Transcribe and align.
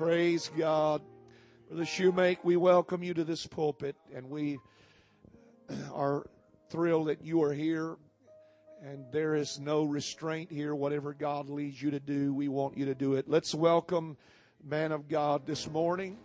Praise 0.00 0.50
God. 0.56 1.02
Brother 1.68 1.84
Shoemake, 1.84 2.38
we 2.42 2.56
welcome 2.56 3.02
you 3.02 3.12
to 3.12 3.22
this 3.22 3.46
pulpit 3.46 3.94
and 4.16 4.30
we 4.30 4.58
are 5.92 6.24
thrilled 6.70 7.08
that 7.08 7.22
you 7.22 7.42
are 7.42 7.52
here 7.52 7.98
and 8.82 9.04
there 9.12 9.34
is 9.34 9.60
no 9.60 9.84
restraint 9.84 10.50
here. 10.50 10.74
Whatever 10.74 11.12
God 11.12 11.50
leads 11.50 11.82
you 11.82 11.90
to 11.90 12.00
do, 12.00 12.32
we 12.32 12.48
want 12.48 12.78
you 12.78 12.86
to 12.86 12.94
do 12.94 13.12
it. 13.12 13.28
Let's 13.28 13.54
welcome 13.54 14.16
man 14.64 14.90
of 14.90 15.06
God 15.06 15.44
this 15.44 15.68
morning. 15.68 16.16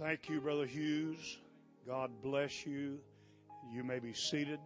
Thank 0.00 0.28
you, 0.28 0.40
Brother 0.40 0.66
Hughes. 0.66 1.38
God 1.86 2.10
bless 2.20 2.66
you. 2.66 2.98
You 3.72 3.84
may 3.84 4.00
be 4.00 4.12
seated. 4.12 4.58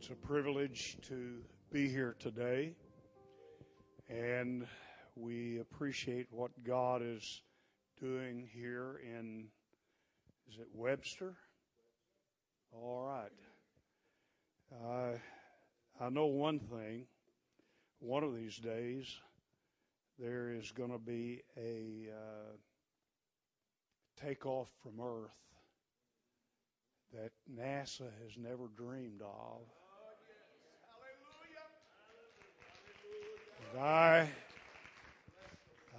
It's 0.00 0.10
a 0.10 0.14
privilege 0.14 0.96
to 1.08 1.40
be 1.72 1.88
here 1.88 2.14
today, 2.20 2.76
and 4.08 4.64
we 5.16 5.58
appreciate 5.58 6.28
what 6.30 6.52
God 6.62 7.02
is 7.04 7.42
doing 8.00 8.48
here 8.54 9.00
in, 9.02 9.46
is 10.48 10.60
it 10.60 10.68
Webster? 10.72 11.34
All 12.70 13.02
right. 13.08 13.32
Uh, 14.72 15.18
I 16.00 16.10
know 16.10 16.26
one 16.26 16.60
thing. 16.60 17.06
One 17.98 18.22
of 18.22 18.36
these 18.36 18.56
days, 18.56 19.12
there 20.16 20.52
is 20.52 20.70
going 20.70 20.92
to 20.92 20.98
be 20.98 21.42
a 21.56 22.10
uh, 22.12 22.52
takeoff 24.24 24.68
from 24.80 25.00
Earth 25.04 25.32
that 27.12 27.32
NASA 27.52 28.10
has 28.22 28.36
never 28.38 28.68
dreamed 28.76 29.22
of. 29.22 29.62
And 33.72 33.80
I, 33.82 34.28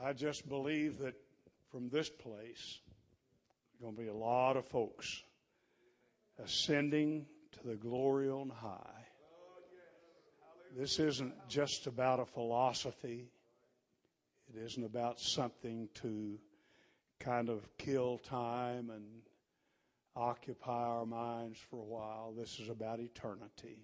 I 0.04 0.14
just 0.14 0.48
believe 0.48 0.98
that 1.00 1.14
from 1.72 1.90
this 1.90 2.10
place, 2.10 2.80
there's 3.80 3.82
going 3.82 3.96
to 3.96 4.02
be 4.02 4.08
a 4.08 4.14
lot 4.14 4.58
of 4.58 4.66
folks 4.66 5.24
ascending 6.44 7.26
to 7.52 7.68
the 7.68 7.76
glory 7.76 8.30
on 8.30 8.50
high. 8.50 9.06
This 10.78 11.00
isn't 11.00 11.34
just 11.48 11.88
about 11.88 12.20
a 12.20 12.26
philosophy. 12.26 13.30
It 14.54 14.60
isn't 14.64 14.84
about 14.84 15.20
something 15.20 15.90
to 15.96 16.40
kind 17.20 17.50
of 17.50 17.68
kill 17.78 18.18
time 18.20 18.90
and 18.90 19.04
occupy 20.16 20.86
our 20.86 21.06
minds 21.06 21.60
for 21.70 21.80
a 21.80 21.86
while. 21.86 22.34
This 22.36 22.60
is 22.60 22.70
about 22.70 23.00
eternity. 23.00 23.78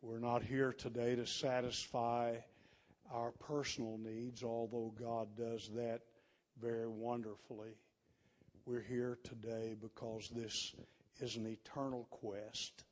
We're 0.00 0.20
not 0.20 0.44
here 0.44 0.72
today 0.72 1.16
to 1.16 1.26
satisfy 1.26 2.36
our 3.12 3.32
personal 3.32 3.98
needs, 3.98 4.44
although 4.44 4.94
God 4.96 5.26
does 5.36 5.68
that 5.74 6.02
very 6.62 6.86
wonderfully. 6.86 7.70
We're 8.64 8.80
here 8.80 9.18
today 9.24 9.74
because 9.80 10.30
this 10.32 10.72
is 11.18 11.34
an 11.34 11.48
eternal 11.48 12.06
quest. 12.12 12.84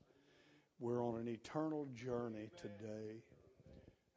We're 0.80 1.00
on 1.00 1.20
an 1.20 1.28
eternal 1.28 1.86
journey 1.94 2.50
today. 2.60 3.22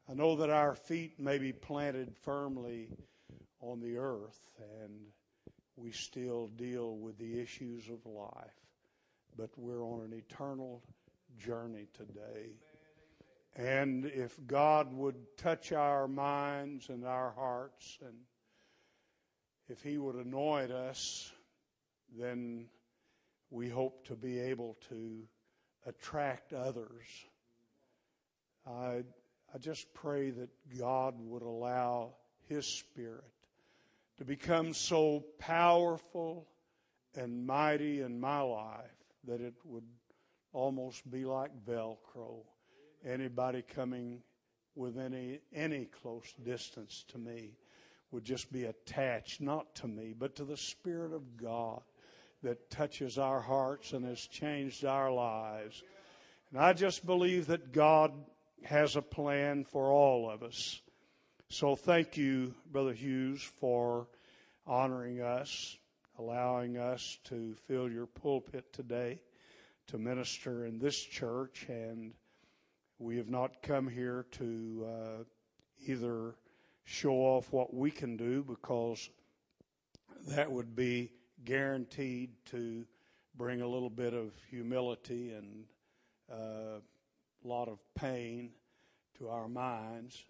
I 0.10 0.16
know 0.16 0.36
that 0.38 0.50
our 0.50 0.74
feet 0.74 1.20
may 1.20 1.38
be 1.38 1.54
planted 1.54 2.16
firmly 2.24 2.90
on 3.62 3.82
the 3.82 3.98
earth 3.98 4.40
and 4.82 5.00
we 5.76 5.92
still 5.92 6.48
deal 6.48 6.98
with 6.98 7.20
the 7.20 7.40
issues 7.40 7.88
of 7.88 8.04
life, 8.12 8.66
but 9.38 9.52
we're 9.58 9.84
on 9.84 10.02
an 10.02 10.14
eternal 10.14 10.82
journey 11.38 11.88
today. 11.94 12.56
And 13.56 14.06
if 14.06 14.40
God 14.48 14.94
would 14.94 15.16
touch 15.38 15.72
our 15.72 16.08
minds 16.08 16.90
and 16.90 17.06
our 17.06 17.32
hearts, 17.32 17.98
and 18.06 18.16
if 19.68 19.82
He 19.82 19.98
would 19.98 20.16
anoint 20.16 20.72
us, 20.72 21.32
then 22.18 22.68
we 23.50 23.70
hope 23.70 24.06
to 24.08 24.16
be 24.16 24.40
able 24.40 24.78
to 24.90 25.28
attract 25.86 26.54
others. 26.54 27.06
I, 28.68 29.04
I 29.54 29.58
just 29.60 29.94
pray 29.94 30.30
that 30.30 30.50
God 30.78 31.16
would 31.20 31.42
allow 31.42 32.14
His 32.48 32.66
Spirit 32.66 33.24
to 34.18 34.26
become 34.26 34.74
so 34.74 35.24
powerful 35.40 36.48
and 37.16 37.46
mighty 37.46 38.02
in 38.02 38.20
my 38.20 38.42
life 38.42 38.86
that 39.26 39.42
it 39.42 39.54
would 39.64 39.86
almost 40.54 41.10
be 41.10 41.26
like 41.26 41.52
Velcro. 41.66 42.44
Anybody 43.06 43.62
coming 43.62 44.22
within 44.76 45.14
any, 45.14 45.40
any 45.54 45.86
close 45.86 46.34
distance 46.44 47.06
to 47.10 47.18
me 47.18 47.58
would 48.12 48.24
just 48.24 48.52
be 48.52 48.66
attached, 48.66 49.42
not 49.42 49.74
to 49.76 49.88
me, 49.88 50.14
but 50.18 50.36
to 50.36 50.44
the 50.44 50.58
Spirit 50.58 51.14
of 51.14 51.38
God 51.38 51.82
that 52.42 52.70
touches 52.70 53.18
our 53.18 53.40
hearts 53.40 53.94
and 53.94 54.06
has 54.06 54.20
changed 54.28 54.86
our 54.86 55.12
lives. 55.12 55.84
And 56.52 56.60
I 56.60 56.74
just 56.74 57.06
believe 57.06 57.48
that 57.48 57.72
God 57.72 58.12
has 58.64 58.96
a 58.96 59.02
plan 59.02 59.64
for 59.64 59.92
all 59.92 60.30
of 60.30 60.44
us. 60.44 60.82
So 61.50 61.76
thank 61.76 62.18
you, 62.18 62.54
Brother 62.72 62.94
Hughes, 62.94 63.42
for 63.42 64.08
honoring 64.66 65.22
us, 65.22 65.78
allowing 66.18 66.78
us 66.78 67.18
to 67.26 67.56
fill 67.68 67.90
your 67.90 68.06
pulpit 68.06 68.72
today 68.74 69.20
to 69.88 69.98
minister 69.98 70.66
in 70.66 70.80
this 70.80 71.00
church. 71.00 71.66
And 71.68 72.14
we 73.00 73.16
have 73.16 73.30
not 73.30 73.64
come 73.64 73.88
here 73.88 74.26
to 74.32 74.86
uh, 74.86 75.24
either 75.88 76.36
show 76.84 77.14
off 77.14 77.52
what 77.52 77.74
we 77.74 77.90
can 77.90 78.18
do 78.18 78.44
because 78.44 79.10
that 80.28 80.52
would 80.52 80.76
be 80.76 81.10
guaranteed 81.46 82.30
to 82.46 82.86
bring 83.38 83.62
a 83.62 83.68
little 83.68 83.90
bit 83.90 84.14
of 84.14 84.34
humility 84.50 85.32
and 85.32 85.64
uh, 86.30 86.80
a 87.44 87.48
lot 87.48 87.70
of 87.70 87.80
pain 87.96 88.52
to 89.18 89.30
our 89.30 89.48
minds. 89.48 90.22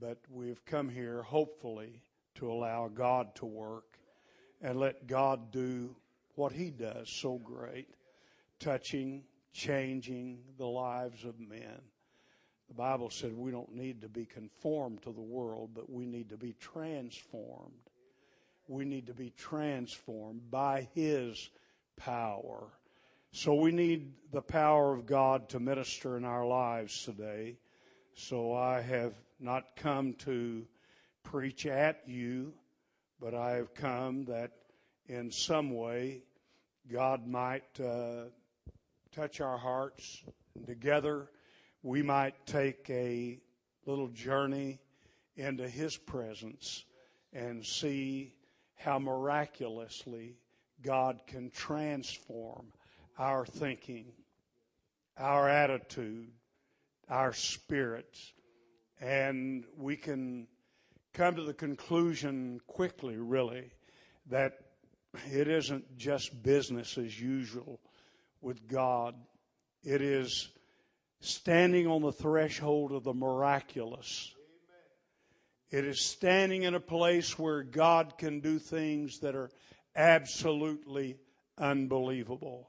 But 0.00 0.16
we've 0.30 0.64
come 0.64 0.88
here 0.88 1.22
hopefully 1.22 2.00
to 2.36 2.50
allow 2.50 2.88
God 2.88 3.34
to 3.36 3.46
work 3.46 3.98
and 4.62 4.80
let 4.80 5.06
God 5.06 5.52
do 5.52 5.94
what 6.36 6.52
He 6.52 6.70
does 6.70 7.10
so 7.10 7.36
great, 7.36 7.88
touching, 8.58 9.24
changing 9.52 10.38
the 10.58 10.66
lives 10.66 11.24
of 11.24 11.38
men. 11.38 11.80
The 12.68 12.74
Bible 12.74 13.10
said 13.10 13.36
we 13.36 13.50
don't 13.50 13.74
need 13.74 14.00
to 14.00 14.08
be 14.08 14.24
conformed 14.24 15.02
to 15.02 15.12
the 15.12 15.20
world, 15.20 15.70
but 15.74 15.90
we 15.90 16.06
need 16.06 16.30
to 16.30 16.36
be 16.36 16.54
transformed. 16.54 17.90
We 18.66 18.84
need 18.84 19.06
to 19.08 19.14
be 19.14 19.30
transformed 19.30 20.50
by 20.50 20.88
His 20.94 21.50
power. 21.96 22.68
So 23.32 23.54
we 23.54 23.72
need 23.72 24.12
the 24.30 24.42
power 24.42 24.92
of 24.92 25.06
God 25.06 25.48
to 25.50 25.60
minister 25.60 26.16
in 26.16 26.24
our 26.24 26.46
lives 26.46 27.04
today. 27.04 27.58
So 28.14 28.54
I 28.54 28.80
have 28.80 29.14
not 29.40 29.76
come 29.76 30.14
to 30.14 30.66
preach 31.22 31.66
at 31.66 32.02
you, 32.06 32.52
but 33.20 33.34
I 33.34 33.52
have 33.52 33.74
come 33.74 34.24
that 34.26 34.52
in 35.08 35.30
some 35.30 35.74
way 35.74 36.22
God 36.90 37.26
might 37.26 37.80
uh, 37.80 38.24
touch 39.12 39.40
our 39.40 39.58
hearts. 39.58 40.22
And 40.54 40.66
together 40.66 41.28
we 41.82 42.02
might 42.02 42.46
take 42.46 42.88
a 42.88 43.38
little 43.86 44.08
journey 44.08 44.80
into 45.36 45.68
His 45.68 45.96
presence 45.96 46.84
and 47.32 47.64
see 47.64 48.34
how 48.74 48.98
miraculously 48.98 50.36
God 50.82 51.20
can 51.26 51.50
transform 51.50 52.66
our 53.18 53.44
thinking, 53.44 54.06
our 55.18 55.48
attitude, 55.48 56.30
our 57.08 57.32
spirits, 57.32 58.32
and 59.00 59.64
we 59.76 59.96
can 59.96 60.46
come 61.12 61.36
to 61.36 61.42
the 61.42 61.54
conclusion 61.54 62.60
quickly, 62.66 63.16
really, 63.16 63.70
that 64.30 64.54
it 65.30 65.48
isn't 65.48 65.96
just 65.98 66.42
business 66.42 66.96
as 66.96 67.20
usual 67.20 67.80
with 68.42 68.68
God. 68.68 69.14
It 69.82 70.02
is 70.02 70.48
standing 71.20 71.86
on 71.86 72.02
the 72.02 72.12
threshold 72.12 72.92
of 72.92 73.04
the 73.04 73.14
miraculous. 73.14 74.34
It 75.70 75.86
is 75.86 76.00
standing 76.00 76.64
in 76.64 76.74
a 76.74 76.80
place 76.80 77.38
where 77.38 77.62
God 77.62 78.18
can 78.18 78.40
do 78.40 78.58
things 78.58 79.20
that 79.20 79.34
are 79.34 79.50
absolutely 79.96 81.16
unbelievable. 81.56 82.68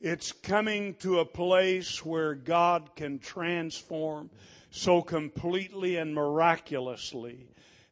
It's 0.00 0.32
coming 0.32 0.94
to 0.94 1.20
a 1.20 1.26
place 1.26 2.04
where 2.04 2.34
God 2.34 2.96
can 2.96 3.18
transform 3.18 4.30
so 4.70 5.02
completely 5.02 5.96
and 5.96 6.14
miraculously 6.14 7.48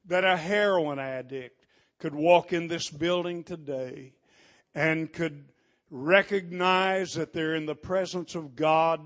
that 0.06 0.24
a 0.24 0.36
heroin 0.36 0.98
addict 0.98 1.66
could 1.98 2.14
walk 2.14 2.52
in 2.52 2.68
this 2.68 2.88
building 2.88 3.44
today 3.44 4.14
and 4.74 5.12
could 5.12 5.44
recognize 5.90 7.14
that 7.14 7.32
they're 7.32 7.54
in 7.54 7.66
the 7.66 7.74
presence 7.74 8.34
of 8.34 8.54
God, 8.54 9.00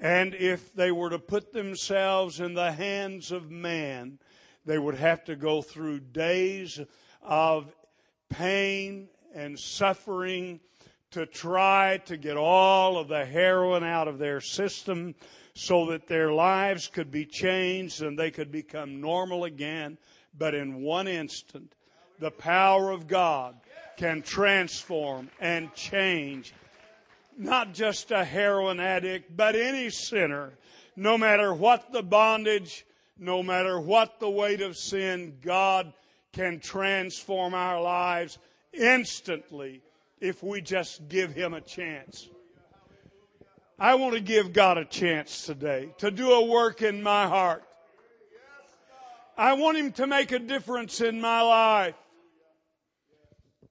and 0.00 0.34
if 0.34 0.72
they 0.74 0.92
were 0.92 1.10
to 1.10 1.18
put 1.18 1.52
themselves 1.52 2.40
in 2.40 2.54
the 2.54 2.72
hands 2.72 3.32
of 3.32 3.50
man, 3.50 4.18
they 4.64 4.78
would 4.78 4.94
have 4.94 5.24
to 5.24 5.36
go 5.36 5.62
through 5.62 6.00
days 6.00 6.80
of 7.22 7.74
pain 8.28 9.08
and 9.34 9.58
suffering 9.58 10.60
to 11.10 11.26
try 11.26 11.98
to 12.06 12.16
get 12.16 12.36
all 12.36 12.98
of 12.98 13.08
the 13.08 13.24
heroin 13.24 13.84
out 13.84 14.08
of 14.08 14.18
their 14.18 14.40
system 14.40 15.14
so 15.54 15.86
that 15.86 16.08
their 16.08 16.32
lives 16.32 16.88
could 16.88 17.10
be 17.10 17.24
changed 17.24 18.02
and 18.02 18.18
they 18.18 18.30
could 18.30 18.50
become 18.50 19.00
normal 19.00 19.44
again. 19.44 19.96
But 20.36 20.54
in 20.54 20.82
one 20.82 21.06
instant, 21.06 21.74
the 22.18 22.32
power 22.32 22.90
of 22.90 23.06
God 23.06 23.54
can 23.96 24.22
transform 24.22 25.30
and 25.40 25.72
change 25.74 26.52
not 27.36 27.74
just 27.74 28.10
a 28.10 28.24
heroin 28.24 28.80
addict, 28.80 29.36
but 29.36 29.56
any 29.56 29.90
sinner, 29.90 30.52
no 30.96 31.18
matter 31.18 31.52
what 31.52 31.92
the 31.92 32.02
bondage, 32.02 32.86
no 33.18 33.42
matter 33.42 33.80
what 33.80 34.20
the 34.20 34.30
weight 34.30 34.60
of 34.60 34.76
sin, 34.76 35.38
God 35.42 35.92
can 36.32 36.60
transform 36.60 37.54
our 37.54 37.80
lives 37.80 38.38
instantly 38.72 39.82
if 40.20 40.42
we 40.42 40.60
just 40.60 41.08
give 41.08 41.32
Him 41.32 41.54
a 41.54 41.60
chance. 41.60 42.28
I 43.78 43.96
want 43.96 44.14
to 44.14 44.20
give 44.20 44.52
God 44.52 44.78
a 44.78 44.84
chance 44.84 45.46
today 45.46 45.90
to 45.98 46.10
do 46.10 46.32
a 46.32 46.44
work 46.44 46.82
in 46.82 47.02
my 47.02 47.26
heart. 47.26 47.64
I 49.36 49.54
want 49.54 49.76
Him 49.76 49.92
to 49.92 50.06
make 50.06 50.30
a 50.32 50.38
difference 50.38 51.00
in 51.00 51.20
my 51.20 51.42
life. 51.42 51.94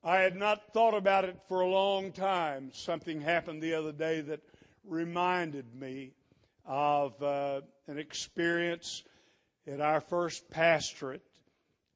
I 0.05 0.17
had 0.17 0.35
not 0.35 0.73
thought 0.73 0.95
about 0.95 1.23
it 1.23 1.39
for 1.47 1.61
a 1.61 1.67
long 1.67 2.11
time. 2.11 2.71
Something 2.73 3.21
happened 3.21 3.61
the 3.61 3.75
other 3.75 3.93
day 3.93 4.19
that 4.19 4.41
reminded 4.83 5.73
me 5.73 6.11
of 6.65 7.21
uh, 7.23 7.61
an 7.87 7.97
experience 7.97 9.03
at 9.65 9.79
our 9.79 10.01
first 10.01 10.49
pastorate. 10.49 11.21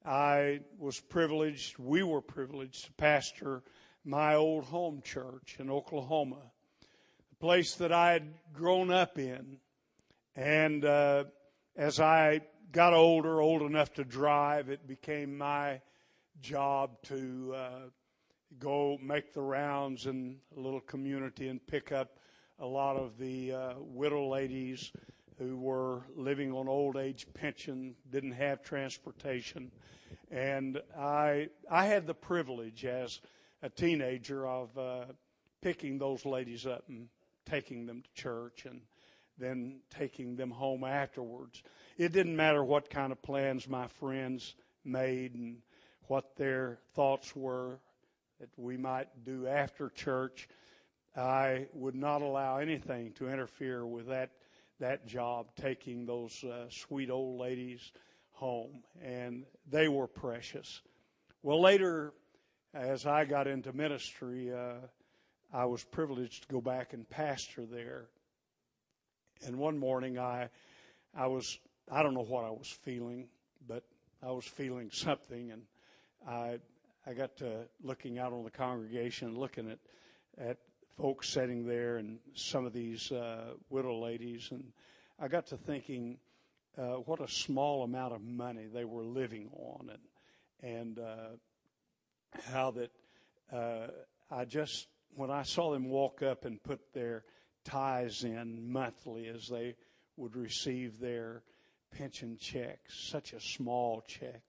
I 0.06 0.62
was 0.80 1.02
privileged, 1.02 1.78
we 1.80 2.02
were 2.02 2.22
privileged 2.22 2.86
to 2.86 2.94
pastor 2.94 3.64
my 4.06 4.36
old 4.36 4.64
home 4.64 5.02
church 5.02 5.58
in 5.60 5.70
Oklahoma, 5.70 6.44
the 7.30 7.36
place 7.42 7.76
that 7.76 7.92
I 7.92 8.14
had 8.14 8.34
grown 8.54 8.90
up 8.90 9.20
in. 9.20 9.58
And 10.34 10.86
uh, 10.86 11.26
as 11.76 12.00
I 12.00 12.40
got 12.72 12.94
older, 12.94 13.42
old 13.42 13.64
enough 13.64 13.94
to 13.96 14.06
drive, 14.06 14.70
it 14.70 14.88
became 14.88 15.38
my 15.38 15.82
job 16.40 17.02
to 17.04 17.54
uh, 17.54 17.80
go 18.60 18.98
make 19.02 19.34
the 19.34 19.42
rounds 19.42 20.06
in 20.06 20.38
a 20.56 20.60
little 20.60 20.82
community 20.82 21.48
and 21.50 21.66
pick 21.68 21.92
up 21.92 22.18
a 22.60 22.66
lot 22.66 22.96
of 22.96 23.18
the 23.18 23.54
uh, 23.54 23.74
widow 23.78 24.30
ladies 24.30 24.92
who 25.38 25.58
were 25.58 26.02
living 26.16 26.52
on 26.52 26.68
old 26.68 26.98
age 26.98 27.28
pension, 27.34 27.96
didn't 28.10 28.32
have 28.32 28.64
transportation, 28.64 29.72
and 30.32 30.82
I 30.98 31.50
I 31.70 31.86
had 31.86 32.08
the 32.08 32.16
privilege 32.16 32.86
as 32.86 33.20
a 33.62 33.70
teenager 33.70 34.48
of 34.48 34.76
uh, 34.78 35.06
picking 35.62 36.00
those 36.00 36.26
ladies 36.26 36.66
up 36.66 36.86
and 36.90 37.08
taking 37.46 37.86
them 37.86 38.02
to 38.02 38.22
church 38.22 38.66
and 38.66 38.82
then 39.38 39.80
taking 39.92 40.36
them 40.36 40.50
home 40.50 40.84
afterwards. 40.84 41.62
It 41.98 42.12
didn't 42.12 42.36
matter 42.36 42.64
what 42.64 42.90
kind 42.90 43.12
of 43.12 43.22
plans 43.22 43.68
my 43.68 43.88
friends 44.00 44.56
made 44.84 45.36
and 45.36 45.58
what 46.08 46.36
their 46.36 46.80
thoughts 46.96 47.36
were 47.36 47.80
that 48.40 48.50
we 48.58 48.78
might 48.78 49.08
do 49.26 49.48
after 49.48 49.90
church. 49.90 50.48
I 51.16 51.68
would 51.74 51.96
not 51.96 52.22
allow 52.22 52.58
anything 52.58 53.14
to 53.14 53.30
interfere 53.30 53.86
with 53.86 54.08
that 54.08 54.32
that 54.80 55.08
job, 55.08 55.48
taking 55.60 56.06
those 56.06 56.44
uh, 56.44 56.66
sweet 56.70 57.10
old 57.10 57.40
ladies 57.40 57.92
home, 58.32 58.84
and 59.04 59.44
they 59.68 59.88
were 59.88 60.06
precious. 60.06 60.82
Well, 61.42 61.60
later, 61.60 62.14
as 62.76 63.08
I 63.08 63.26
got 63.26 63.48
into 63.48 63.74
ministry, 63.74 64.54
uh, 64.54 64.76
I 65.52 65.66
was 65.66 65.84
privileged 65.84 66.44
to 66.44 66.48
go 66.50 66.62
back 66.62 66.94
and 66.94 67.10
pastor 67.10 67.66
there. 67.66 68.06
And 69.46 69.58
one 69.58 69.78
morning, 69.78 70.20
I 70.20 70.50
I 71.16 71.28
was 71.28 71.58
I 71.92 72.04
don't 72.04 72.14
know 72.14 72.26
what 72.26 72.44
I 72.44 72.52
was 72.52 72.68
feeling, 72.68 73.30
but 73.68 73.84
I 74.22 74.32
was 74.32 74.46
feeling 74.46 74.90
something, 74.92 75.52
and 75.52 75.64
I 76.28 76.60
I 77.08 77.14
got 77.14 77.38
to 77.38 77.62
looking 77.82 78.20
out 78.20 78.34
on 78.34 78.44
the 78.44 78.52
congregation, 78.52 79.38
looking 79.38 79.72
at 79.72 79.80
at 80.38 80.58
folks 80.98 81.30
sitting 81.30 81.66
there, 81.66 81.98
and 81.98 82.20
some 82.34 82.66
of 82.66 82.74
these 82.74 83.12
uh, 83.14 83.54
widow 83.70 83.98
ladies, 84.02 84.50
and 84.52 84.74
I 85.18 85.30
got 85.30 85.48
to 85.48 85.58
thinking 85.58 86.18
uh, 86.78 86.96
what 86.96 87.22
a 87.22 87.28
small 87.28 87.84
amount 87.84 88.14
of 88.14 88.22
money 88.22 88.66
they 88.66 88.84
were 88.84 89.06
living 89.06 89.50
on, 89.54 89.90
and 89.90 90.74
and 90.74 91.00
uh, 91.00 92.42
how 92.52 92.72
that 92.72 92.92
uh, 93.54 93.88
I 94.30 94.44
just 94.44 94.88
when 95.16 95.32
I 95.32 95.44
saw 95.44 95.72
them 95.72 95.90
walk 95.90 96.22
up 96.22 96.44
and 96.44 96.62
put 96.62 96.94
their 96.94 97.24
tithes 97.64 98.26
in 98.26 98.70
monthly 98.70 99.28
as 99.28 99.48
they 99.48 99.76
would 100.18 100.36
receive 100.36 101.00
their 101.00 101.44
pension 101.90 102.38
checks, 102.38 103.00
such 103.00 103.32
a 103.32 103.40
small 103.40 104.02
check 104.06 104.42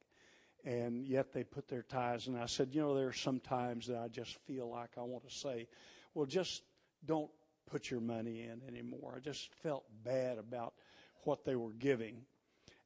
and 0.64 1.06
yet 1.06 1.32
they 1.32 1.44
put 1.44 1.68
their 1.68 1.82
ties. 1.82 2.26
And 2.26 2.36
I 2.36 2.46
said, 2.46 2.68
you 2.72 2.80
know, 2.80 2.94
there 2.94 3.08
are 3.08 3.12
some 3.12 3.40
times 3.40 3.86
that 3.86 3.98
I 3.98 4.08
just 4.08 4.36
feel 4.46 4.68
like 4.68 4.90
I 4.98 5.02
want 5.02 5.28
to 5.28 5.34
say, 5.34 5.68
well, 6.14 6.26
just 6.26 6.62
don't 7.04 7.30
put 7.70 7.90
your 7.90 8.00
money 8.00 8.42
in 8.42 8.62
anymore. 8.66 9.14
I 9.16 9.20
just 9.20 9.52
felt 9.62 9.84
bad 10.04 10.38
about 10.38 10.74
what 11.22 11.44
they 11.44 11.56
were 11.56 11.72
giving. 11.72 12.22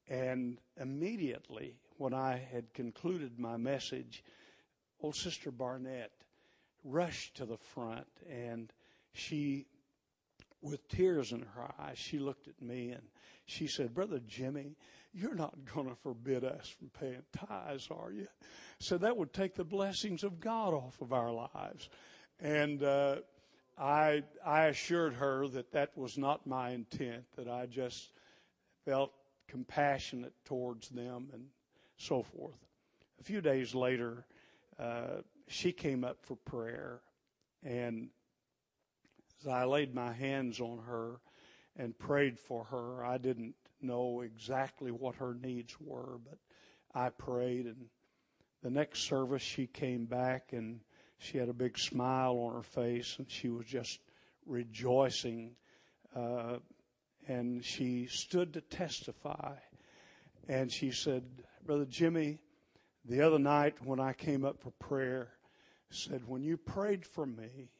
And 0.08 0.58
immediately, 0.80 1.76
when 1.96 2.14
I 2.14 2.36
had 2.52 2.72
concluded 2.74 3.38
my 3.38 3.56
message, 3.56 4.24
old 5.00 5.16
Sister 5.16 5.50
Barnett 5.50 6.10
rushed 6.84 7.36
to 7.36 7.46
the 7.46 7.56
front 7.56 8.06
and 8.30 8.72
she, 9.12 9.66
with 10.60 10.86
tears 10.88 11.32
in 11.32 11.40
her 11.54 11.70
eyes, 11.78 11.98
she 11.98 12.18
looked 12.18 12.48
at 12.48 12.60
me 12.60 12.90
and 12.90 13.02
she 13.46 13.66
said, 13.66 13.94
Brother 13.94 14.20
Jimmy, 14.26 14.76
you're 15.12 15.34
not 15.34 15.54
going 15.74 15.88
to 15.88 15.94
forbid 15.94 16.44
us 16.44 16.68
from 16.68 16.90
paying 16.98 17.22
tithes, 17.32 17.88
are 17.90 18.12
you? 18.12 18.28
So 18.78 18.98
that 18.98 19.16
would 19.16 19.32
take 19.32 19.54
the 19.54 19.64
blessings 19.64 20.24
of 20.24 20.40
God 20.40 20.72
off 20.74 21.00
of 21.00 21.12
our 21.12 21.32
lives. 21.32 21.88
And 22.40 22.82
uh, 22.82 23.16
I, 23.78 24.22
I 24.44 24.66
assured 24.66 25.14
her 25.14 25.46
that 25.48 25.72
that 25.72 25.96
was 25.96 26.16
not 26.16 26.46
my 26.46 26.70
intent, 26.70 27.24
that 27.36 27.48
I 27.48 27.66
just 27.66 28.10
felt 28.84 29.12
compassionate 29.48 30.32
towards 30.44 30.88
them 30.88 31.28
and 31.32 31.44
so 31.96 32.22
forth. 32.22 32.58
A 33.20 33.24
few 33.24 33.40
days 33.40 33.74
later, 33.74 34.24
uh, 34.78 35.20
she 35.46 35.72
came 35.72 36.04
up 36.04 36.18
for 36.22 36.36
prayer, 36.36 37.00
and 37.62 38.08
as 39.40 39.48
I 39.48 39.64
laid 39.64 39.94
my 39.94 40.12
hands 40.12 40.60
on 40.60 40.78
her 40.86 41.20
and 41.76 41.96
prayed 41.98 42.38
for 42.38 42.64
her, 42.64 43.04
I 43.04 43.18
didn't 43.18 43.54
know 43.82 44.22
exactly 44.22 44.90
what 44.90 45.16
her 45.16 45.34
needs 45.34 45.74
were, 45.80 46.18
but 46.24 46.38
I 46.94 47.10
prayed. 47.10 47.66
And 47.66 47.86
the 48.62 48.70
next 48.70 49.04
service, 49.08 49.42
she 49.42 49.66
came 49.66 50.06
back 50.06 50.52
and 50.52 50.80
she 51.18 51.38
had 51.38 51.48
a 51.48 51.54
big 51.54 51.78
smile 51.78 52.36
on 52.38 52.54
her 52.54 52.62
face 52.62 53.16
and 53.18 53.30
she 53.30 53.48
was 53.48 53.66
just 53.66 54.00
rejoicing. 54.46 55.56
Uh, 56.14 56.56
and 57.28 57.64
she 57.64 58.06
stood 58.06 58.52
to 58.54 58.60
testify. 58.60 59.54
And 60.48 60.72
she 60.72 60.90
said, 60.90 61.24
Brother 61.64 61.86
Jimmy, 61.86 62.40
the 63.04 63.22
other 63.22 63.38
night 63.38 63.76
when 63.84 64.00
I 64.00 64.12
came 64.12 64.44
up 64.44 64.60
for 64.60 64.70
prayer, 64.72 65.28
said, 65.90 66.22
when 66.26 66.42
you 66.42 66.56
prayed 66.56 67.06
for 67.06 67.26
me, 67.26 67.70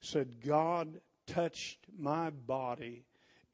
said, 0.00 0.40
God 0.44 1.00
touched 1.26 1.78
my 1.98 2.30
body 2.30 3.04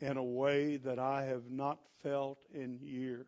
in 0.03 0.17
a 0.17 0.23
way 0.23 0.77
that 0.79 0.99
I 0.99 1.23
have 1.25 1.51
not 1.51 1.79
felt 2.03 2.39
in 2.53 2.81
years. 2.83 3.27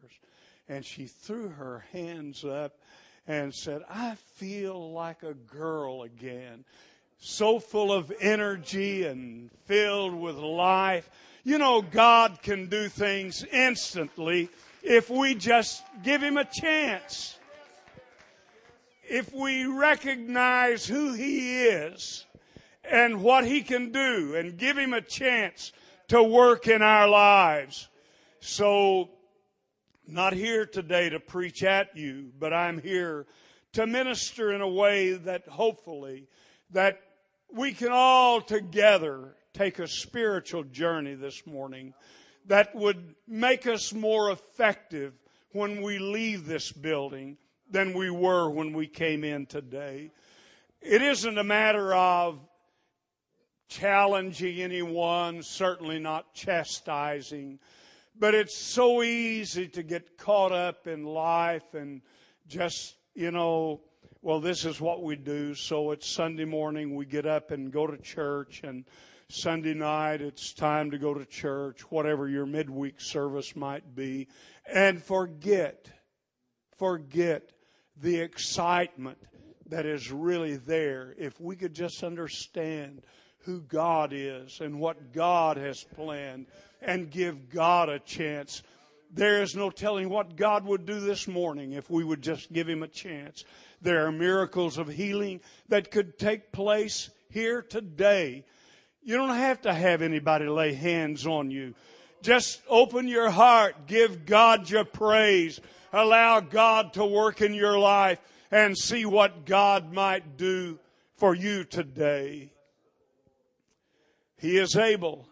And 0.68 0.84
she 0.84 1.06
threw 1.06 1.48
her 1.48 1.84
hands 1.92 2.44
up 2.44 2.80
and 3.28 3.54
said, 3.54 3.82
I 3.88 4.16
feel 4.34 4.92
like 4.92 5.22
a 5.22 5.34
girl 5.34 6.02
again. 6.02 6.64
So 7.18 7.60
full 7.60 7.92
of 7.92 8.12
energy 8.20 9.04
and 9.06 9.50
filled 9.66 10.14
with 10.14 10.34
life. 10.34 11.08
You 11.44 11.58
know, 11.58 11.80
God 11.80 12.42
can 12.42 12.66
do 12.66 12.88
things 12.88 13.44
instantly 13.44 14.48
if 14.82 15.08
we 15.08 15.36
just 15.36 15.84
give 16.02 16.22
Him 16.22 16.36
a 16.36 16.44
chance. 16.44 17.38
If 19.04 19.32
we 19.32 19.64
recognize 19.64 20.86
who 20.86 21.12
He 21.12 21.66
is 21.66 22.26
and 22.82 23.22
what 23.22 23.46
He 23.46 23.62
can 23.62 23.92
do 23.92 24.34
and 24.34 24.58
give 24.58 24.76
Him 24.76 24.92
a 24.92 25.00
chance 25.00 25.72
to 26.14 26.22
work 26.22 26.68
in 26.68 26.80
our 26.80 27.08
lives. 27.08 27.88
So, 28.38 29.10
not 30.06 30.32
here 30.32 30.64
today 30.64 31.08
to 31.08 31.18
preach 31.18 31.64
at 31.64 31.96
you, 31.96 32.30
but 32.38 32.52
I'm 32.52 32.80
here 32.80 33.26
to 33.72 33.84
minister 33.84 34.52
in 34.52 34.60
a 34.60 34.68
way 34.68 35.14
that 35.14 35.48
hopefully 35.48 36.28
that 36.70 37.00
we 37.52 37.72
can 37.72 37.88
all 37.90 38.40
together 38.40 39.34
take 39.54 39.80
a 39.80 39.88
spiritual 39.88 40.62
journey 40.62 41.14
this 41.14 41.44
morning 41.48 41.94
that 42.46 42.72
would 42.76 43.16
make 43.26 43.66
us 43.66 43.92
more 43.92 44.30
effective 44.30 45.14
when 45.50 45.82
we 45.82 45.98
leave 45.98 46.46
this 46.46 46.70
building 46.70 47.38
than 47.68 47.92
we 47.92 48.08
were 48.08 48.48
when 48.48 48.72
we 48.72 48.86
came 48.86 49.24
in 49.24 49.46
today. 49.46 50.12
It 50.80 51.02
isn't 51.02 51.38
a 51.38 51.42
matter 51.42 51.92
of 51.92 52.38
challenging 53.68 54.60
anyone, 54.60 55.42
certainly 55.42 55.98
not 55.98 56.34
chastising, 56.34 57.58
but 58.18 58.34
it's 58.34 58.56
so 58.56 59.02
easy 59.02 59.68
to 59.68 59.82
get 59.82 60.16
caught 60.16 60.52
up 60.52 60.86
in 60.86 61.04
life 61.04 61.74
and 61.74 62.02
just, 62.46 62.96
you 63.14 63.30
know, 63.30 63.80
well, 64.22 64.40
this 64.40 64.64
is 64.64 64.80
what 64.80 65.02
we 65.02 65.16
do. 65.16 65.54
So 65.54 65.90
it's 65.90 66.08
Sunday 66.08 66.44
morning, 66.44 66.94
we 66.94 67.04
get 67.04 67.26
up 67.26 67.50
and 67.50 67.72
go 67.72 67.86
to 67.86 67.96
church, 67.98 68.62
and 68.64 68.84
Sunday 69.28 69.74
night 69.74 70.20
it's 70.20 70.52
time 70.52 70.90
to 70.90 70.98
go 70.98 71.14
to 71.14 71.24
church, 71.24 71.80
whatever 71.90 72.28
your 72.28 72.46
midweek 72.46 73.00
service 73.00 73.56
might 73.56 73.94
be, 73.94 74.28
and 74.72 75.02
forget, 75.02 75.90
forget 76.78 77.52
the 77.96 78.20
excitement 78.20 79.18
that 79.66 79.86
is 79.86 80.10
really 80.10 80.56
there. 80.56 81.14
If 81.18 81.40
we 81.40 81.56
could 81.56 81.74
just 81.74 82.02
understand 82.02 83.02
who 83.44 83.60
God 83.60 84.12
is 84.12 84.60
and 84.60 84.80
what 84.80 85.12
God 85.12 85.56
has 85.56 85.84
planned 85.84 86.46
and 86.80 87.10
give 87.10 87.50
God 87.50 87.88
a 87.88 87.98
chance. 87.98 88.62
There 89.12 89.42
is 89.42 89.54
no 89.54 89.70
telling 89.70 90.08
what 90.08 90.36
God 90.36 90.64
would 90.64 90.86
do 90.86 91.00
this 91.00 91.28
morning 91.28 91.72
if 91.72 91.88
we 91.88 92.04
would 92.04 92.22
just 92.22 92.52
give 92.52 92.68
Him 92.68 92.82
a 92.82 92.88
chance. 92.88 93.44
There 93.80 94.06
are 94.06 94.12
miracles 94.12 94.78
of 94.78 94.88
healing 94.88 95.40
that 95.68 95.90
could 95.90 96.18
take 96.18 96.52
place 96.52 97.10
here 97.30 97.62
today. 97.62 98.44
You 99.02 99.16
don't 99.16 99.36
have 99.36 99.62
to 99.62 99.74
have 99.74 100.02
anybody 100.02 100.46
lay 100.46 100.72
hands 100.72 101.26
on 101.26 101.50
you. 101.50 101.74
Just 102.22 102.62
open 102.68 103.06
your 103.06 103.28
heart, 103.28 103.86
give 103.86 104.24
God 104.24 104.70
your 104.70 104.84
praise, 104.86 105.60
allow 105.92 106.40
God 106.40 106.94
to 106.94 107.04
work 107.04 107.42
in 107.42 107.52
your 107.52 107.78
life 107.78 108.18
and 108.50 108.76
see 108.76 109.04
what 109.04 109.44
God 109.44 109.92
might 109.92 110.38
do 110.38 110.78
for 111.16 111.34
you 111.34 111.64
today. 111.64 112.53
He 114.38 114.56
is 114.58 114.76
able. 114.76 115.28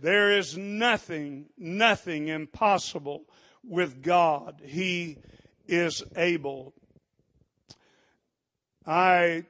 There 0.00 0.32
is 0.32 0.56
nothing, 0.56 1.50
nothing 1.58 2.28
impossible 2.28 3.24
with 3.62 4.02
God. 4.02 4.62
He 4.64 5.18
is 5.66 6.02
able. 6.16 6.72
I 8.86 9.44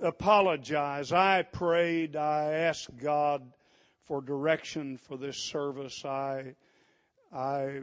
apologize. 0.00 1.12
I 1.12 1.42
prayed. 1.42 2.14
I 2.14 2.52
asked 2.52 2.96
God 2.96 3.52
for 4.04 4.20
direction 4.20 4.96
for 4.96 5.16
this 5.16 5.38
service. 5.38 6.04
I, 6.04 6.54
I 7.32 7.80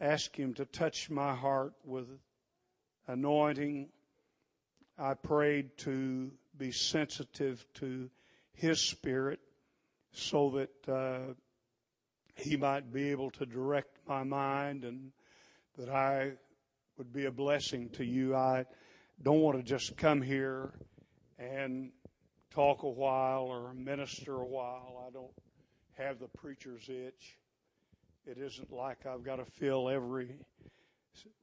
asked 0.00 0.36
Him 0.36 0.52
to 0.54 0.66
touch 0.66 1.08
my 1.08 1.34
heart 1.34 1.72
with 1.84 2.08
anointing. 3.06 3.88
I 4.98 5.14
prayed 5.14 5.78
to 5.78 6.30
be 6.58 6.72
sensitive 6.72 7.64
to 7.74 8.10
His 8.52 8.80
Spirit 8.80 9.40
so 10.12 10.50
that 10.50 10.92
uh, 10.92 11.34
He 12.34 12.56
might 12.56 12.92
be 12.92 13.10
able 13.10 13.30
to 13.32 13.46
direct 13.46 13.98
my 14.06 14.22
mind 14.22 14.84
and 14.84 15.12
that 15.78 15.88
I 15.88 16.32
would 16.98 17.12
be 17.12 17.24
a 17.24 17.30
blessing 17.30 17.88
to 17.90 18.04
you. 18.04 18.34
I 18.34 18.64
don't 19.22 19.40
want 19.40 19.56
to 19.56 19.62
just 19.62 19.96
come 19.96 20.20
here 20.20 20.72
and 21.38 21.90
talk 22.50 22.82
a 22.82 22.88
while 22.88 23.44
or 23.44 23.72
minister 23.74 24.36
a 24.36 24.46
while. 24.46 25.04
I 25.06 25.10
don't 25.10 25.32
have 25.96 26.18
the 26.18 26.28
preacher's 26.28 26.88
itch. 26.88 27.38
It 28.26 28.38
isn't 28.38 28.72
like 28.72 29.06
I've 29.06 29.24
got 29.24 29.36
to 29.36 29.44
fill 29.44 29.88
every 29.88 30.36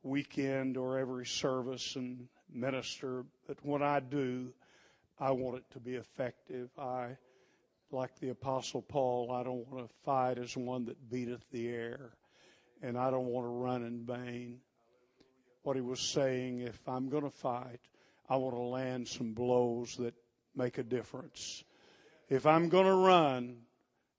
weekend 0.04 0.78
or 0.78 0.98
every 0.98 1.26
service 1.26 1.96
and 1.96 2.28
minister, 2.52 3.26
but 3.48 3.58
when 3.64 3.84
I 3.84 4.00
do, 4.00 4.54
I 5.20 5.32
want 5.32 5.58
it 5.58 5.66
to 5.72 5.80
be 5.80 5.96
effective. 5.96 6.70
I 6.78 7.18
like 7.92 8.18
the 8.20 8.30
Apostle 8.30 8.82
Paul, 8.82 9.32
I 9.32 9.44
don't 9.44 9.68
want 9.68 9.88
to 9.88 9.96
fight 10.04 10.38
as 10.38 10.56
one 10.56 10.86
that 10.86 11.10
beateth 11.10 11.44
the 11.52 11.70
air, 11.70 12.12
and 12.82 12.98
I 12.98 13.10
don't 13.10 13.28
want 13.28 13.46
to 13.46 13.50
run 13.50 13.84
in 13.84 14.06
vain. 14.06 14.60
What 15.64 15.76
he 15.76 15.82
was 15.82 16.00
saying, 16.00 16.62
if 16.62 16.80
I'm 16.88 17.10
going 17.10 17.24
to 17.24 17.30
fight, 17.30 17.80
I 18.30 18.38
want 18.38 18.56
to 18.56 18.62
land 18.62 19.08
some 19.08 19.34
blows 19.34 19.96
that 19.98 20.14
make 20.56 20.78
a 20.78 20.84
difference. 20.84 21.64
If 22.30 22.46
I'm 22.46 22.70
going 22.70 22.86
to 22.86 22.94
run, 22.94 23.58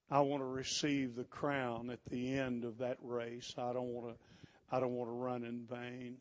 I 0.09 0.19
want 0.19 0.41
to 0.41 0.47
receive 0.47 1.15
the 1.15 1.23
crown 1.23 1.89
at 1.89 2.03
the 2.09 2.37
end 2.37 2.65
of 2.65 2.77
that 2.79 2.97
race. 3.01 3.53
I 3.57 3.71
don't 3.71 3.93
want 3.93 4.13
to, 4.13 4.75
I 4.75 4.79
don't 4.79 4.93
want 4.93 5.09
to 5.09 5.15
run 5.15 5.43
in 5.45 5.65
vain. 5.65 6.17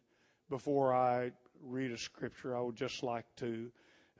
Before 0.49 0.95
I 0.95 1.33
read 1.62 1.90
a 1.90 1.99
scripture, 1.99 2.57
I 2.57 2.61
would 2.61 2.76
just 2.76 3.02
like 3.02 3.26
to 3.37 3.71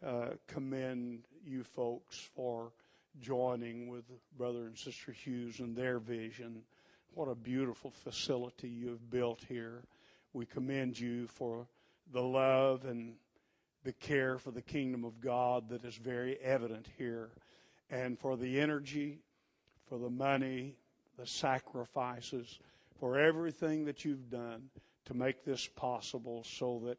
uh, 0.05 0.29
commend 0.49 1.21
you 1.45 1.63
folks 1.63 2.29
for 2.35 2.73
joining 3.21 3.89
with 3.89 4.05
Brother 4.37 4.67
and 4.67 4.79
Sister 4.79 5.13
Hughes 5.13 5.61
and 5.61 5.77
their 5.77 5.99
vision. 5.99 6.63
What 7.15 7.29
a 7.29 7.35
beautiful 7.35 7.91
facility 7.91 8.69
you 8.69 8.89
have 8.89 9.11
built 9.11 9.41
here. 9.49 9.83
We 10.33 10.47
commend 10.47 10.99
you 10.99 11.27
for 11.27 11.67
the 12.13 12.23
love 12.23 12.85
and 12.85 13.15
the 13.85 13.93
care 13.93 14.39
for 14.39 14.51
the 14.51 14.63
kingdom 14.63 15.05
of 15.05 15.21
God 15.21 15.69
that 15.71 15.85
is 15.85 15.97
very 15.97 16.39
evident 16.41 16.87
here, 16.99 17.31
and 17.91 18.19
for 18.19 18.37
the 18.37 18.61
energy, 18.61 19.21
for 19.89 19.99
the 19.99 20.11
money, 20.11 20.77
the 21.19 21.27
sacrifices, 21.27 22.59
for 22.99 23.19
everything 23.19 23.87
that 23.87 24.05
you've 24.05 24.31
done 24.31 24.69
to 25.07 25.15
make 25.15 25.45
this 25.45 25.67
possible 25.67 26.45
so 26.45 26.83
that 26.85 26.99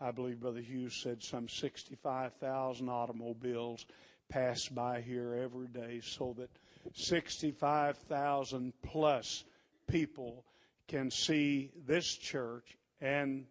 I 0.00 0.10
believe 0.10 0.40
Brother 0.40 0.60
Hughes 0.60 0.94
said 0.94 1.22
some 1.22 1.48
65,000 1.48 2.88
automobiles 2.88 3.86
pass 4.28 4.68
by 4.68 5.00
here 5.00 5.34
every 5.34 5.68
day 5.68 6.00
so 6.02 6.34
that 6.38 6.50
65,000 6.94 8.72
plus 8.82 9.44
people 9.86 10.44
can 10.88 11.10
see 11.10 11.70
this 11.86 12.06
church 12.16 12.76
and 13.00 13.46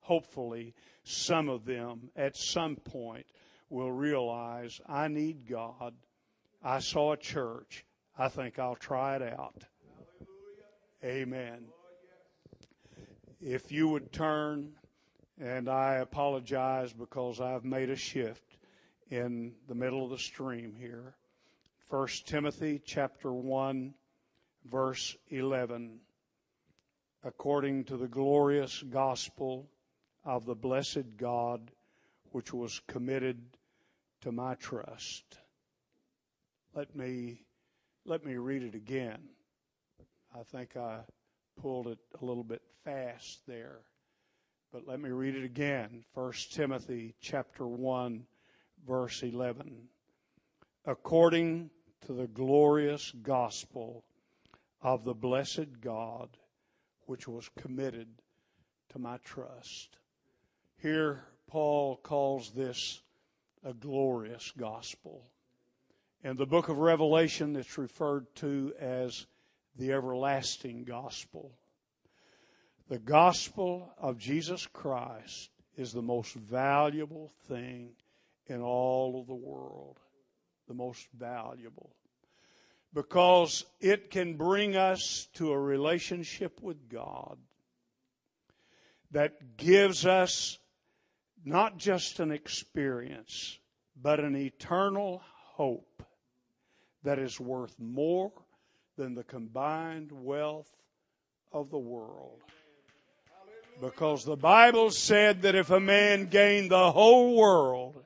hopefully 0.00 0.74
some 1.04 1.48
of 1.48 1.64
them 1.64 2.10
at 2.16 2.36
some 2.36 2.76
point 2.76 3.26
will 3.70 3.92
realize 3.92 4.80
I 4.86 5.08
need 5.08 5.48
God. 5.48 5.94
I 6.62 6.78
saw 6.78 7.12
a 7.12 7.16
church. 7.16 7.84
I 8.18 8.28
think 8.28 8.58
I'll 8.58 8.76
try 8.76 9.16
it 9.16 9.22
out. 9.22 9.64
Amen. 11.04 11.64
If 13.40 13.72
you 13.72 13.88
would 13.88 14.12
turn, 14.12 14.72
and 15.40 15.68
I 15.68 15.94
apologize 15.96 16.92
because 16.92 17.40
I've 17.40 17.64
made 17.64 17.90
a 17.90 17.96
shift 17.96 18.58
in 19.12 19.52
the 19.68 19.74
middle 19.74 20.04
of 20.04 20.10
the 20.10 20.16
stream 20.16 20.74
here. 20.74 21.14
1 21.90 22.08
Timothy 22.24 22.80
chapter 22.82 23.30
1 23.30 23.92
verse 24.64 25.14
11 25.28 26.00
according 27.22 27.84
to 27.84 27.98
the 27.98 28.08
glorious 28.08 28.82
gospel 28.84 29.68
of 30.24 30.46
the 30.46 30.54
blessed 30.54 31.18
God 31.18 31.70
which 32.30 32.54
was 32.54 32.80
committed 32.86 33.38
to 34.22 34.32
my 34.32 34.54
trust. 34.54 35.24
Let 36.74 36.96
me 36.96 37.42
let 38.06 38.24
me 38.24 38.36
read 38.36 38.62
it 38.62 38.74
again. 38.74 39.20
I 40.34 40.42
think 40.42 40.74
I 40.74 41.00
pulled 41.60 41.86
it 41.88 41.98
a 42.18 42.24
little 42.24 42.44
bit 42.44 42.62
fast 42.82 43.42
there. 43.46 43.80
But 44.72 44.88
let 44.88 45.00
me 45.00 45.10
read 45.10 45.36
it 45.36 45.44
again. 45.44 46.02
1 46.14 46.32
Timothy 46.50 47.14
chapter 47.20 47.66
1 47.66 48.24
verse 48.86 49.22
11. 49.22 49.88
According 50.84 51.70
to 52.06 52.12
the 52.12 52.26
glorious 52.26 53.12
gospel 53.22 54.04
of 54.82 55.04
the 55.04 55.14
blessed 55.14 55.80
God, 55.80 56.28
which 57.06 57.28
was 57.28 57.48
committed 57.56 58.08
to 58.90 58.98
my 58.98 59.18
trust. 59.18 59.96
Here, 60.80 61.24
Paul 61.46 61.96
calls 61.96 62.50
this 62.50 63.00
a 63.64 63.72
glorious 63.72 64.52
gospel. 64.56 65.24
In 66.24 66.36
the 66.36 66.46
book 66.46 66.68
of 66.68 66.78
Revelation, 66.78 67.56
it's 67.56 67.78
referred 67.78 68.26
to 68.36 68.72
as 68.80 69.26
the 69.76 69.92
everlasting 69.92 70.84
gospel. 70.84 71.52
The 72.88 72.98
gospel 72.98 73.92
of 73.98 74.18
Jesus 74.18 74.66
Christ 74.66 75.50
is 75.76 75.92
the 75.92 76.02
most 76.02 76.34
valuable 76.34 77.30
thing 77.48 77.90
in 78.46 78.60
all 78.60 79.20
of 79.20 79.26
the 79.26 79.34
world. 79.34 79.98
The 80.68 80.74
most 80.74 81.06
valuable. 81.18 81.94
Because 82.94 83.64
it 83.80 84.10
can 84.10 84.36
bring 84.36 84.76
us 84.76 85.28
to 85.34 85.52
a 85.52 85.58
relationship 85.58 86.60
with 86.60 86.88
God 86.88 87.38
that 89.10 89.56
gives 89.56 90.06
us 90.06 90.58
not 91.44 91.78
just 91.78 92.20
an 92.20 92.30
experience, 92.30 93.58
but 94.00 94.20
an 94.20 94.36
eternal 94.36 95.22
hope 95.24 96.02
that 97.02 97.18
is 97.18 97.40
worth 97.40 97.74
more 97.78 98.32
than 98.96 99.14
the 99.14 99.24
combined 99.24 100.12
wealth 100.12 100.70
of 101.50 101.70
the 101.70 101.78
world. 101.78 102.40
Because 103.80 104.24
the 104.24 104.36
Bible 104.36 104.90
said 104.90 105.42
that 105.42 105.54
if 105.54 105.70
a 105.70 105.80
man 105.80 106.26
gained 106.26 106.70
the 106.70 106.92
whole 106.92 107.36
world 107.36 108.04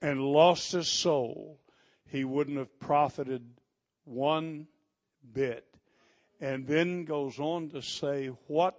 and 0.00 0.20
lost 0.20 0.72
his 0.72 0.88
soul, 0.88 1.60
he 2.06 2.24
wouldn't 2.24 2.58
have 2.58 2.78
profited 2.78 3.42
one 4.04 4.66
bit. 5.32 5.64
And 6.40 6.66
then 6.66 7.04
goes 7.04 7.38
on 7.38 7.70
to 7.70 7.82
say, 7.82 8.28
What 8.46 8.78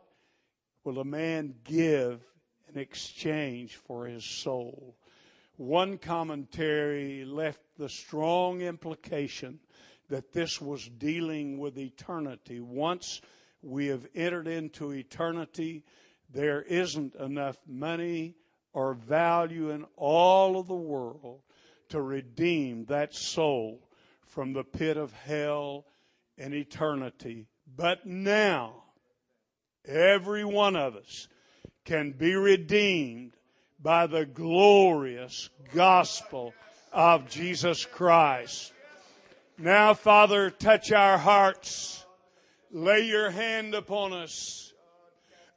will 0.84 1.00
a 1.00 1.06
man 1.06 1.56
give 1.64 2.22
in 2.72 2.80
exchange 2.80 3.76
for 3.76 4.06
his 4.06 4.24
soul? 4.24 4.96
One 5.58 5.98
commentary 5.98 7.26
left 7.26 7.62
the 7.78 7.90
strong 7.90 8.62
implication 8.62 9.60
that 10.10 10.32
this 10.32 10.62
was 10.62 10.88
dealing 10.88 11.58
with 11.58 11.78
eternity. 11.78 12.60
Once 12.60 13.22
we 13.62 13.88
have 13.88 14.08
entered 14.14 14.48
into 14.48 14.92
eternity, 14.94 15.84
there 16.30 16.62
isn't 16.62 17.16
enough 17.16 17.58
money 17.68 18.36
or 18.78 18.94
value 18.94 19.72
in 19.72 19.84
all 19.96 20.60
of 20.60 20.68
the 20.68 20.76
world 20.76 21.42
to 21.90 22.00
redeem 22.00 22.86
that 22.86 23.12
soul 23.12 23.82
from 24.28 24.54
the 24.54 24.64
pit 24.64 24.98
of 24.98 25.12
hell 25.14 25.84
and 26.38 26.54
eternity. 26.54 27.48
But 27.76 28.06
now, 28.06 28.84
every 29.84 30.46
one 30.46 30.76
of 30.76 30.96
us 30.96 31.28
can 31.86 32.12
be 32.12 32.36
redeemed 32.36 33.32
by 33.82 34.06
the 34.06 34.28
glorious 34.28 35.50
gospel 35.74 36.54
of 36.94 37.28
Jesus 37.28 37.84
Christ. 37.84 38.74
Now, 39.58 39.96
Father, 39.96 40.52
touch 40.52 40.92
our 40.92 41.18
hearts. 41.18 42.06
Lay 42.70 43.08
your 43.08 43.32
hand 43.32 43.74
upon 43.74 44.14
us. 44.14 44.72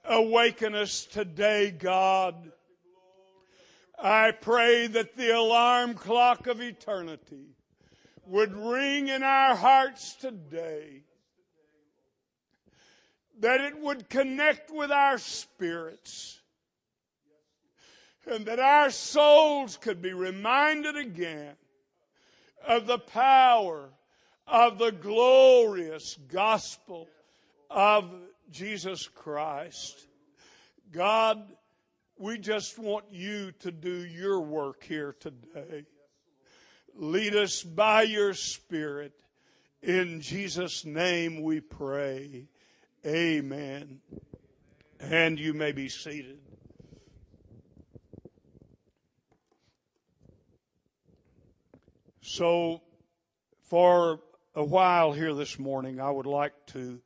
Awaken 0.06 0.74
us 0.74 1.04
today, 1.04 1.70
God. 1.70 2.50
I 4.02 4.30
pray 4.32 4.86
that 4.86 5.16
the 5.16 5.30
alarm 5.30 5.94
clock 5.94 6.46
of 6.46 6.60
eternity 6.60 7.56
would 8.26 8.54
ring 8.54 9.08
in 9.08 9.22
our 9.22 9.54
hearts 9.54 10.14
today. 10.14 11.02
That 13.40 13.60
it 13.60 13.78
would 13.78 14.08
connect 14.08 14.70
with 14.70 14.90
our 14.90 15.18
spirits. 15.18 16.40
And 18.26 18.46
that 18.46 18.58
our 18.58 18.90
souls 18.90 19.76
could 19.76 20.00
be 20.00 20.12
reminded 20.12 20.96
again 20.96 21.54
of 22.66 22.86
the 22.86 22.98
power 22.98 23.90
of 24.46 24.78
the 24.78 24.92
glorious 24.92 26.16
gospel 26.30 27.08
of 27.70 28.10
Jesus 28.50 29.06
Christ. 29.08 30.06
God, 30.92 31.42
we 32.20 32.36
just 32.36 32.78
want 32.78 33.06
you 33.10 33.50
to 33.60 33.72
do 33.72 34.04
your 34.04 34.42
work 34.42 34.84
here 34.84 35.16
today. 35.18 35.86
Lead 36.94 37.34
us 37.34 37.62
by 37.62 38.02
your 38.02 38.34
Spirit. 38.34 39.14
In 39.82 40.20
Jesus' 40.20 40.84
name 40.84 41.42
we 41.42 41.60
pray. 41.60 42.46
Amen. 43.06 44.00
And 45.00 45.40
you 45.40 45.54
may 45.54 45.72
be 45.72 45.88
seated. 45.88 46.40
So, 52.20 52.82
for 53.62 54.20
a 54.54 54.62
while 54.62 55.12
here 55.12 55.32
this 55.32 55.58
morning, 55.58 56.02
I 56.02 56.10
would 56.10 56.26
like 56.26 56.52
to 56.66 57.00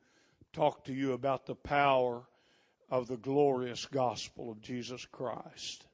talk 0.51 0.83
to 0.85 0.93
you 0.93 1.13
about 1.13 1.45
the 1.45 1.55
power 1.55 2.23
of 2.89 3.07
the 3.07 3.17
glorious 3.17 3.85
gospel 3.85 4.51
of 4.51 4.61
Jesus 4.61 5.05
Christ. 5.05 5.85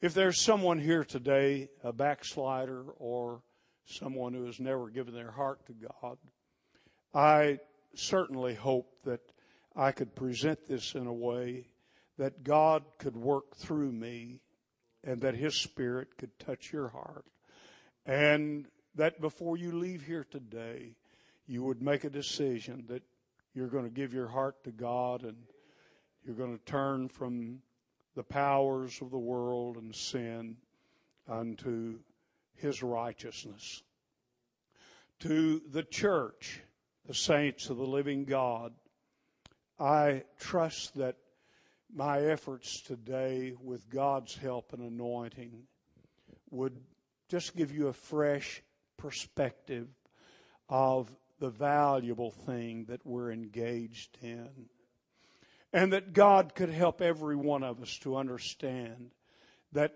If 0.00 0.12
there's 0.12 0.40
someone 0.40 0.78
here 0.78 1.04
today, 1.04 1.70
a 1.82 1.92
backslider 1.92 2.84
or 2.98 3.42
someone 3.86 4.34
who 4.34 4.44
has 4.44 4.60
never 4.60 4.90
given 4.90 5.14
their 5.14 5.30
heart 5.30 5.64
to 5.66 5.72
God, 5.72 6.18
I 7.14 7.58
certainly 7.94 8.54
hope 8.54 8.86
that 9.04 9.20
I 9.74 9.92
could 9.92 10.14
present 10.14 10.66
this 10.66 10.94
in 10.94 11.06
a 11.06 11.12
way 11.12 11.68
that 12.18 12.44
God 12.44 12.84
could 12.98 13.16
work 13.16 13.56
through 13.56 13.92
me 13.92 14.40
and 15.02 15.20
that 15.22 15.34
His 15.34 15.54
Spirit 15.54 16.16
could 16.16 16.38
touch 16.38 16.72
your 16.72 16.88
heart. 16.88 17.24
And 18.06 18.66
that 18.94 19.20
before 19.20 19.56
you 19.56 19.72
leave 19.72 20.02
here 20.02 20.26
today, 20.30 20.96
you 21.46 21.62
would 21.64 21.82
make 21.82 22.04
a 22.04 22.10
decision 22.10 22.84
that 22.88 23.02
you're 23.54 23.68
going 23.68 23.84
to 23.84 23.90
give 23.90 24.12
your 24.12 24.28
heart 24.28 24.62
to 24.64 24.72
God 24.72 25.22
and 25.22 25.36
you're 26.24 26.34
going 26.34 26.56
to 26.56 26.64
turn 26.64 27.08
from 27.08 27.60
the 28.14 28.22
powers 28.22 29.00
of 29.00 29.10
the 29.10 29.18
world 29.18 29.76
and 29.76 29.94
sin 29.94 30.56
unto 31.28 31.98
His 32.54 32.82
righteousness. 32.82 33.82
To 35.20 35.62
the 35.70 35.84
church, 35.84 36.60
the 37.06 37.14
saints 37.14 37.70
of 37.70 37.76
the 37.76 37.86
living 37.86 38.24
God, 38.24 38.72
I 39.78 40.24
trust 40.38 40.96
that 40.96 41.16
my 41.94 42.20
efforts 42.20 42.80
today, 42.82 43.54
with 43.60 43.88
God's 43.88 44.34
help 44.36 44.72
and 44.72 44.82
anointing, 44.82 45.52
would 46.50 46.76
just 47.28 47.56
give 47.56 47.72
you 47.72 47.88
a 47.88 47.92
fresh 47.92 48.62
perspective 48.96 49.88
of 50.68 51.14
the 51.44 51.50
valuable 51.50 52.30
thing 52.30 52.86
that 52.88 53.04
we're 53.04 53.30
engaged 53.30 54.16
in. 54.22 54.48
And 55.74 55.92
that 55.92 56.14
God 56.14 56.54
could 56.54 56.70
help 56.70 57.02
every 57.02 57.36
one 57.36 57.62
of 57.62 57.82
us 57.82 57.98
to 57.98 58.16
understand 58.16 59.10
that, 59.72 59.92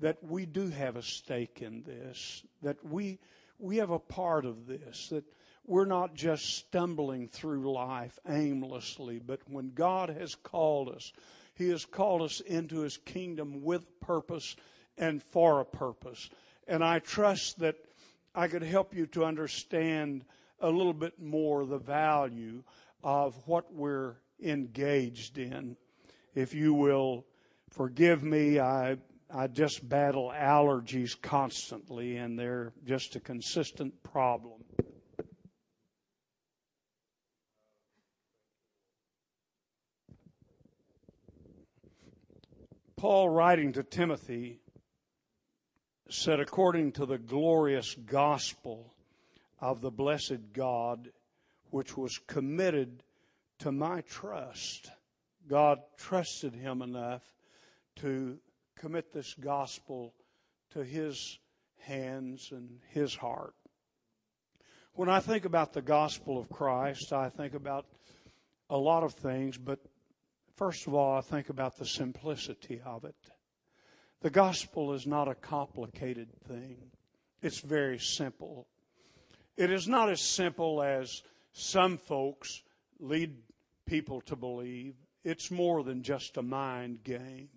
that 0.00 0.16
we 0.24 0.44
do 0.44 0.66
have 0.70 0.96
a 0.96 1.02
stake 1.02 1.62
in 1.62 1.84
this, 1.84 2.42
that 2.62 2.84
we, 2.84 3.20
we 3.60 3.76
have 3.76 3.90
a 3.90 4.00
part 4.00 4.44
of 4.44 4.66
this, 4.66 5.06
that 5.10 5.22
we're 5.64 5.84
not 5.84 6.14
just 6.14 6.56
stumbling 6.56 7.28
through 7.28 7.72
life 7.72 8.18
aimlessly, 8.28 9.20
but 9.24 9.38
when 9.46 9.70
God 9.74 10.08
has 10.08 10.34
called 10.34 10.88
us, 10.88 11.12
He 11.54 11.68
has 11.68 11.84
called 11.84 12.22
us 12.22 12.40
into 12.40 12.80
His 12.80 12.96
kingdom 12.96 13.62
with 13.62 14.00
purpose 14.00 14.56
and 14.96 15.22
for 15.22 15.60
a 15.60 15.64
purpose. 15.64 16.28
And 16.66 16.82
I 16.82 16.98
trust 16.98 17.60
that 17.60 17.76
I 18.34 18.48
could 18.48 18.64
help 18.64 18.96
you 18.96 19.06
to 19.08 19.24
understand 19.24 20.24
a 20.60 20.70
little 20.70 20.92
bit 20.92 21.20
more 21.20 21.64
the 21.64 21.78
value 21.78 22.62
of 23.02 23.34
what 23.46 23.72
we're 23.72 24.16
engaged 24.42 25.38
in. 25.38 25.76
If 26.34 26.54
you 26.54 26.74
will 26.74 27.26
forgive 27.70 28.22
me, 28.22 28.60
I 28.60 28.98
I 29.30 29.46
just 29.46 29.86
battle 29.86 30.32
allergies 30.34 31.20
constantly, 31.20 32.16
and 32.16 32.38
they're 32.38 32.72
just 32.86 33.14
a 33.14 33.20
consistent 33.20 34.02
problem. 34.02 34.64
Paul, 42.96 43.28
writing 43.28 43.72
to 43.74 43.82
Timothy, 43.82 44.60
said, 46.08 46.40
according 46.40 46.92
to 46.92 47.06
the 47.06 47.18
glorious 47.18 47.94
gospel 47.94 48.94
of 49.60 49.80
the 49.80 49.90
blessed 49.90 50.52
God, 50.52 51.10
which 51.70 51.96
was 51.96 52.18
committed 52.26 53.02
to 53.60 53.72
my 53.72 54.02
trust. 54.02 54.90
God 55.48 55.78
trusted 55.96 56.54
him 56.54 56.82
enough 56.82 57.22
to 57.96 58.38
commit 58.78 59.12
this 59.12 59.34
gospel 59.34 60.14
to 60.70 60.84
his 60.84 61.38
hands 61.78 62.50
and 62.52 62.78
his 62.90 63.14
heart. 63.14 63.54
When 64.92 65.08
I 65.08 65.20
think 65.20 65.44
about 65.44 65.72
the 65.72 65.82
gospel 65.82 66.38
of 66.38 66.48
Christ, 66.48 67.12
I 67.12 67.28
think 67.28 67.54
about 67.54 67.86
a 68.70 68.76
lot 68.76 69.02
of 69.02 69.14
things, 69.14 69.56
but 69.56 69.80
First 70.58 70.88
of 70.88 70.94
all, 70.94 71.16
I 71.16 71.20
think 71.20 71.50
about 71.50 71.76
the 71.76 71.86
simplicity 71.86 72.80
of 72.84 73.04
it. 73.04 73.14
The 74.22 74.30
gospel 74.30 74.92
is 74.92 75.06
not 75.06 75.28
a 75.28 75.36
complicated 75.36 76.30
thing. 76.48 76.90
It's 77.40 77.60
very 77.60 78.00
simple. 78.00 78.66
It 79.58 79.72
is 79.72 79.88
not 79.88 80.08
as 80.08 80.20
simple 80.20 80.80
as 80.80 81.20
some 81.52 81.98
folks 81.98 82.62
lead 83.00 83.34
people 83.86 84.20
to 84.22 84.36
believe. 84.36 84.94
It's 85.24 85.50
more 85.50 85.82
than 85.82 86.04
just 86.04 86.36
a 86.36 86.42
mind 86.42 87.02
game. 87.02 87.48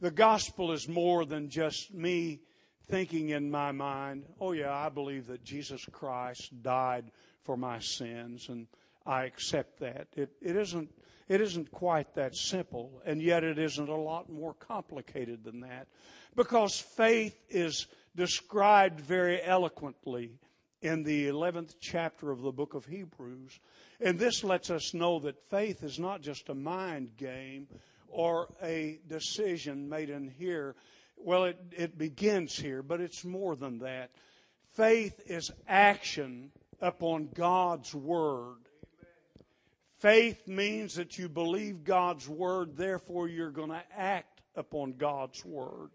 The 0.00 0.12
gospel 0.12 0.70
is 0.70 0.88
more 0.88 1.24
than 1.24 1.48
just 1.48 1.92
me 1.92 2.42
thinking 2.86 3.30
in 3.30 3.50
my 3.50 3.72
mind, 3.72 4.24
oh 4.40 4.52
yeah, 4.52 4.72
I 4.72 4.88
believe 4.88 5.26
that 5.26 5.42
Jesus 5.42 5.84
Christ 5.90 6.62
died 6.62 7.10
for 7.42 7.56
my 7.56 7.80
sins 7.80 8.48
and 8.48 8.68
I 9.04 9.24
accept 9.24 9.80
that. 9.80 10.06
It, 10.14 10.30
it 10.40 10.54
isn't 10.54 10.90
it 11.28 11.40
isn't 11.40 11.72
quite 11.72 12.14
that 12.14 12.36
simple, 12.36 13.02
and 13.04 13.20
yet 13.20 13.42
it 13.42 13.58
isn't 13.58 13.88
a 13.88 13.96
lot 13.96 14.30
more 14.30 14.54
complicated 14.54 15.42
than 15.42 15.58
that. 15.62 15.88
Because 16.36 16.78
faith 16.78 17.36
is 17.50 17.88
described 18.14 19.00
very 19.00 19.42
eloquently 19.42 20.38
in 20.82 21.02
the 21.02 21.26
11th 21.28 21.74
chapter 21.80 22.30
of 22.30 22.42
the 22.42 22.52
book 22.52 22.74
of 22.74 22.84
Hebrews. 22.84 23.58
And 24.00 24.18
this 24.18 24.44
lets 24.44 24.70
us 24.70 24.94
know 24.94 25.18
that 25.20 25.48
faith 25.50 25.82
is 25.82 25.98
not 25.98 26.20
just 26.20 26.48
a 26.48 26.54
mind 26.54 27.16
game 27.16 27.66
or 28.08 28.48
a 28.62 28.98
decision 29.08 29.88
made 29.88 30.10
in 30.10 30.28
here. 30.28 30.74
Well, 31.16 31.44
it, 31.44 31.58
it 31.76 31.98
begins 31.98 32.56
here, 32.56 32.82
but 32.82 33.00
it's 33.00 33.24
more 33.24 33.56
than 33.56 33.78
that. 33.78 34.10
Faith 34.74 35.20
is 35.26 35.50
action 35.66 36.50
upon 36.80 37.30
God's 37.34 37.94
Word. 37.94 38.58
Faith 39.98 40.46
means 40.46 40.94
that 40.96 41.16
you 41.16 41.28
believe 41.28 41.84
God's 41.84 42.28
Word, 42.28 42.76
therefore 42.76 43.28
you're 43.28 43.50
going 43.50 43.70
to 43.70 43.82
act 43.96 44.42
upon 44.54 44.92
God's 44.92 45.42
Word. 45.44 45.90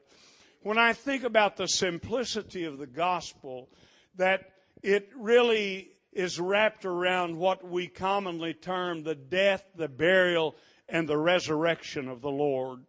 When 0.63 0.77
I 0.77 0.93
think 0.93 1.23
about 1.23 1.57
the 1.57 1.67
simplicity 1.67 2.65
of 2.65 2.79
the 2.79 2.87
gospel, 2.87 3.69
that 4.15 4.51
it 4.81 5.09
really 5.15 5.91
is 6.11 6.39
wrapped 6.39 6.85
around 6.85 7.37
what 7.37 7.67
we 7.67 7.87
commonly 7.87 8.53
term 8.53 9.03
the 9.03 9.15
death, 9.15 9.63
the 9.75 9.87
burial, 9.87 10.55
and 10.89 11.07
the 11.07 11.17
resurrection 11.17 12.07
of 12.07 12.21
the 12.21 12.29
Lord. 12.29 12.81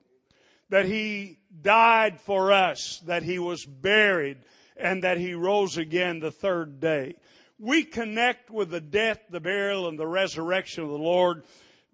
That 0.70 0.86
He 0.86 1.38
died 1.60 2.20
for 2.20 2.52
us, 2.52 3.00
that 3.06 3.22
He 3.22 3.38
was 3.38 3.64
buried, 3.64 4.38
and 4.76 5.04
that 5.04 5.18
He 5.18 5.34
rose 5.34 5.76
again 5.76 6.18
the 6.18 6.30
third 6.30 6.80
day. 6.80 7.14
We 7.58 7.84
connect 7.84 8.50
with 8.50 8.70
the 8.70 8.80
death, 8.80 9.20
the 9.30 9.40
burial, 9.40 9.88
and 9.88 9.98
the 9.98 10.06
resurrection 10.06 10.82
of 10.82 10.90
the 10.90 10.98
Lord 10.98 11.44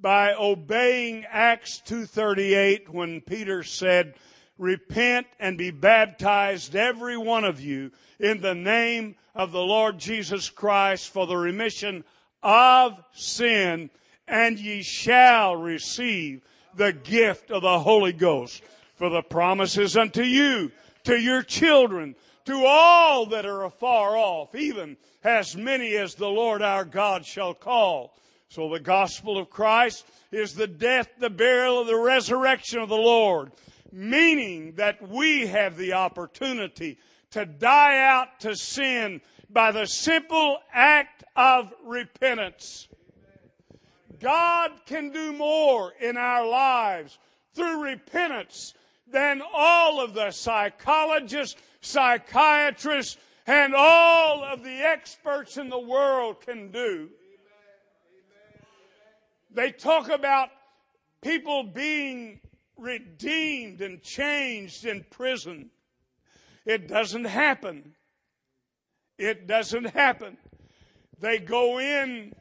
by 0.01 0.33
obeying 0.33 1.27
Acts 1.29 1.83
2.38 1.87 2.89
when 2.89 3.21
Peter 3.21 3.63
said, 3.63 4.15
repent 4.57 5.27
and 5.39 5.57
be 5.57 5.71
baptized 5.71 6.75
every 6.75 7.17
one 7.17 7.45
of 7.45 7.61
you 7.61 7.91
in 8.19 8.41
the 8.41 8.55
name 8.55 9.17
of 9.39 9.53
the 9.53 9.63
Lord 9.63 9.99
Jesus 9.99 10.51
Christ 10.51 11.11
for 11.11 11.25
the 11.29 11.37
remission 11.37 12.05
of 12.43 12.99
sin 13.13 13.89
and 14.27 14.59
ye 14.59 14.83
shall 14.83 15.55
receive 15.55 16.43
the 16.75 16.93
gift 16.93 17.53
of 17.53 17.63
the 17.63 17.79
Holy 17.79 18.13
Ghost. 18.13 18.63
For 18.97 19.09
the 19.09 19.23
promises 19.23 19.97
unto 19.97 20.23
you, 20.23 20.73
to 21.05 21.17
your 21.17 21.45
children, 21.45 22.17
to 22.47 22.65
all 22.67 23.27
that 23.27 23.47
are 23.47 23.63
afar 23.63 24.17
off, 24.17 24.57
even 24.57 24.97
as 25.23 25.57
many 25.57 25.95
as 25.95 26.17
the 26.17 26.29
Lord 26.29 26.61
our 26.61 26.85
God 26.85 27.25
shall 27.25 27.55
call. 27.55 28.19
So 28.49 28.69
the 28.69 28.81
gospel 28.81 29.39
of 29.39 29.51
Christ 29.51 30.05
is 30.33 30.55
the 30.55 30.67
death, 30.67 31.11
the 31.21 31.31
burial, 31.31 31.81
and 31.81 31.89
the 31.89 31.97
resurrection 31.97 32.81
of 32.81 32.89
the 32.89 32.97
Lord, 32.97 33.53
meaning 33.93 34.73
that 34.77 35.09
we 35.09 35.47
have 35.47 35.77
the 35.77 35.93
opportunity 35.93 36.99
to 37.31 37.45
die 37.47 37.99
out 37.99 38.41
to 38.41 38.57
sin 38.57 39.21
by 39.51 39.73
the 39.73 39.87
simple 39.87 40.59
act 40.73 41.25
of 41.37 41.73
repentance. 41.85 42.89
God 44.21 44.73
can 44.87 45.11
do 45.11 45.33
more 45.33 45.93
in 46.01 46.17
our 46.17 46.47
lives 46.47 47.19
through 47.55 47.85
repentance 47.85 48.75
than 49.07 49.43
all 49.55 50.01
of 50.01 50.15
the 50.15 50.31
psychologists, 50.31 51.61
psychiatrists, 51.81 53.17
and 53.47 53.75
all 53.75 54.45
of 54.45 54.63
the 54.63 54.81
experts 54.81 55.57
in 55.57 55.69
the 55.71 55.79
world 55.79 56.41
can 56.41 56.71
do. 56.71 57.09
They 59.51 59.73
talk 59.73 60.11
about 60.11 60.51
people 61.23 61.63
being 61.63 62.41
redeemed 62.77 63.81
and 63.81 64.03
changed 64.03 64.85
in 64.85 65.05
prison. 65.11 65.71
It 66.69 66.87
doesn't 66.87 67.25
happen. 67.25 67.95
It 69.19 69.47
doesn't 69.47 69.87
happen. 69.87 70.37
They 71.19 71.39
go 71.39 71.81
in, 71.81 72.35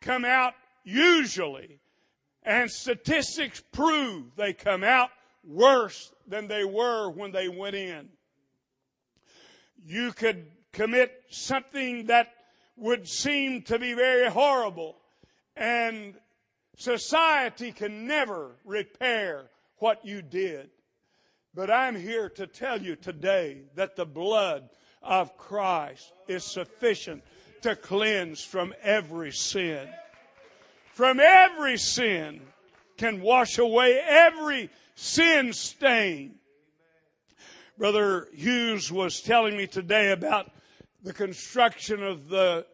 come 0.00 0.24
out 0.24 0.54
usually, 0.82 1.78
and 2.42 2.68
statistics 2.68 3.62
prove 3.72 4.34
they 4.34 4.52
come 4.52 4.82
out 4.82 5.10
worse 5.44 6.12
than 6.26 6.48
they 6.48 6.64
were 6.64 7.08
when 7.08 7.30
they 7.30 7.48
went 7.48 7.76
in. 7.76 8.08
You 9.86 10.12
could 10.12 10.48
commit 10.72 11.12
something 11.30 12.06
that 12.06 12.32
would 12.76 13.06
seem 13.06 13.62
to 13.62 13.78
be 13.78 13.94
very 13.94 14.28
horrible 14.28 14.96
and 15.54 16.14
society 16.76 17.70
can 17.70 18.08
never 18.08 18.56
repair 18.64 19.50
what 19.76 20.04
you 20.04 20.20
did. 20.20 20.70
But 21.58 21.72
I'm 21.72 21.96
here 21.96 22.28
to 22.36 22.46
tell 22.46 22.80
you 22.80 22.94
today 22.94 23.62
that 23.74 23.96
the 23.96 24.06
blood 24.06 24.70
of 25.02 25.36
Christ 25.36 26.12
is 26.28 26.44
sufficient 26.44 27.24
to 27.62 27.74
cleanse 27.74 28.44
from 28.44 28.72
every 28.80 29.32
sin. 29.32 29.88
From 30.94 31.18
every 31.18 31.76
sin 31.76 32.42
can 32.96 33.20
wash 33.20 33.58
away 33.58 34.00
every 34.00 34.70
sin 34.94 35.52
stain. 35.52 36.36
Brother 37.76 38.28
Hughes 38.32 38.92
was 38.92 39.20
telling 39.20 39.56
me 39.56 39.66
today 39.66 40.12
about 40.12 40.52
the 41.02 41.12
construction 41.12 42.04
of 42.04 42.28
the 42.28 42.66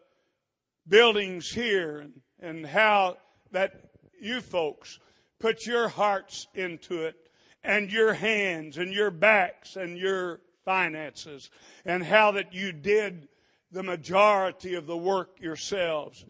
buildings 0.87 1.51
here 1.51 2.01
and, 2.01 2.21
and 2.39 2.67
how 2.67 3.17
that 3.51 3.81
you 4.21 4.43
folks 4.43 4.99
put 5.41 5.65
your 5.65 5.89
hearts 5.89 6.49
into 6.55 7.07
it 7.07 7.24
and 7.65 7.91
your 7.91 8.13
hands 8.13 8.77
and 8.77 8.93
your 8.93 9.11
backs 9.11 9.77
and 9.77 9.99
your 9.99 10.41
finances 10.65 11.51
and 11.85 12.05
how 12.05 12.31
that 12.33 12.53
you 12.53 12.73
did 12.73 13.29
the 13.73 13.83
majority 13.83 14.75
of 14.75 14.87
the 14.87 14.97
work 14.97 15.41
yourselves 15.41 16.25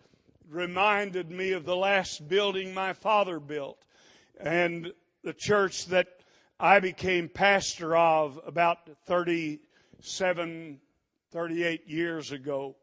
reminded 0.49 1.31
me 1.31 1.53
of 1.53 1.65
the 1.65 1.77
last 1.77 2.27
building 2.29 2.73
my 2.73 2.93
father 2.93 3.41
built 3.41 3.85
and 4.41 4.93
the 5.23 5.33
church 5.33 5.87
that 5.87 6.07
I 6.59 6.81
became 6.81 7.29
pastor 7.29 7.97
of 7.97 8.41
about 8.47 8.89
37, 9.07 10.81
38 11.33 11.89
years 11.89 12.33
ago. 12.33 12.77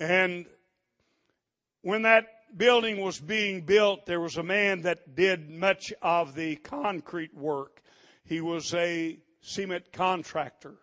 And 0.00 0.46
when 1.82 2.02
that 2.02 2.26
building 2.56 3.00
was 3.00 3.20
being 3.20 3.62
built, 3.62 4.06
there 4.06 4.20
was 4.20 4.36
a 4.36 4.42
man 4.42 4.82
that 4.82 5.14
did 5.14 5.50
much 5.50 5.92
of 6.02 6.34
the 6.34 6.56
concrete 6.56 7.34
work. 7.34 7.82
He 8.24 8.40
was 8.40 8.74
a 8.74 9.18
cement 9.40 9.92
contractor. 9.92 10.76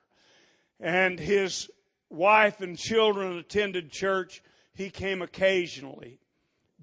And 0.79 1.19
his 1.19 1.69
wife 2.09 2.61
and 2.61 2.77
children 2.77 3.37
attended 3.37 3.91
church. 3.91 4.41
He 4.73 4.89
came 4.89 5.21
occasionally. 5.21 6.19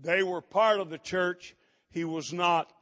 They 0.01 0.23
were 0.23 0.41
part 0.41 0.81
of 0.81 0.91
the 0.91 0.99
church. 0.99 1.55
He 1.91 2.05
was 2.05 2.33
not. 2.33 2.73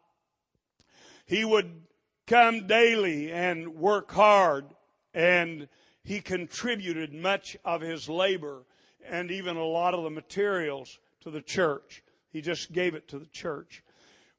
He 1.27 1.45
would 1.45 1.83
come 2.27 2.67
daily 2.67 3.33
and 3.33 3.75
work 3.75 4.13
hard 4.13 4.67
and 5.15 5.69
he 6.05 6.21
contributed 6.21 7.13
much 7.13 7.57
of 7.65 7.81
his 7.81 8.09
labor 8.09 8.65
and 9.07 9.31
even 9.31 9.57
a 9.57 9.65
lot 9.65 9.95
of 9.95 10.05
the 10.05 10.11
materials 10.11 10.99
to 11.21 11.31
the 11.31 11.43
church. 11.43 12.03
He 12.31 12.41
just 12.41 12.73
gave 12.73 12.95
it 12.95 13.09
to 13.09 13.19
the 13.19 13.27
church. 13.27 13.83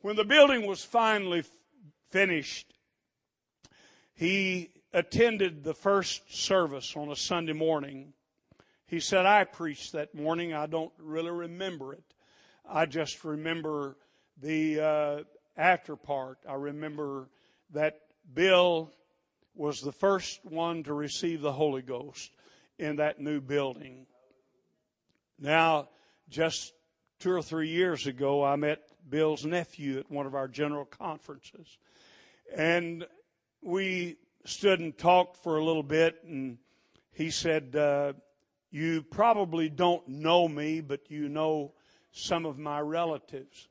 When 0.02 0.16
the 0.16 0.24
building 0.24 0.66
was 0.66 0.84
finally 0.84 1.44
finished, 2.10 2.74
he 4.14 4.72
attended 4.94 5.64
the 5.64 5.74
first 5.74 6.36
service 6.36 6.96
on 6.96 7.10
a 7.10 7.16
Sunday 7.16 7.54
morning. 7.54 8.14
He 8.86 9.00
said, 9.00 9.26
I 9.26 9.44
preached 9.44 9.94
that 9.94 10.16
morning. 10.16 10.54
I 10.54 10.66
don't 10.66 10.92
really 10.98 11.32
remember 11.32 11.94
it. 11.94 12.04
I 12.68 12.86
just 12.86 13.24
remember 13.24 13.98
the 14.42 14.80
uh, 14.80 15.24
after 15.58 15.96
part. 15.96 16.40
I 16.48 16.54
remember 16.54 17.30
that 17.72 18.00
Bill 18.34 18.92
was 19.56 19.82
the 19.82 19.92
first 19.92 20.46
one 20.46 20.84
to 20.84 20.94
receive 20.94 21.42
the 21.42 21.52
Holy 21.52 21.82
Ghost 21.82 22.32
in 22.78 22.96
that 22.96 23.20
new 23.20 23.42
building. 23.42 24.06
Now, 25.38 25.90
just 26.30 26.74
two 27.20 27.32
or 27.32 27.42
three 27.42 27.70
years 27.70 28.08
ago, 28.08 28.44
I 28.44 28.56
met 28.56 28.80
Bill's 29.10 29.46
nephew 29.46 30.00
at 30.00 30.12
one 30.12 30.26
of 30.26 30.36
our 30.36 30.48
general 30.48 30.86
conferences. 30.86 31.78
And 32.56 33.06
we 33.62 34.18
stood 34.46 34.80
and 34.80 34.98
talked 34.98 35.38
for 35.38 35.58
a 35.58 35.64
little 35.64 35.84
bit, 35.84 36.24
and 36.24 36.58
he 37.12 37.30
said, 37.30 37.76
uh, 37.76 38.14
You 38.72 39.04
probably 39.04 39.70
don't 39.70 40.08
know 40.08 40.48
me, 40.48 40.82
but 40.82 41.10
you 41.12 41.28
know 41.30 41.74
some 42.12 42.46
of 42.46 42.58
my 42.58 42.80
relatives. 42.80 43.68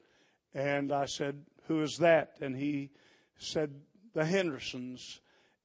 And 0.54 0.92
I 0.92 1.06
said, 1.06 1.44
Who 1.66 1.82
is 1.82 1.98
that? 1.98 2.38
And 2.40 2.56
he 2.56 2.90
said, 3.38 3.74
The 4.14 4.24
Hendersons. 4.24 5.20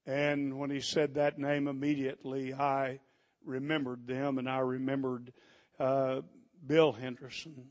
And 0.05 0.59
when 0.59 0.69
he 0.69 0.81
said 0.81 1.15
that 1.15 1.39
name 1.39 1.67
immediately, 1.67 2.53
I 2.53 2.99
remembered 3.45 4.05
them, 4.05 4.37
and 4.37 4.49
I 4.49 4.59
remembered 4.59 5.31
uh, 5.79 6.21
Bill 6.65 6.93
Henderson. 6.93 7.69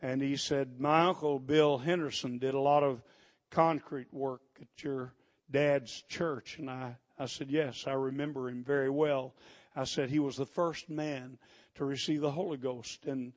And 0.00 0.20
he 0.20 0.36
said, 0.36 0.80
My 0.80 1.06
uncle 1.06 1.38
Bill 1.38 1.78
Henderson 1.78 2.38
did 2.38 2.54
a 2.54 2.60
lot 2.60 2.82
of 2.82 3.02
concrete 3.50 4.12
work 4.12 4.42
at 4.60 4.82
your 4.82 5.14
dad's 5.50 6.02
church. 6.08 6.58
And 6.58 6.68
I, 6.70 6.96
I 7.18 7.26
said, 7.26 7.50
Yes, 7.50 7.84
I 7.86 7.92
remember 7.92 8.48
him 8.48 8.64
very 8.64 8.90
well. 8.90 9.34
I 9.76 9.84
said, 9.84 10.10
He 10.10 10.18
was 10.18 10.36
the 10.36 10.46
first 10.46 10.90
man 10.90 11.38
to 11.76 11.84
receive 11.84 12.20
the 12.20 12.30
Holy 12.30 12.58
Ghost 12.58 13.06
in 13.06 13.32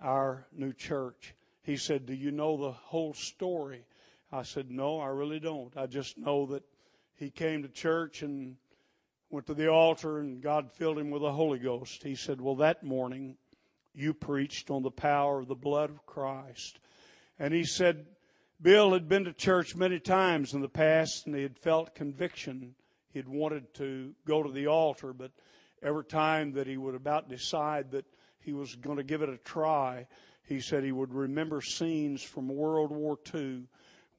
our 0.00 0.46
new 0.52 0.72
church. 0.72 1.34
He 1.62 1.76
said, 1.76 2.06
Do 2.06 2.14
you 2.14 2.30
know 2.30 2.56
the 2.56 2.72
whole 2.72 3.14
story? 3.14 3.84
I 4.30 4.42
said, 4.42 4.70
No, 4.70 4.98
I 4.98 5.08
really 5.08 5.40
don't. 5.40 5.76
I 5.76 5.86
just 5.86 6.18
know 6.18 6.46
that 6.46 6.62
he 7.14 7.30
came 7.30 7.62
to 7.62 7.68
church 7.68 8.22
and 8.22 8.56
went 9.30 9.46
to 9.46 9.54
the 9.54 9.68
altar 9.68 10.18
and 10.18 10.42
God 10.42 10.70
filled 10.70 10.98
him 10.98 11.10
with 11.10 11.22
the 11.22 11.32
Holy 11.32 11.58
Ghost. 11.58 12.02
He 12.02 12.14
said, 12.14 12.40
Well, 12.40 12.56
that 12.56 12.82
morning 12.82 13.36
you 13.94 14.14
preached 14.14 14.70
on 14.70 14.82
the 14.82 14.90
power 14.90 15.40
of 15.40 15.48
the 15.48 15.54
blood 15.54 15.90
of 15.90 16.06
Christ. 16.06 16.78
And 17.38 17.52
he 17.52 17.64
said, 17.64 18.06
Bill 18.60 18.92
had 18.92 19.08
been 19.08 19.24
to 19.24 19.32
church 19.32 19.74
many 19.74 19.98
times 19.98 20.54
in 20.54 20.60
the 20.60 20.68
past 20.68 21.26
and 21.26 21.34
he 21.34 21.42
had 21.42 21.58
felt 21.58 21.94
conviction. 21.94 22.74
He 23.12 23.18
had 23.18 23.28
wanted 23.28 23.74
to 23.74 24.14
go 24.26 24.42
to 24.42 24.50
the 24.50 24.68
altar, 24.68 25.12
but 25.12 25.32
every 25.82 26.04
time 26.04 26.52
that 26.52 26.66
he 26.66 26.76
would 26.76 26.94
about 26.94 27.28
decide 27.28 27.90
that 27.90 28.06
he 28.40 28.52
was 28.52 28.74
going 28.76 28.96
to 28.96 29.02
give 29.02 29.22
it 29.22 29.28
a 29.28 29.38
try, 29.38 30.06
he 30.46 30.60
said 30.60 30.84
he 30.84 30.92
would 30.92 31.12
remember 31.12 31.60
scenes 31.60 32.22
from 32.22 32.48
World 32.48 32.90
War 32.90 33.18
II 33.34 33.64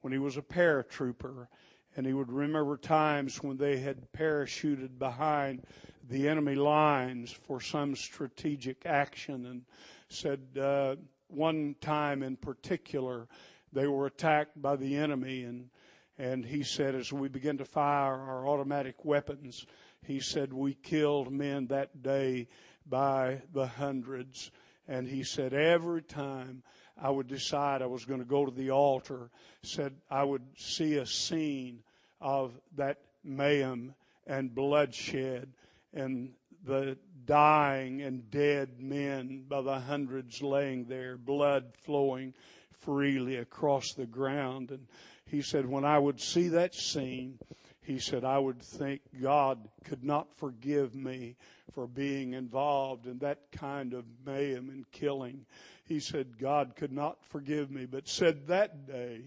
when 0.02 0.12
he 0.12 0.18
was 0.18 0.36
a 0.36 0.42
paratrooper 0.42 1.48
and 1.96 2.06
he 2.06 2.12
would 2.12 2.32
remember 2.32 2.76
times 2.76 3.42
when 3.42 3.56
they 3.56 3.78
had 3.78 4.12
parachuted 4.12 4.98
behind 4.98 5.62
the 6.08 6.28
enemy 6.28 6.54
lines 6.54 7.30
for 7.30 7.60
some 7.60 7.96
strategic 7.96 8.84
action 8.84 9.46
and 9.46 9.62
said 10.08 10.40
uh, 10.60 10.96
one 11.28 11.74
time 11.80 12.22
in 12.22 12.36
particular 12.36 13.26
they 13.72 13.86
were 13.86 14.06
attacked 14.06 14.60
by 14.60 14.76
the 14.76 14.96
enemy 14.96 15.44
and 15.44 15.68
and 16.16 16.44
he 16.44 16.62
said 16.62 16.94
as 16.94 17.12
we 17.12 17.26
began 17.26 17.58
to 17.58 17.64
fire 17.64 18.14
our 18.14 18.46
automatic 18.46 19.04
weapons 19.04 19.66
he 20.04 20.20
said 20.20 20.52
we 20.52 20.74
killed 20.74 21.32
men 21.32 21.66
that 21.68 22.02
day 22.02 22.48
by 22.86 23.42
the 23.52 23.66
hundreds. 23.66 24.50
And 24.86 25.08
he 25.08 25.24
said 25.24 25.54
every 25.54 26.02
time 26.02 26.62
I 27.00 27.10
would 27.10 27.26
decide 27.26 27.82
I 27.82 27.86
was 27.86 28.04
going 28.04 28.20
to 28.20 28.26
go 28.26 28.44
to 28.44 28.52
the 28.52 28.70
altar, 28.70 29.30
said 29.62 29.94
I 30.10 30.24
would 30.24 30.44
see 30.56 30.96
a 30.96 31.06
scene 31.06 31.80
of 32.20 32.52
that 32.76 32.98
mayhem 33.24 33.94
and 34.26 34.54
bloodshed 34.54 35.48
and 35.92 36.32
the 36.64 36.96
dying 37.26 38.02
and 38.02 38.30
dead 38.30 38.80
men 38.80 39.44
by 39.48 39.60
the 39.60 39.80
hundreds 39.80 40.42
laying 40.42 40.84
there, 40.86 41.16
blood 41.16 41.64
flowing 41.82 42.34
freely 42.80 43.36
across 43.36 43.92
the 43.92 44.06
ground. 44.06 44.70
And 44.70 44.86
he 45.26 45.42
said, 45.42 45.66
when 45.66 45.84
I 45.84 45.98
would 45.98 46.20
see 46.20 46.48
that 46.48 46.74
scene, 46.74 47.38
he 47.82 47.98
said, 47.98 48.24
I 48.24 48.38
would 48.38 48.62
think 48.62 49.02
God 49.20 49.58
could 49.84 50.04
not 50.04 50.34
forgive 50.36 50.94
me 50.94 51.36
for 51.74 51.86
being 51.86 52.32
involved 52.32 53.06
in 53.06 53.18
that 53.18 53.50
kind 53.52 53.92
of 53.92 54.04
mayhem 54.24 54.70
and 54.70 54.90
killing. 54.90 55.44
He 55.86 56.00
said, 56.00 56.38
God 56.38 56.74
could 56.76 56.92
not 56.92 57.22
forgive 57.24 57.70
me, 57.70 57.86
but 57.86 58.08
said 58.08 58.46
that 58.46 58.86
day, 58.86 59.20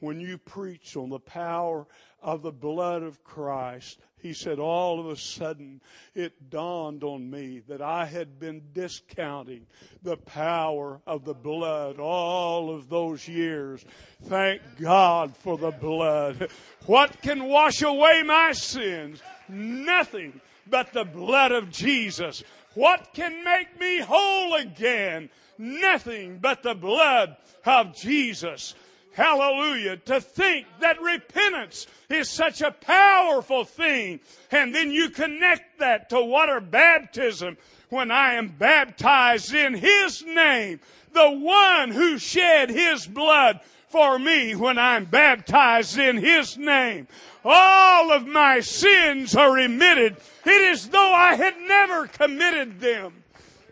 when 0.00 0.20
you 0.20 0.38
preached 0.38 0.96
on 0.96 1.10
the 1.10 1.18
power 1.18 1.86
of 2.22 2.42
the 2.42 2.52
blood 2.52 3.02
of 3.02 3.22
Christ, 3.24 3.98
he 4.20 4.32
said, 4.32 4.58
all 4.58 4.98
of 4.98 5.06
a 5.06 5.16
sudden 5.16 5.80
it 6.14 6.50
dawned 6.50 7.04
on 7.04 7.30
me 7.30 7.62
that 7.68 7.80
I 7.80 8.04
had 8.04 8.40
been 8.40 8.62
discounting 8.72 9.66
the 10.02 10.16
power 10.16 11.00
of 11.06 11.24
the 11.24 11.34
blood 11.34 12.00
all 12.00 12.74
of 12.74 12.88
those 12.88 13.28
years. 13.28 13.84
Thank 14.24 14.62
God 14.80 15.36
for 15.36 15.56
the 15.56 15.70
blood. 15.70 16.48
What 16.86 17.20
can 17.22 17.44
wash 17.44 17.82
away 17.82 18.22
my 18.24 18.52
sins? 18.52 19.22
Nothing 19.48 20.40
but 20.66 20.92
the 20.92 21.04
blood 21.04 21.52
of 21.52 21.70
Jesus. 21.70 22.42
What 22.78 23.12
can 23.12 23.42
make 23.42 23.80
me 23.80 23.98
whole 23.98 24.54
again? 24.54 25.30
Nothing 25.58 26.38
but 26.38 26.62
the 26.62 26.76
blood 26.76 27.36
of 27.66 27.96
Jesus. 27.96 28.76
Hallelujah. 29.18 29.96
To 29.96 30.20
think 30.20 30.68
that 30.78 31.02
repentance 31.02 31.88
is 32.08 32.30
such 32.30 32.62
a 32.62 32.70
powerful 32.70 33.64
thing. 33.64 34.20
And 34.52 34.72
then 34.72 34.92
you 34.92 35.10
connect 35.10 35.80
that 35.80 36.08
to 36.10 36.24
water 36.24 36.60
baptism 36.60 37.56
when 37.88 38.12
I 38.12 38.34
am 38.34 38.46
baptized 38.46 39.52
in 39.52 39.74
His 39.74 40.24
name. 40.24 40.78
The 41.14 41.32
one 41.32 41.90
who 41.90 42.18
shed 42.18 42.70
His 42.70 43.08
blood 43.08 43.58
for 43.88 44.20
me 44.20 44.54
when 44.54 44.78
I'm 44.78 45.04
baptized 45.06 45.98
in 45.98 46.18
His 46.18 46.56
name. 46.56 47.08
All 47.44 48.12
of 48.12 48.24
my 48.24 48.60
sins 48.60 49.34
are 49.34 49.52
remitted. 49.52 50.16
It 50.46 50.62
is 50.62 50.90
though 50.90 51.12
I 51.12 51.34
had 51.34 51.58
never 51.58 52.06
committed 52.06 52.78
them. 52.78 53.24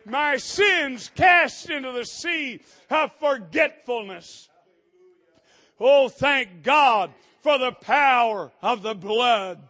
My 0.04 0.38
sins 0.38 1.08
cast 1.14 1.70
into 1.70 1.92
the 1.92 2.04
sea 2.04 2.58
of 2.90 3.12
forgetfulness. 3.20 4.48
Oh, 5.78 6.08
thank 6.08 6.62
God 6.62 7.12
for 7.42 7.58
the 7.58 7.72
power 7.72 8.50
of 8.62 8.82
the 8.82 8.94
blood. 8.94 9.60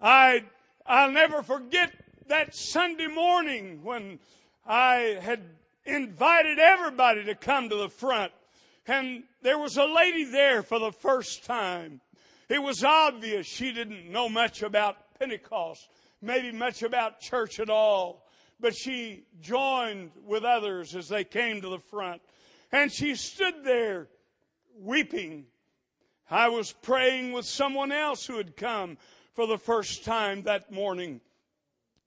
I, 0.00 0.44
I'll 0.86 1.12
never 1.12 1.42
forget 1.42 1.92
that 2.28 2.54
Sunday 2.54 3.06
morning 3.06 3.80
when 3.82 4.18
I 4.66 5.18
had 5.20 5.42
invited 5.84 6.58
everybody 6.58 7.24
to 7.24 7.34
come 7.34 7.68
to 7.68 7.76
the 7.76 7.88
front 7.88 8.32
and 8.86 9.24
there 9.42 9.58
was 9.58 9.76
a 9.76 9.84
lady 9.84 10.24
there 10.24 10.62
for 10.62 10.78
the 10.78 10.92
first 10.92 11.44
time. 11.44 12.00
It 12.48 12.62
was 12.62 12.84
obvious 12.84 13.46
she 13.46 13.72
didn't 13.72 14.10
know 14.10 14.28
much 14.28 14.62
about 14.62 14.96
Pentecost, 15.18 15.88
maybe 16.22 16.56
much 16.56 16.82
about 16.82 17.20
church 17.20 17.58
at 17.58 17.68
all, 17.68 18.24
but 18.60 18.74
she 18.76 19.24
joined 19.40 20.12
with 20.24 20.44
others 20.44 20.94
as 20.94 21.08
they 21.08 21.24
came 21.24 21.60
to 21.62 21.68
the 21.68 21.78
front. 21.78 22.22
And 22.72 22.92
she 22.92 23.14
stood 23.14 23.64
there 23.64 24.08
weeping. 24.78 25.46
I 26.30 26.48
was 26.48 26.72
praying 26.72 27.32
with 27.32 27.44
someone 27.44 27.92
else 27.92 28.26
who 28.26 28.36
had 28.36 28.56
come 28.56 28.98
for 29.34 29.46
the 29.46 29.58
first 29.58 30.04
time 30.04 30.42
that 30.42 30.72
morning. 30.72 31.20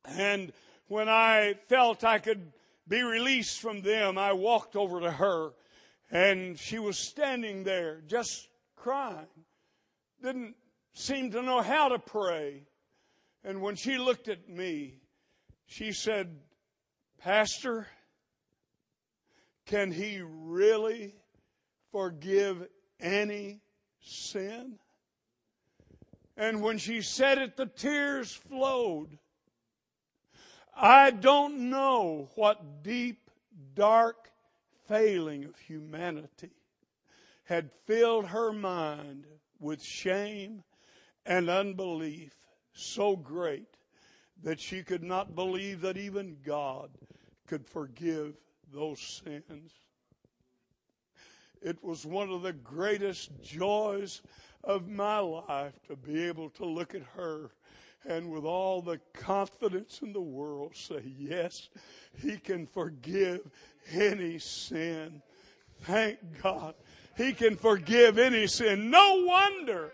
And 0.06 0.52
when 0.88 1.08
I 1.08 1.56
felt 1.67 2.04
I 2.04 2.19
could 2.19 2.52
be 2.88 3.02
released 3.04 3.60
from 3.60 3.82
them, 3.82 4.17
I 4.17 4.34
walked 4.34 4.76
over 4.76 5.00
to 5.00 5.12
her 5.12 5.52
and 6.12 6.58
she 6.60 6.80
was 6.80 6.98
standing 6.98 7.63
there 7.63 8.02
just 8.08 8.50
crying. 8.76 9.28
Didn't 10.22 10.56
seem 10.93 11.32
to 11.32 11.41
know 11.41 11.62
how 11.62 11.89
to 11.89 12.00
pray. 12.00 12.63
And 13.43 13.62
when 13.62 13.76
she 13.76 13.98
looked 13.98 14.28
at 14.28 14.50
me, 14.50 14.95
she 15.65 15.93
said, 15.93 16.39
Pastor, 17.19 17.88
can 19.70 19.92
he 19.92 20.20
really 20.24 21.14
forgive 21.92 22.68
any 23.00 23.62
sin? 24.02 24.80
And 26.36 26.64
when 26.64 26.80
she 26.80 27.04
said 27.04 27.38
it, 27.38 27.56
the 27.56 27.68
tears 27.68 28.34
flowed. 28.34 29.20
I 30.76 31.12
don't 31.12 31.70
know 31.70 32.30
what 32.34 32.82
deep, 32.82 33.30
dark 33.76 34.32
failing 34.88 35.46
of 35.46 35.56
humanity 35.60 36.50
had 37.44 37.70
filled 37.86 38.26
her 38.26 38.52
mind 38.52 39.28
with 39.60 39.84
shame 39.84 40.64
and 41.28 41.48
unbelief 41.48 42.34
so 42.74 43.16
great 43.16 43.78
that 44.42 44.60
she 44.60 44.82
could 44.82 45.04
not 45.04 45.36
believe 45.36 45.82
that 45.82 45.98
even 45.98 46.38
God 46.44 46.90
could 47.46 47.68
forgive 47.68 48.34
those 48.74 49.00
sins. 49.00 49.72
It 51.62 51.84
was 51.84 52.06
one 52.06 52.30
of 52.30 52.42
the 52.42 52.54
greatest 52.54 53.32
joys 53.42 54.22
of 54.64 54.88
my 54.88 55.20
life 55.20 55.74
to 55.88 55.96
be 55.96 56.24
able 56.24 56.50
to 56.52 56.66
look 56.66 56.96
at 56.96 57.04
her 57.16 57.52
and 58.06 58.32
with 58.32 58.46
all 58.46 58.82
the 58.82 59.00
confidence 59.14 60.00
in 60.02 60.14
the 60.14 60.22
world 60.22 60.76
say, 60.76 61.02
Yes, 61.18 61.70
He 62.22 62.38
can 62.38 62.66
forgive 62.66 63.42
any 63.92 64.40
sin. 64.40 65.22
Thank 65.82 66.20
God. 66.42 66.76
He 67.18 67.34
can 67.34 67.56
forgive 67.56 68.18
any 68.18 68.48
sin. 68.48 68.90
No 68.90 69.24
wonder, 69.26 69.92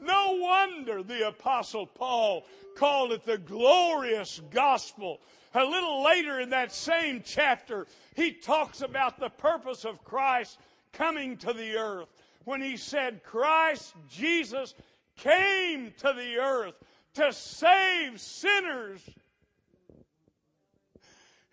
no 0.00 0.38
wonder 0.40 1.02
the 1.02 1.28
Apostle 1.28 1.86
Paul 1.86 2.46
called 2.76 3.12
it 3.12 3.24
the 3.24 3.38
glorious 3.38 4.40
gospel. 4.50 5.20
A 5.54 5.64
little 5.64 6.02
later 6.02 6.40
in 6.40 6.50
that 6.50 6.72
same 6.72 7.22
chapter, 7.24 7.86
he 8.16 8.32
talks 8.32 8.80
about 8.80 9.18
the 9.18 9.28
purpose 9.28 9.84
of 9.84 10.02
Christ 10.04 10.58
coming 10.92 11.36
to 11.38 11.52
the 11.52 11.76
earth 11.76 12.08
when 12.44 12.62
he 12.62 12.76
said 12.76 13.22
Christ 13.22 13.94
Jesus 14.08 14.74
came 15.16 15.92
to 15.98 16.12
the 16.16 16.36
earth 16.38 16.74
to 17.14 17.32
save 17.32 18.20
sinners. 18.20 19.00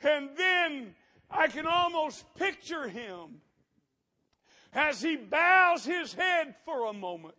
And 0.02 0.30
then 0.38 0.96
I 1.30 1.48
can 1.48 1.66
almost 1.66 2.26
picture 2.36 2.88
him 2.88 3.42
as 4.74 5.02
he 5.02 5.18
bows 5.18 5.84
his 5.84 6.14
head 6.14 6.56
for 6.64 6.86
a 6.88 6.94
moment, 6.94 7.36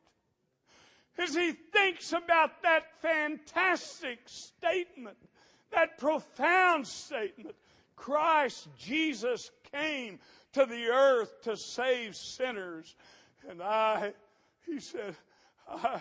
as 1.17 1.35
he 1.35 1.53
thinks 1.53 2.13
about 2.13 2.63
that 2.63 3.01
fantastic 3.01 4.19
statement, 4.27 5.17
that 5.73 5.99
profound 5.99 6.87
statement. 6.87 7.55
Christ 7.97 8.69
Jesus 8.79 9.51
came 9.73 10.19
to 10.53 10.67
the 10.67 10.87
earth 10.87 11.43
to 11.43 11.57
save 11.57 12.17
sinners. 12.17 12.97
And 13.49 13.63
I, 13.63 14.13
he 14.67 14.81
said, 14.81 15.15
I, 15.69 16.01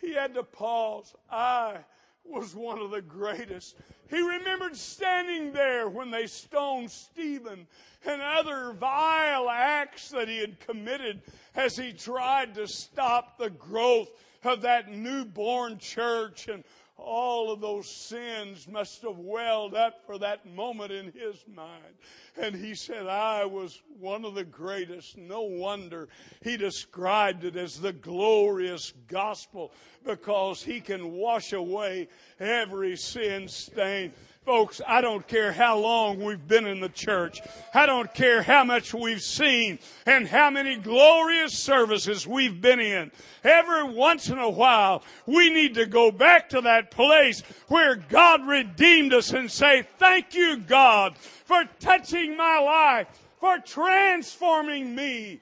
he 0.00 0.14
had 0.14 0.34
to 0.34 0.42
pause. 0.42 1.14
I 1.30 1.78
was 2.24 2.54
one 2.54 2.78
of 2.78 2.90
the 2.90 3.02
greatest. 3.02 3.76
He 4.08 4.20
remembered 4.20 4.76
standing 4.76 5.52
there 5.52 5.88
when 5.88 6.10
they 6.10 6.26
stoned 6.26 6.90
Stephen 6.90 7.66
and 8.06 8.22
other 8.22 8.72
vile 8.72 9.50
acts 9.50 10.10
that 10.10 10.28
he 10.28 10.38
had 10.38 10.58
committed 10.60 11.22
as 11.54 11.76
he 11.76 11.92
tried 11.92 12.54
to 12.54 12.66
stop 12.66 13.38
the 13.38 13.50
growth 13.50 14.10
of 14.42 14.62
that 14.62 14.90
newborn 14.90 15.78
church 15.78 16.48
and 16.48 16.64
all 16.96 17.52
of 17.52 17.60
those 17.60 17.90
sins 17.90 18.68
must 18.68 19.02
have 19.02 19.18
welled 19.18 19.74
up 19.74 20.04
for 20.06 20.18
that 20.18 20.46
moment 20.46 20.92
in 20.92 21.06
his 21.06 21.44
mind. 21.52 21.94
And 22.40 22.54
he 22.54 22.74
said, 22.74 23.06
I 23.06 23.44
was 23.44 23.82
one 23.98 24.24
of 24.24 24.34
the 24.34 24.44
greatest. 24.44 25.16
No 25.16 25.42
wonder 25.42 26.08
he 26.42 26.56
described 26.56 27.44
it 27.44 27.56
as 27.56 27.80
the 27.80 27.92
glorious 27.92 28.92
gospel 29.08 29.72
because 30.04 30.62
he 30.62 30.80
can 30.80 31.12
wash 31.12 31.52
away 31.52 32.08
every 32.38 32.96
sin 32.96 33.48
stain. 33.48 34.12
Folks, 34.44 34.82
I 34.86 35.00
don't 35.00 35.26
care 35.26 35.52
how 35.52 35.78
long 35.78 36.22
we've 36.22 36.46
been 36.46 36.66
in 36.66 36.80
the 36.80 36.90
church. 36.90 37.40
I 37.72 37.86
don't 37.86 38.12
care 38.12 38.42
how 38.42 38.62
much 38.62 38.92
we've 38.92 39.22
seen 39.22 39.78
and 40.04 40.28
how 40.28 40.50
many 40.50 40.76
glorious 40.76 41.58
services 41.58 42.26
we've 42.26 42.60
been 42.60 42.78
in. 42.78 43.10
Every 43.42 43.84
once 43.84 44.28
in 44.28 44.36
a 44.36 44.50
while, 44.50 45.02
we 45.24 45.48
need 45.48 45.74
to 45.76 45.86
go 45.86 46.10
back 46.10 46.50
to 46.50 46.60
that 46.60 46.90
place 46.90 47.42
where 47.68 47.96
God 47.96 48.46
redeemed 48.46 49.14
us 49.14 49.32
and 49.32 49.50
say, 49.50 49.86
thank 49.96 50.34
you, 50.34 50.58
God, 50.58 51.16
for 51.16 51.64
touching 51.80 52.36
my 52.36 52.58
life, 52.58 53.08
for 53.40 53.58
transforming 53.60 54.94
me. 54.94 55.40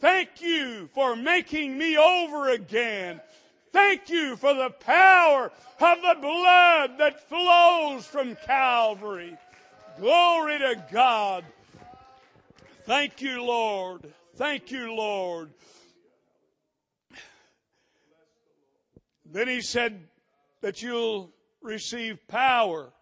Thank 0.00 0.40
you 0.40 0.88
for 0.92 1.14
making 1.14 1.78
me 1.78 1.96
over 1.96 2.48
again. 2.48 3.20
Thank 3.72 4.08
you 4.08 4.36
for 4.36 4.54
the 4.54 4.70
power 4.70 5.52
of 5.80 6.02
the 6.02 6.16
blood 6.20 6.98
that 6.98 7.28
flows 7.28 8.04
from 8.06 8.36
Calvary. 8.46 9.36
Glory 9.98 10.58
to 10.58 10.84
God. 10.92 11.44
Thank 12.84 13.20
you, 13.20 13.44
Lord. 13.44 14.12
Thank 14.36 14.70
you, 14.70 14.94
Lord. 14.94 15.50
Then 19.24 19.46
he 19.46 19.60
said 19.60 20.08
that 20.60 20.82
you'll 20.82 21.30
receive 21.62 22.26
power 22.26 22.92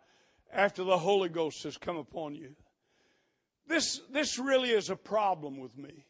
after 0.52 0.84
the 0.84 0.98
Holy 0.98 1.28
Ghost 1.28 1.62
has 1.62 1.78
come 1.78 1.96
upon 1.96 2.34
you. 2.34 2.54
This, 3.66 4.00
this 4.10 4.38
really 4.38 4.70
is 4.70 4.90
a 4.90 4.96
problem 4.96 5.58
with 5.58 5.76
me. 5.76 6.04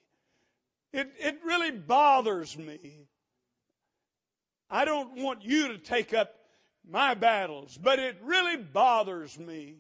It, 0.92 1.12
it 1.18 1.38
really 1.44 1.71
bothers 1.71 2.57
me 2.57 3.08
I 4.70 4.85
don't 4.85 5.16
want 5.22 5.44
you 5.44 5.68
to 5.68 5.78
take 5.78 6.12
up 6.12 6.35
my 6.88 7.14
battles, 7.14 7.78
but 7.81 7.98
it 7.98 8.18
really 8.22 8.57
bothers 8.57 9.38
me 9.38 9.76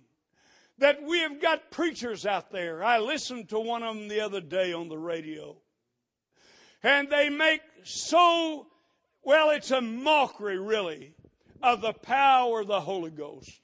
that 0.78 1.02
we 1.02 1.20
have 1.20 1.40
got 1.40 1.70
preachers 1.70 2.24
out 2.24 2.50
there. 2.50 2.82
I 2.82 2.98
listened 2.98 3.48
to 3.50 3.58
one 3.58 3.82
of 3.82 3.96
them 3.96 4.08
the 4.08 4.20
other 4.20 4.40
day 4.40 4.72
on 4.72 4.88
the 4.88 4.98
radio. 4.98 5.56
And 6.82 7.10
they 7.10 7.28
make 7.28 7.60
so, 7.82 8.68
well, 9.22 9.50
it's 9.50 9.70
a 9.72 9.80
mockery 9.80 10.58
really 10.58 11.14
of 11.62 11.80
the 11.80 11.92
power 11.92 12.60
of 12.60 12.68
the 12.68 12.80
Holy 12.80 13.10
Ghost. 13.10 13.60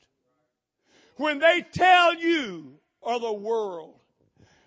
When 1.17 1.39
they 1.39 1.65
tell 1.73 2.15
you 2.15 2.75
or 3.01 3.21
the 3.21 3.33
world 3.33 4.01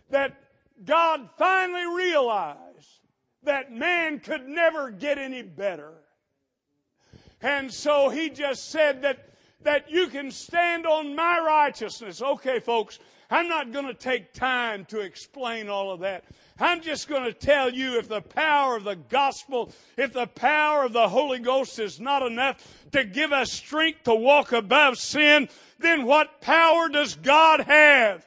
that 0.10 0.42
God 0.86 1.30
finally 1.38 1.86
realized 1.86 3.02
that 3.44 3.74
man 3.74 4.20
could 4.20 4.48
never 4.48 4.92
get 4.92 5.18
any 5.18 5.42
better 5.42 5.94
and 7.42 7.72
so 7.72 8.10
he 8.10 8.30
just 8.30 8.70
said 8.70 9.02
that, 9.04 9.30
that 9.62 9.90
you 9.92 10.08
can 10.08 10.32
stand 10.32 10.86
on 10.86 11.16
my 11.16 11.40
righteousness. 11.40 12.22
Okay, 12.22 12.60
folks, 12.60 13.00
I'm 13.30 13.48
not 13.48 13.72
going 13.72 13.86
to 13.86 13.94
take 13.94 14.34
time 14.34 14.86
to 14.86 15.02
explain 15.02 15.70
all 15.70 15.92
of 15.92 16.00
that. 16.00 16.24
I'm 16.60 16.82
just 16.82 17.08
going 17.08 17.24
to 17.24 17.34
tell 17.34 17.72
you 17.72 18.00
if 18.00 18.08
the 18.08 18.22
power 18.22 18.78
of 18.78 18.84
the 18.84 18.96
gospel, 18.96 19.72
if 19.98 20.14
the 20.14 20.28
power 20.28 20.86
of 20.86 20.94
the 20.94 21.10
Holy 21.10 21.40
Ghost 21.40 21.78
is 21.78 22.00
not 22.00 22.24
enough 22.24 22.58
to 22.94 23.04
give 23.04 23.32
us 23.32 23.52
strength 23.52 24.04
to 24.06 24.16
walk 24.16 24.54
above 24.54 24.98
sin, 24.98 25.50
then 25.78 26.06
what 26.06 26.42
power 26.42 26.90
does 26.90 27.16
God 27.16 27.62
have? 27.62 28.26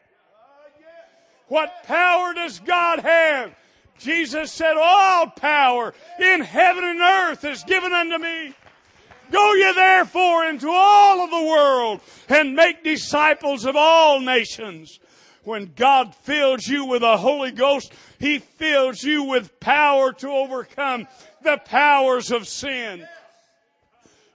What 1.48 1.82
power 1.82 2.32
does 2.34 2.60
God 2.60 3.00
have? 3.00 3.56
Jesus 3.98 4.52
said, 4.52 4.76
All 4.80 5.26
power 5.26 5.92
in 6.20 6.40
heaven 6.42 6.84
and 6.84 7.00
earth 7.00 7.44
is 7.44 7.64
given 7.64 7.92
unto 7.92 8.18
me. 8.18 8.54
Go 9.30 9.54
ye 9.54 9.72
therefore 9.72 10.44
into 10.46 10.68
all 10.68 11.24
of 11.24 11.30
the 11.30 11.48
world 11.48 12.00
and 12.28 12.54
make 12.54 12.84
disciples 12.84 13.64
of 13.64 13.76
all 13.76 14.20
nations. 14.20 14.98
When 15.44 15.72
God 15.74 16.14
fills 16.14 16.66
you 16.66 16.84
with 16.84 17.00
the 17.00 17.16
Holy 17.16 17.50
Ghost, 17.50 17.92
He 18.18 18.38
fills 18.38 19.02
you 19.02 19.24
with 19.24 19.58
power 19.60 20.12
to 20.14 20.28
overcome 20.28 21.08
the 21.42 21.58
powers 21.64 22.30
of 22.30 22.46
sin. 22.46 23.06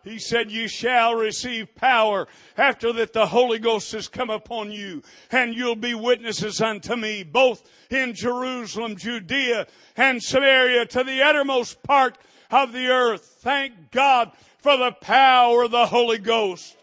He 0.06 0.20
said, 0.20 0.52
you 0.52 0.68
shall 0.68 1.16
receive 1.16 1.74
power 1.74 2.28
after 2.56 2.94
that 2.94 3.12
the 3.12 3.26
Holy 3.26 3.58
Ghost 3.58 3.92
has 3.94 4.08
come 4.08 4.30
upon 4.30 4.72
you 4.72 5.02
and 5.32 5.56
you'll 5.56 5.76
be 5.76 5.96
witnesses 5.96 6.62
unto 6.62 6.96
me 6.96 7.24
both 7.24 7.68
in 7.90 8.14
Jerusalem, 8.14 8.98
Judea 8.98 9.66
and 9.98 10.22
Samaria 10.22 10.86
to 10.86 11.04
the 11.04 11.24
uttermost 11.24 11.82
part 11.82 12.20
of 12.52 12.72
the 12.72 12.86
earth. 12.88 13.38
Thank 13.40 13.90
God 13.90 14.32
for 14.66 14.78
the 14.78 14.94
power 14.94 15.66
of 15.66 15.70
the 15.70 15.86
Holy 15.86 16.18
Ghost. 16.18 16.76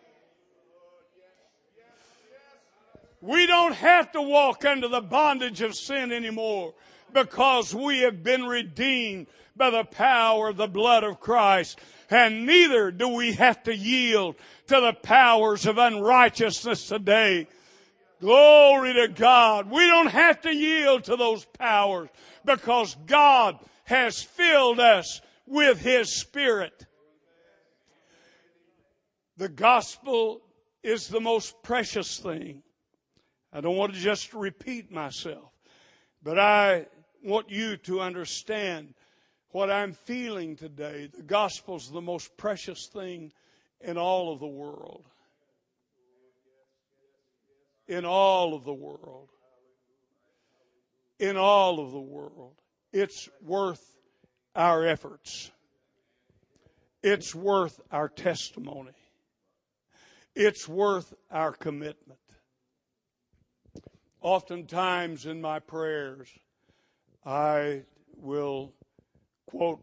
We 3.21 3.45
don't 3.49 3.75
have 3.75 4.13
to 4.13 4.23
walk 4.23 4.65
under 4.65 4.87
the 4.87 5.01
bondage 5.01 5.63
of 5.63 5.75
sin 5.75 6.13
anymore 6.13 6.75
because 7.13 7.75
we 7.75 8.03
have 8.03 8.23
been 8.23 8.45
redeemed 8.45 9.27
by 9.57 9.71
the 9.71 9.83
power 9.83 10.51
of 10.51 10.59
the 10.59 10.69
blood 10.69 11.03
of 11.03 11.19
Christ. 11.19 11.81
And 12.09 12.47
neither 12.47 12.93
do 12.93 13.09
we 13.09 13.33
have 13.33 13.65
to 13.65 13.75
yield 13.75 14.37
to 14.69 14.81
the 14.81 14.93
powers 14.93 15.67
of 15.67 15.77
unrighteousness 15.77 16.87
today. 16.87 17.49
Glory 18.21 18.93
to 18.93 19.09
God. 19.09 19.69
We 19.69 19.89
don't 19.89 20.07
have 20.07 20.41
to 20.43 20.55
yield 20.55 21.03
to 21.05 21.17
those 21.17 21.45
powers 21.47 22.11
because 22.45 22.97
God 23.07 23.59
has 23.87 24.23
filled 24.23 24.79
us 24.79 25.21
with 25.49 25.81
His 25.81 26.15
Spirit. 26.15 26.87
The 29.43 29.49
gospel 29.49 30.41
is 30.85 31.09
the 31.09 31.21
most 31.21 31.65
precious 31.65 32.21
thing. 32.21 32.63
I 33.53 33.61
don't 33.61 33.77
want 33.77 33.93
to 33.93 33.99
just 33.99 34.33
repeat 34.35 34.93
myself, 34.93 35.51
but 36.23 36.39
I 36.39 36.87
want 37.25 37.51
you 37.51 37.77
to 37.79 38.01
understand 38.01 38.95
what 39.49 39.69
I'm 39.69 39.95
feeling 39.95 40.55
today. 40.55 41.11
The 41.13 41.25
gospel 41.25 41.75
is 41.75 41.91
the 41.91 42.01
most 42.01 42.37
precious 42.37 42.87
thing 42.87 43.33
in 43.81 43.99
all 43.99 44.33
of 44.33 44.39
the 44.39 44.47
world. 44.47 45.09
In 47.89 48.05
all 48.05 48.55
of 48.55 48.63
the 48.63 48.73
world. 48.73 49.31
In 51.19 51.37
all 51.37 51.81
of 51.81 51.91
the 51.91 51.99
world. 51.99 52.55
It's 52.93 53.29
worth 53.45 53.85
our 54.55 54.87
efforts. 54.87 55.51
It's 57.03 57.35
worth 57.35 57.81
our 57.91 58.09
testimony. 58.09 58.93
It's 60.35 60.67
worth 60.67 61.13
our 61.31 61.53
commitment. 61.53 62.19
Oftentimes 64.23 65.27
in 65.27 65.41
my 65.41 65.59
prayers, 65.59 66.29
I 67.27 67.83
will 68.17 68.73
quote 69.47 69.83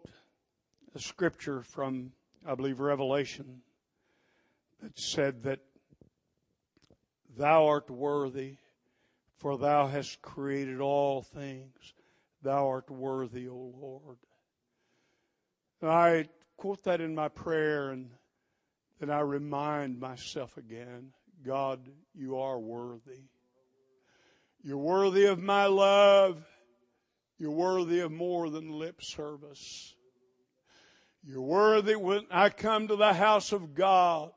a 0.95 0.99
scripture 0.99 1.61
from, 1.61 2.13
I 2.47 2.55
believe, 2.55 2.79
Revelation 2.79 3.61
that 4.81 4.97
said 4.97 5.43
that 5.43 5.59
thou 7.37 7.67
art 7.67 7.89
worthy, 7.89 8.55
for 9.37 9.57
thou 9.57 9.87
hast 9.87 10.21
created 10.21 10.79
all 10.79 11.21
things. 11.21 11.93
Thou 12.41 12.67
art 12.67 12.89
worthy, 12.89 13.47
O 13.47 13.73
Lord. 13.79 14.17
And 15.81 15.91
I 15.91 16.25
quote 16.57 16.83
that 16.85 17.01
in 17.01 17.13
my 17.13 17.27
prayer 17.27 17.91
and 17.91 18.09
then 18.99 19.09
I 19.09 19.21
remind 19.21 19.99
myself 19.99 20.57
again 20.57 21.11
God, 21.45 21.79
you 22.13 22.37
are 22.37 22.59
worthy. 22.59 23.21
You're 24.61 24.77
worthy 24.77 25.25
of 25.25 25.41
my 25.41 25.67
love. 25.67 26.45
You're 27.37 27.51
worthy 27.51 28.01
of 28.01 28.11
more 28.11 28.49
than 28.49 28.71
lip 28.71 29.01
service. 29.01 29.95
You're 31.23 31.41
worthy 31.41 31.95
when 31.95 32.25
I 32.29 32.49
come 32.49 32.89
to 32.89 32.97
the 32.97 33.13
house 33.13 33.53
of 33.53 33.73
God 33.73 34.31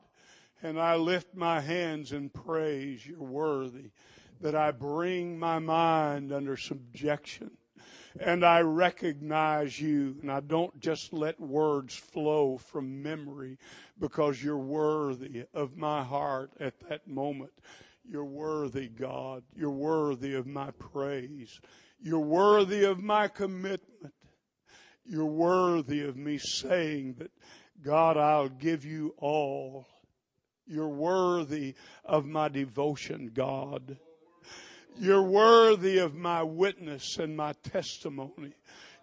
and 0.61 0.79
I 0.79 0.95
lift 0.95 1.35
my 1.35 1.59
hands 1.59 2.13
in 2.13 2.29
praise. 2.29 3.05
You're 3.05 3.19
worthy 3.19 3.91
that 4.39 4.55
I 4.55 4.71
bring 4.71 5.37
my 5.37 5.59
mind 5.59 6.31
under 6.31 6.55
subjection 6.55 7.51
and 8.19 8.45
I 8.45 8.61
recognize 8.61 9.79
you 9.79 10.17
and 10.21 10.31
I 10.31 10.39
don't 10.41 10.79
just 10.79 11.13
let 11.13 11.39
words 11.39 11.95
flow 11.95 12.57
from 12.57 13.01
memory 13.01 13.57
because 13.99 14.43
you're 14.43 14.57
worthy 14.57 15.45
of 15.53 15.77
my 15.77 16.03
heart 16.03 16.51
at 16.59 16.79
that 16.89 17.07
moment. 17.07 17.51
You're 18.05 18.25
worthy, 18.25 18.89
God. 18.89 19.43
You're 19.55 19.71
worthy 19.71 20.33
of 20.35 20.45
my 20.45 20.71
praise. 20.71 21.59
You're 21.99 22.19
worthy 22.19 22.83
of 22.83 23.01
my 23.01 23.27
commitment. 23.29 24.13
You're 25.05 25.25
worthy 25.25 26.01
of 26.01 26.17
me 26.17 26.37
saying 26.37 27.15
that, 27.19 27.31
God, 27.81 28.17
I'll 28.17 28.49
give 28.49 28.85
you 28.85 29.13
all. 29.17 29.87
You're 30.65 30.87
worthy 30.87 31.75
of 32.05 32.25
my 32.25 32.47
devotion, 32.47 33.31
God. 33.33 33.97
You're 34.99 35.23
worthy 35.23 35.97
of 35.97 36.15
my 36.15 36.43
witness 36.43 37.17
and 37.17 37.35
my 37.35 37.53
testimony. 37.63 38.53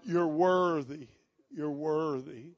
You're 0.04 0.26
worthy. 0.26 1.08
You're 1.50 1.70
worthy. 1.70 2.52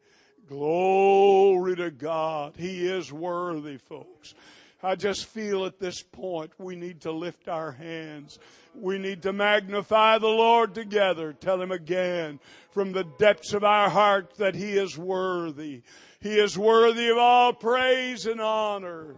Glory 0.48 1.76
to 1.76 1.90
God. 1.90 2.54
He 2.56 2.86
is 2.86 3.12
worthy, 3.12 3.78
folks. 3.78 4.34
I 4.82 4.96
just 4.96 5.26
feel 5.26 5.64
at 5.64 5.78
this 5.78 6.02
point 6.02 6.50
we 6.58 6.74
need 6.74 7.02
to 7.02 7.12
lift 7.12 7.48
our 7.48 7.70
hands. 7.70 8.38
We 8.74 8.98
need 8.98 9.22
to 9.22 9.32
magnify 9.32 10.18
the 10.18 10.26
Lord 10.26 10.74
together. 10.74 11.32
Tell 11.32 11.60
Him 11.62 11.70
again 11.70 12.40
from 12.70 12.92
the 12.92 13.04
depths 13.04 13.52
of 13.52 13.62
our 13.62 13.88
heart 13.88 14.34
that 14.38 14.56
He 14.56 14.72
is 14.72 14.98
worthy. 14.98 15.82
He 16.20 16.38
is 16.38 16.58
worthy 16.58 17.08
of 17.08 17.18
all 17.18 17.52
praise 17.52 18.26
and 18.26 18.40
honor. 18.40 19.14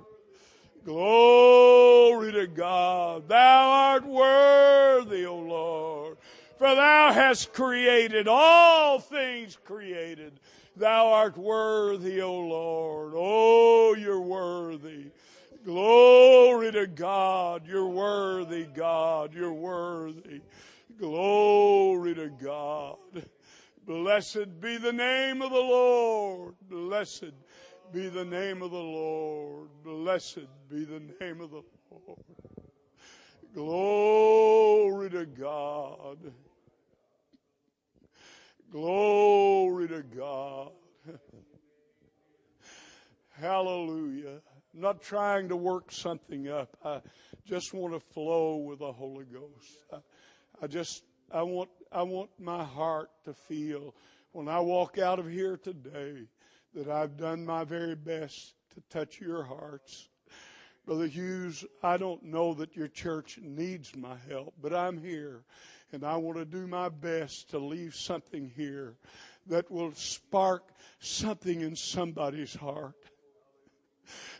Glory 0.84 2.32
to 2.32 2.46
God. 2.46 3.28
Thou 3.28 3.70
art 3.70 4.04
worthy, 4.04 5.24
O 5.26 5.36
Lord. 5.38 6.18
For 6.58 6.74
thou 6.74 7.12
hast 7.12 7.52
created 7.52 8.28
all 8.28 8.98
things 8.98 9.58
created. 9.64 10.40
Thou 10.76 11.08
art 11.08 11.38
worthy, 11.38 12.20
O 12.20 12.34
Lord. 12.34 13.14
Oh, 13.16 13.94
you're 13.98 14.20
worthy. 14.20 15.06
Glory 15.64 16.72
to 16.72 16.86
God. 16.86 17.66
You're 17.66 17.88
worthy, 17.88 18.64
God. 18.64 19.32
You're 19.32 19.52
worthy. 19.52 20.42
Glory 20.98 22.14
to 22.14 22.28
God. 22.28 22.96
Blessed 23.86 24.60
be 24.60 24.76
the 24.76 24.92
name 24.92 25.42
of 25.42 25.50
the 25.50 25.56
Lord. 25.56 26.54
Blessed 26.68 27.32
be 27.94 28.08
the 28.08 28.24
name 28.24 28.60
of 28.60 28.72
the 28.72 28.76
Lord. 28.76 29.68
Blessed 29.84 30.48
be 30.68 30.84
the 30.84 31.00
name 31.20 31.40
of 31.40 31.52
the 31.52 31.62
Lord. 31.92 32.18
Glory 33.54 35.10
to 35.10 35.24
God. 35.24 36.18
Glory 38.72 39.86
to 39.86 40.02
God. 40.02 40.72
Hallelujah. 43.40 44.40
I'm 44.74 44.80
not 44.80 45.00
trying 45.00 45.48
to 45.50 45.56
work 45.56 45.92
something 45.92 46.48
up. 46.48 46.76
I 46.84 47.00
just 47.46 47.72
want 47.72 47.94
to 47.94 48.00
flow 48.00 48.56
with 48.56 48.80
the 48.80 48.90
Holy 48.90 49.26
Ghost. 49.26 49.84
I, 49.92 49.98
I 50.64 50.66
just, 50.66 51.04
I 51.30 51.44
want, 51.44 51.70
I 51.92 52.02
want 52.02 52.30
my 52.40 52.64
heart 52.64 53.10
to 53.24 53.34
feel 53.34 53.94
when 54.32 54.48
I 54.48 54.58
walk 54.58 54.98
out 54.98 55.20
of 55.20 55.30
here 55.30 55.56
today 55.56 56.24
that 56.74 56.88
I've 56.88 57.16
done 57.16 57.44
my 57.44 57.64
very 57.64 57.94
best 57.94 58.54
to 58.74 58.82
touch 58.90 59.20
your 59.20 59.44
hearts. 59.44 60.08
Brother 60.84 61.06
Hughes, 61.06 61.64
I 61.82 61.96
don't 61.96 62.22
know 62.24 62.52
that 62.54 62.76
your 62.76 62.88
church 62.88 63.38
needs 63.40 63.96
my 63.96 64.16
help, 64.28 64.54
but 64.60 64.74
I'm 64.74 64.98
here 64.98 65.44
and 65.92 66.04
I 66.04 66.16
want 66.16 66.38
to 66.38 66.44
do 66.44 66.66
my 66.66 66.88
best 66.88 67.50
to 67.50 67.58
leave 67.58 67.94
something 67.94 68.50
here 68.54 68.96
that 69.46 69.70
will 69.70 69.92
spark 69.92 70.64
something 70.98 71.60
in 71.60 71.76
somebody's 71.76 72.54
heart 72.54 72.96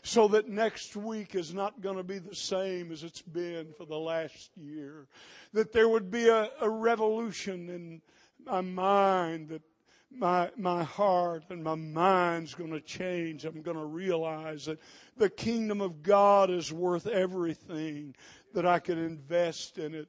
so 0.03 0.27
that 0.27 0.49
next 0.49 0.95
week 0.95 1.33
is 1.33 1.53
not 1.53 1.81
going 1.81 1.97
to 1.97 2.03
be 2.03 2.19
the 2.19 2.35
same 2.35 2.91
as 2.91 3.03
it's 3.03 3.21
been 3.21 3.73
for 3.77 3.85
the 3.85 3.97
last 3.97 4.51
year. 4.55 5.07
That 5.53 5.71
there 5.71 5.89
would 5.89 6.11
be 6.11 6.27
a, 6.27 6.49
a 6.61 6.69
revolution 6.69 7.69
in 7.69 8.01
my 8.45 8.61
mind, 8.61 9.49
that 9.49 9.63
my, 10.11 10.49
my 10.57 10.83
heart 10.83 11.43
and 11.49 11.63
my 11.63 11.75
mind's 11.75 12.55
going 12.55 12.71
to 12.71 12.81
change. 12.81 13.45
I'm 13.45 13.61
going 13.61 13.77
to 13.77 13.85
realize 13.85 14.65
that 14.65 14.79
the 15.17 15.29
kingdom 15.29 15.81
of 15.81 16.03
God 16.03 16.49
is 16.49 16.71
worth 16.71 17.07
everything, 17.07 18.15
that 18.53 18.65
I 18.65 18.79
can 18.79 18.97
invest 18.97 19.77
in 19.77 19.93
it. 19.93 20.07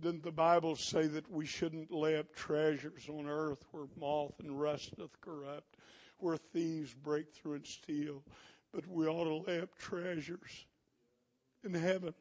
Didn't 0.00 0.22
the 0.22 0.30
Bible 0.30 0.76
say 0.76 1.06
that 1.08 1.30
we 1.30 1.46
shouldn't 1.46 1.92
lay 1.92 2.16
up 2.16 2.34
treasures 2.34 3.08
on 3.08 3.26
earth 3.28 3.64
where 3.72 3.86
moth 3.98 4.38
and 4.40 4.60
rust 4.60 4.96
doth 4.96 5.20
corrupt, 5.20 5.76
where 6.18 6.36
thieves 6.36 6.94
break 6.94 7.32
through 7.32 7.54
and 7.54 7.66
steal? 7.66 8.22
but 8.72 8.86
we 8.86 9.06
ought 9.06 9.24
to 9.24 9.50
lay 9.50 9.60
up 9.60 9.76
treasures 9.78 10.66
in 11.64 11.74
heaven 11.74 12.14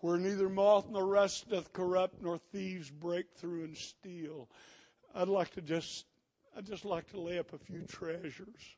where 0.00 0.16
neither 0.16 0.48
moth 0.48 0.88
nor 0.88 1.06
rust 1.06 1.50
doth 1.50 1.72
corrupt 1.72 2.22
nor 2.22 2.38
thieves 2.38 2.90
break 2.90 3.26
through 3.36 3.64
and 3.64 3.76
steal. 3.76 4.48
I'd 5.14 5.28
like 5.28 5.50
to 5.52 5.60
just, 5.60 6.06
I'd 6.58 6.66
just 6.66 6.84
like 6.84 7.08
to 7.12 7.20
lay 7.20 7.38
up 7.38 7.52
a 7.52 7.58
few 7.58 7.82
treasures. 7.82 8.76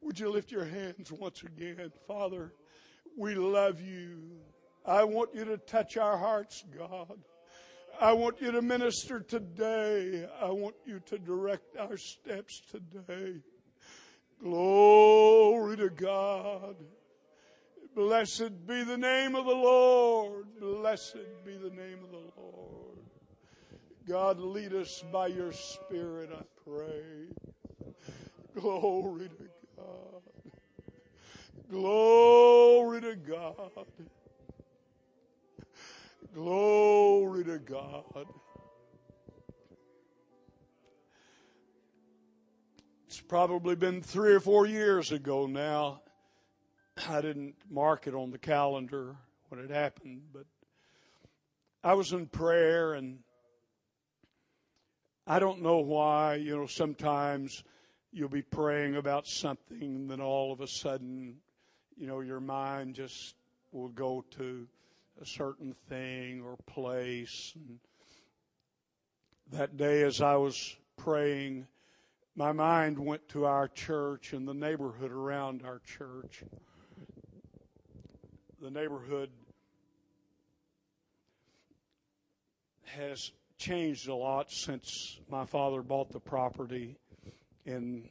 Would 0.00 0.20
you 0.20 0.30
lift 0.30 0.52
your 0.52 0.64
hands 0.64 1.10
once 1.10 1.42
again? 1.42 1.90
Father, 2.06 2.52
we 3.18 3.34
love 3.34 3.80
you. 3.80 4.20
I 4.86 5.02
want 5.02 5.34
you 5.34 5.44
to 5.44 5.56
touch 5.56 5.96
our 5.96 6.16
hearts, 6.16 6.62
God. 6.78 7.18
I 8.00 8.12
want 8.12 8.40
you 8.40 8.52
to 8.52 8.62
minister 8.62 9.18
today. 9.18 10.28
I 10.40 10.50
want 10.50 10.76
you 10.86 11.00
to 11.06 11.18
direct 11.18 11.76
our 11.76 11.96
steps 11.96 12.62
today. 12.70 13.40
Glory 14.40 15.76
to 15.78 15.90
God. 15.90 16.76
Blessed 17.96 18.68
be 18.68 18.84
the 18.84 18.98
name 18.98 19.34
of 19.34 19.46
the 19.46 19.50
Lord. 19.50 20.46
Blessed 20.60 21.44
be 21.44 21.56
the 21.56 21.70
name 21.70 22.04
of 22.04 22.12
the 22.12 22.40
Lord. 22.40 22.91
God, 24.06 24.40
lead 24.40 24.74
us 24.74 25.04
by 25.12 25.28
your 25.28 25.52
Spirit, 25.52 26.30
I 26.32 26.42
pray. 26.68 27.28
Glory 28.60 29.28
to 29.28 29.48
God. 29.76 30.22
Glory 31.70 33.00
to 33.00 33.14
God. 33.14 33.86
Glory 36.34 37.44
to 37.44 37.58
God. 37.58 38.26
It's 43.06 43.20
probably 43.20 43.76
been 43.76 44.02
three 44.02 44.32
or 44.32 44.40
four 44.40 44.66
years 44.66 45.12
ago 45.12 45.46
now. 45.46 46.00
I 47.08 47.20
didn't 47.20 47.54
mark 47.70 48.06
it 48.06 48.14
on 48.14 48.30
the 48.30 48.38
calendar 48.38 49.16
when 49.48 49.60
it 49.60 49.70
happened, 49.70 50.22
but 50.32 50.46
I 51.84 51.94
was 51.94 52.12
in 52.12 52.26
prayer 52.26 52.94
and 52.94 53.18
I 55.26 55.38
don't 55.38 55.62
know 55.62 55.78
why, 55.78 56.34
you 56.34 56.56
know, 56.56 56.66
sometimes 56.66 57.62
you'll 58.12 58.28
be 58.28 58.42
praying 58.42 58.96
about 58.96 59.26
something 59.26 59.80
and 59.80 60.10
then 60.10 60.20
all 60.20 60.52
of 60.52 60.60
a 60.60 60.66
sudden, 60.66 61.36
you 61.96 62.08
know, 62.08 62.20
your 62.20 62.40
mind 62.40 62.96
just 62.96 63.36
will 63.70 63.88
go 63.88 64.24
to 64.32 64.66
a 65.20 65.26
certain 65.26 65.74
thing 65.88 66.42
or 66.42 66.56
place. 66.66 67.52
And 67.54 67.78
that 69.52 69.76
day 69.76 70.02
as 70.02 70.20
I 70.20 70.34
was 70.36 70.76
praying, 70.96 71.68
my 72.34 72.50
mind 72.50 72.98
went 72.98 73.28
to 73.28 73.44
our 73.44 73.68
church 73.68 74.32
and 74.32 74.48
the 74.48 74.54
neighborhood 74.54 75.12
around 75.12 75.62
our 75.64 75.80
church. 75.80 76.42
The 78.60 78.70
neighborhood 78.70 79.30
has 82.86 83.30
changed 83.62 84.08
a 84.08 84.14
lot 84.14 84.50
since 84.50 85.20
my 85.30 85.44
father 85.44 85.82
bought 85.82 86.10
the 86.10 86.18
property 86.18 86.96
in 87.64 88.02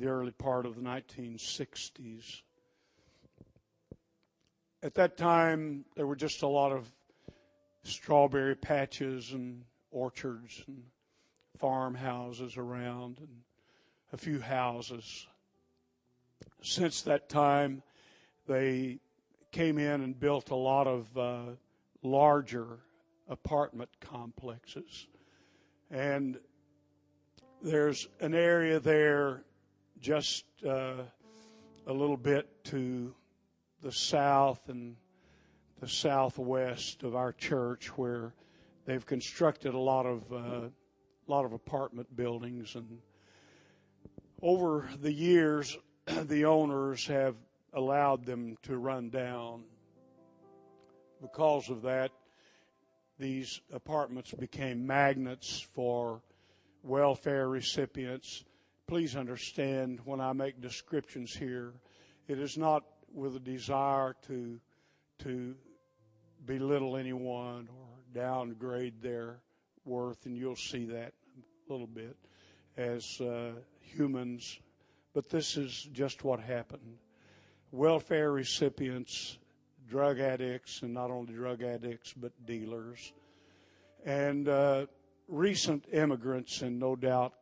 the 0.00 0.06
early 0.06 0.30
part 0.30 0.64
of 0.64 0.76
the 0.76 0.80
1960s. 0.80 2.40
At 4.82 4.94
that 4.94 5.18
time, 5.18 5.84
there 5.94 6.06
were 6.06 6.16
just 6.16 6.42
a 6.42 6.48
lot 6.48 6.72
of 6.72 6.90
strawberry 7.82 8.54
patches 8.54 9.32
and 9.32 9.62
orchards 9.90 10.64
and 10.68 10.84
farmhouses 11.58 12.56
around 12.56 13.18
and 13.18 13.42
a 14.14 14.16
few 14.16 14.40
houses. 14.40 15.26
Since 16.62 17.02
that 17.02 17.28
time, 17.28 17.82
they 18.48 19.00
came 19.52 19.76
in 19.76 20.00
and 20.00 20.18
built 20.18 20.48
a 20.48 20.56
lot 20.56 20.86
of 20.86 21.18
uh, 21.18 21.42
larger 22.02 22.78
apartment 23.28 23.90
complexes. 24.00 25.06
And 25.90 26.38
there's 27.62 28.08
an 28.20 28.34
area 28.34 28.78
there 28.78 29.42
just 30.00 30.44
uh, 30.66 31.02
a 31.86 31.92
little 31.92 32.16
bit 32.16 32.48
to 32.64 33.14
the 33.82 33.92
south 33.92 34.68
and 34.68 34.96
the 35.80 35.88
southwest 35.88 37.02
of 37.02 37.14
our 37.14 37.32
church 37.32 37.88
where 37.96 38.34
they've 38.86 39.04
constructed 39.04 39.74
a 39.74 39.78
lot 39.78 40.06
of 40.06 40.32
uh, 40.32 40.68
a 41.26 41.30
lot 41.30 41.44
of 41.44 41.52
apartment 41.52 42.14
buildings 42.16 42.74
and 42.74 42.98
over 44.42 44.88
the 45.00 45.12
years 45.12 45.78
the 46.24 46.44
owners 46.44 47.06
have 47.06 47.34
allowed 47.72 48.24
them 48.24 48.56
to 48.62 48.76
run 48.76 49.08
down 49.10 49.64
because 51.20 51.70
of 51.70 51.82
that 51.82 52.10
these 53.18 53.60
apartments 53.72 54.32
became 54.32 54.86
magnets 54.86 55.66
for 55.74 56.20
welfare 56.82 57.48
recipients 57.48 58.44
please 58.86 59.16
understand 59.16 60.00
when 60.04 60.20
I 60.20 60.32
make 60.32 60.60
descriptions 60.60 61.34
here, 61.34 61.72
it 62.28 62.38
is 62.38 62.58
not 62.58 62.84
with 63.12 63.36
a 63.36 63.40
desire 63.40 64.14
to 64.26 64.60
to 65.20 65.54
belittle 66.44 66.96
anyone 66.96 67.68
or 67.70 67.86
downgrade 68.12 69.00
their 69.00 69.36
worth, 69.84 70.26
and 70.26 70.36
you'll 70.36 70.56
see 70.56 70.84
that 70.86 71.12
a 71.68 71.72
little 71.72 71.86
bit 71.86 72.16
as 72.76 73.20
uh, 73.20 73.52
humans. 73.80 74.58
But 75.14 75.30
this 75.30 75.56
is 75.56 75.88
just 75.92 76.24
what 76.24 76.40
happened. 76.40 76.98
Welfare 77.70 78.32
recipients, 78.32 79.38
drug 79.88 80.18
addicts, 80.20 80.82
and 80.82 80.92
not 80.94 81.10
only 81.10 81.32
drug 81.32 81.62
addicts, 81.62 82.12
but 82.12 82.32
dealers, 82.46 83.12
and 84.04 84.48
uh, 84.48 84.86
recent 85.28 85.84
immigrants, 85.92 86.62
and 86.62 86.78
no 86.78 86.96
doubt 86.96 87.34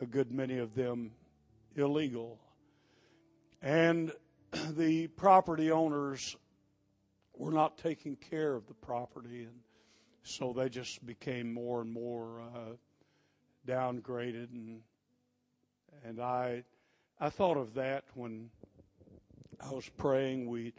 a 0.00 0.06
good 0.06 0.32
many 0.32 0.58
of 0.58 0.74
them 0.74 1.12
illegal. 1.76 2.38
And 3.62 4.12
the 4.70 5.08
property 5.08 5.70
owners 5.70 6.36
were 7.36 7.52
not 7.52 7.78
taking 7.78 8.16
care 8.16 8.54
of 8.54 8.66
the 8.66 8.74
property, 8.74 9.42
and 9.42 9.60
so 10.22 10.52
they 10.52 10.68
just 10.68 11.04
became 11.04 11.52
more 11.52 11.80
and 11.80 11.92
more 11.92 12.40
uh, 12.40 12.74
downgraded. 13.66 14.50
And 14.52 14.80
and 16.04 16.20
I 16.20 16.64
I 17.20 17.30
thought 17.30 17.56
of 17.56 17.74
that 17.74 18.04
when 18.14 18.50
I 19.60 19.72
was 19.72 19.88
praying. 19.96 20.48
We 20.48 20.74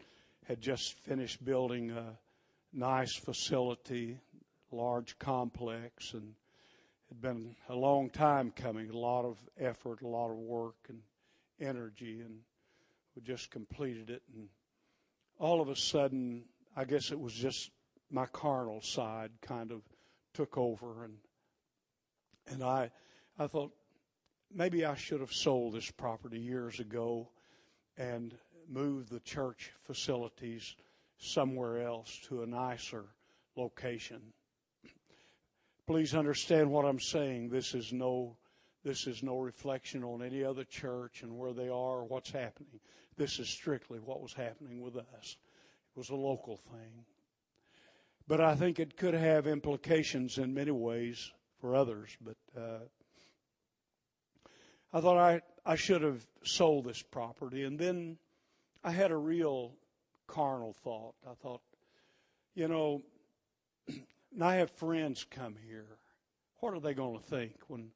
had 0.48 0.62
just 0.62 1.00
finished 1.00 1.44
building 1.44 1.92
a 1.92 2.18
nice 2.72 3.16
facility, 3.16 4.20
large 4.72 5.18
complex, 5.18 6.14
and 6.14 6.36
had 7.10 7.22
been 7.22 7.56
a 7.70 7.76
long 7.76 8.10
time 8.10 8.52
coming, 8.52 8.90
a 8.90 8.98
lot 8.98 9.26
of 9.26 9.38
effort, 9.60 10.02
a 10.02 10.08
lot 10.08 10.30
of 10.30 10.38
work 10.38 10.76
and 10.90 11.00
energy, 11.60 12.22
and 12.22 12.40
we 13.16 13.22
just 13.22 13.50
completed 13.50 14.10
it. 14.10 14.22
And 14.36 14.50
all 15.40 15.62
of 15.62 15.70
a 15.70 15.76
sudden, 15.76 16.44
I 16.76 16.86
guess 16.86 17.12
it 17.12 17.20
was 17.20 17.34
just 17.34 17.72
my 18.12 18.26
carnal 18.28 18.82
side 18.82 19.32
kind 19.42 19.72
of 19.72 19.82
took 20.34 20.58
over, 20.58 21.06
and 21.06 21.18
and 22.48 22.64
I 22.64 22.92
I 23.40 23.48
thought 23.48 23.72
maybe 24.54 24.86
I 24.86 24.96
should 24.96 25.22
have 25.22 25.34
sold 25.34 25.74
this 25.74 25.90
property 25.90 26.40
years 26.40 26.80
ago 26.80 27.30
and 27.98 28.36
moved 28.70 29.10
the 29.10 29.20
church 29.20 29.72
facilities 29.84 30.76
somewhere 31.18 31.82
else 31.82 32.20
to 32.28 32.44
a 32.44 32.48
nicer 32.48 33.06
location. 33.56 34.22
Please 35.88 36.16
understand 36.16 36.70
what 36.70 36.86
I'm 36.86 37.00
saying. 37.00 37.50
This 37.50 37.74
is 37.74 37.94
no 37.94 38.38
this 38.84 39.08
is 39.08 39.24
no 39.24 39.40
reflection 39.40 40.04
on 40.04 40.22
any 40.22 40.44
other 40.44 40.64
church 40.64 41.24
and 41.24 41.36
where 41.36 41.54
they 41.54 41.70
are 41.70 42.00
or 42.00 42.04
what's 42.04 42.30
happening. 42.30 42.80
This 43.18 43.40
is 43.40 43.50
strictly 43.50 43.98
what 43.98 44.22
was 44.22 44.34
happening 44.34 44.80
with 44.80 44.96
us. 44.96 45.38
It 45.96 45.98
was 45.98 46.10
a 46.10 46.16
local 46.16 46.58
thing. 46.58 47.06
But 48.28 48.42
I 48.42 48.54
think 48.56 48.80
it 48.80 48.96
could 48.96 49.16
have 49.16 49.48
implications 49.48 50.38
in 50.38 50.54
many 50.54 50.70
ways 50.70 51.32
for 51.60 51.76
others. 51.76 52.16
But 52.22 52.38
uh, 52.56 52.80
I 54.94 55.02
thought 55.02 55.18
I, 55.18 55.42
I 55.66 55.76
should 55.76 56.04
have 56.04 56.24
sold 56.44 56.86
this 56.86 57.02
property. 57.02 57.64
And 57.64 57.80
then 57.80 58.18
I 58.86 58.92
had 58.92 59.10
a 59.10 59.18
real 59.18 59.72
carnal 60.28 60.72
thought. 60.72 61.16
I 61.28 61.34
thought, 61.34 61.62
you 62.54 62.68
know, 62.68 63.02
and 63.88 64.44
I 64.44 64.58
have 64.58 64.70
friends 64.70 65.26
come 65.28 65.56
here. 65.68 65.98
What 66.60 66.76
are 66.76 66.80
they 66.80 66.94
going 66.94 67.18
to 67.18 67.26
think 67.26 67.56
when 67.68 67.90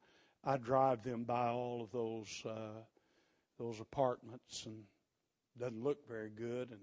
I 0.44 0.58
drive 0.58 1.04
them 1.04 1.26
by 1.26 1.50
all 1.50 1.84
of 1.84 1.92
those 1.92 2.44
uh, 2.44 2.82
those 3.60 3.80
apartments 3.80 4.66
and 4.66 4.82
doesn't 5.60 5.84
look 5.84 6.08
very 6.08 6.32
good? 6.32 6.72
And 6.72 6.82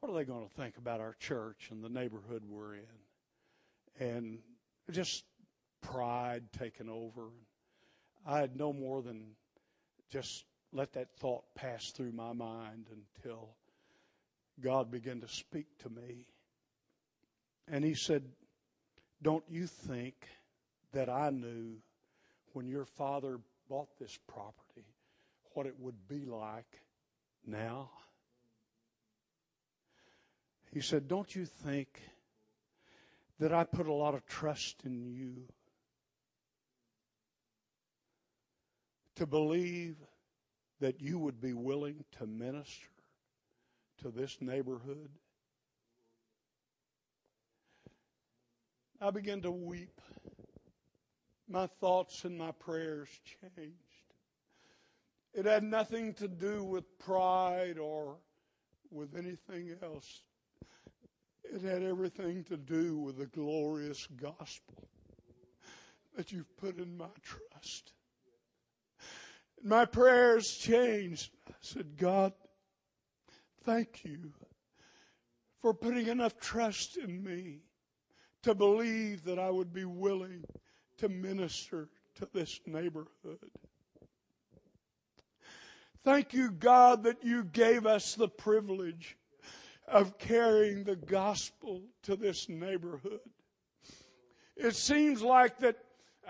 what 0.00 0.10
are 0.10 0.16
they 0.16 0.24
going 0.24 0.48
to 0.48 0.54
think 0.54 0.76
about 0.76 1.00
our 1.00 1.14
church 1.20 1.68
and 1.70 1.80
the 1.82 1.88
neighborhood 1.88 2.42
we're 2.44 2.74
in? 2.74 4.00
And 4.00 4.38
just 4.90 5.22
pride 5.80 6.42
taking 6.58 6.88
over. 6.88 7.28
I 8.26 8.40
had 8.40 8.56
no 8.56 8.72
more 8.72 9.00
than 9.00 9.36
just 10.10 10.44
let 10.72 10.92
that 10.94 11.14
thought 11.18 11.44
pass 11.54 11.90
through 11.90 12.12
my 12.12 12.32
mind 12.32 12.86
until 12.90 13.50
God 14.60 14.90
began 14.90 15.20
to 15.20 15.28
speak 15.28 15.66
to 15.82 15.90
me. 15.90 16.26
And 17.68 17.84
He 17.84 17.94
said, 17.94 18.24
don't 19.22 19.44
you 19.48 19.66
think 19.66 20.14
that 20.92 21.08
I 21.08 21.30
knew 21.30 21.76
when 22.52 22.66
your 22.66 22.84
father 22.84 23.38
bought 23.68 23.88
this 23.98 24.18
property 24.26 24.86
what 25.54 25.66
it 25.66 25.74
would 25.78 26.08
be 26.08 26.24
like 26.24 26.80
now? 27.46 27.90
He 30.72 30.80
said, 30.80 31.06
Don't 31.06 31.34
you 31.34 31.44
think 31.44 32.00
that 33.38 33.52
I 33.52 33.64
put 33.64 33.86
a 33.86 33.92
lot 33.92 34.14
of 34.14 34.26
trust 34.26 34.82
in 34.84 35.04
you 35.04 35.42
to 39.16 39.26
believe 39.26 39.96
that 40.82 41.00
you 41.00 41.16
would 41.16 41.40
be 41.40 41.52
willing 41.52 42.04
to 42.18 42.26
minister 42.26 42.88
to 44.02 44.10
this 44.10 44.36
neighborhood? 44.40 45.08
I 49.00 49.10
began 49.10 49.42
to 49.42 49.52
weep. 49.52 50.00
My 51.48 51.68
thoughts 51.80 52.24
and 52.24 52.36
my 52.36 52.50
prayers 52.50 53.08
changed. 53.40 53.76
It 55.32 55.46
had 55.46 55.62
nothing 55.62 56.14
to 56.14 56.26
do 56.26 56.64
with 56.64 56.98
pride 56.98 57.78
or 57.78 58.16
with 58.90 59.16
anything 59.16 59.76
else. 59.84 60.22
It 61.44 61.62
had 61.62 61.84
everything 61.84 62.42
to 62.44 62.56
do 62.56 62.98
with 62.98 63.18
the 63.18 63.26
glorious 63.26 64.08
gospel 64.20 64.88
that 66.16 66.32
you've 66.32 66.56
put 66.56 66.78
in 66.78 66.96
my 66.96 67.06
trust. 67.22 67.92
My 69.62 69.84
prayers 69.84 70.56
changed. 70.56 71.30
I 71.48 71.54
said, 71.60 71.96
God, 71.96 72.32
thank 73.64 74.04
you 74.04 74.32
for 75.60 75.72
putting 75.72 76.08
enough 76.08 76.38
trust 76.40 76.96
in 76.96 77.22
me 77.22 77.60
to 78.42 78.54
believe 78.54 79.24
that 79.24 79.38
I 79.38 79.50
would 79.50 79.72
be 79.72 79.84
willing 79.84 80.44
to 80.98 81.08
minister 81.08 81.88
to 82.16 82.28
this 82.32 82.60
neighborhood. 82.66 83.38
Thank 86.04 86.32
you, 86.32 86.50
God, 86.50 87.04
that 87.04 87.22
you 87.22 87.44
gave 87.44 87.86
us 87.86 88.16
the 88.16 88.28
privilege 88.28 89.16
of 89.86 90.18
carrying 90.18 90.82
the 90.82 90.96
gospel 90.96 91.82
to 92.02 92.16
this 92.16 92.48
neighborhood. 92.48 93.20
It 94.56 94.74
seems 94.74 95.22
like 95.22 95.60
that 95.60 95.76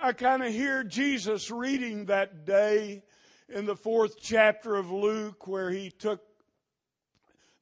I 0.00 0.12
kind 0.12 0.42
of 0.42 0.52
hear 0.52 0.84
Jesus 0.84 1.50
reading 1.50 2.06
that 2.06 2.44
day 2.44 3.02
in 3.48 3.66
the 3.66 3.76
fourth 3.76 4.16
chapter 4.20 4.76
of 4.76 4.90
Luke 4.90 5.46
where 5.46 5.70
he 5.70 5.90
took 5.90 6.20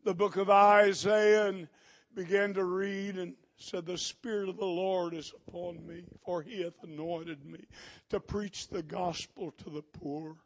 the 0.04 0.14
book 0.14 0.36
of 0.36 0.48
Isaiah 0.48 1.46
and 1.48 1.68
began 2.14 2.54
to 2.54 2.64
read 2.64 3.16
and 3.16 3.34
said, 3.56 3.86
The 3.86 3.98
Spirit 3.98 4.48
of 4.48 4.56
the 4.56 4.64
Lord 4.64 5.14
is 5.14 5.32
upon 5.46 5.86
me, 5.86 6.04
for 6.24 6.42
he 6.42 6.62
hath 6.62 6.82
anointed 6.82 7.44
me 7.44 7.66
to 8.08 8.18
preach 8.20 8.68
the 8.68 8.82
gospel 8.82 9.52
to 9.58 9.70
the 9.70 9.82
poor, 9.82 10.36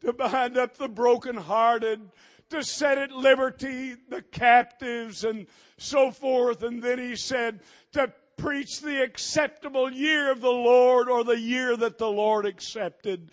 to 0.00 0.12
bind 0.12 0.56
up 0.56 0.76
the 0.76 0.88
brokenhearted, 0.88 2.10
to 2.50 2.62
set 2.62 2.98
at 2.98 3.10
liberty 3.10 3.96
the 4.08 4.22
captives, 4.22 5.24
and 5.24 5.46
so 5.78 6.12
forth. 6.12 6.62
And 6.62 6.80
then 6.82 6.98
he 6.98 7.16
said, 7.16 7.60
To 7.92 8.12
preach 8.36 8.80
the 8.80 9.02
acceptable 9.02 9.90
year 9.90 10.30
of 10.30 10.40
the 10.40 10.48
Lord, 10.48 11.08
or 11.08 11.24
the 11.24 11.40
year 11.40 11.76
that 11.76 11.98
the 11.98 12.10
Lord 12.10 12.46
accepted. 12.46 13.30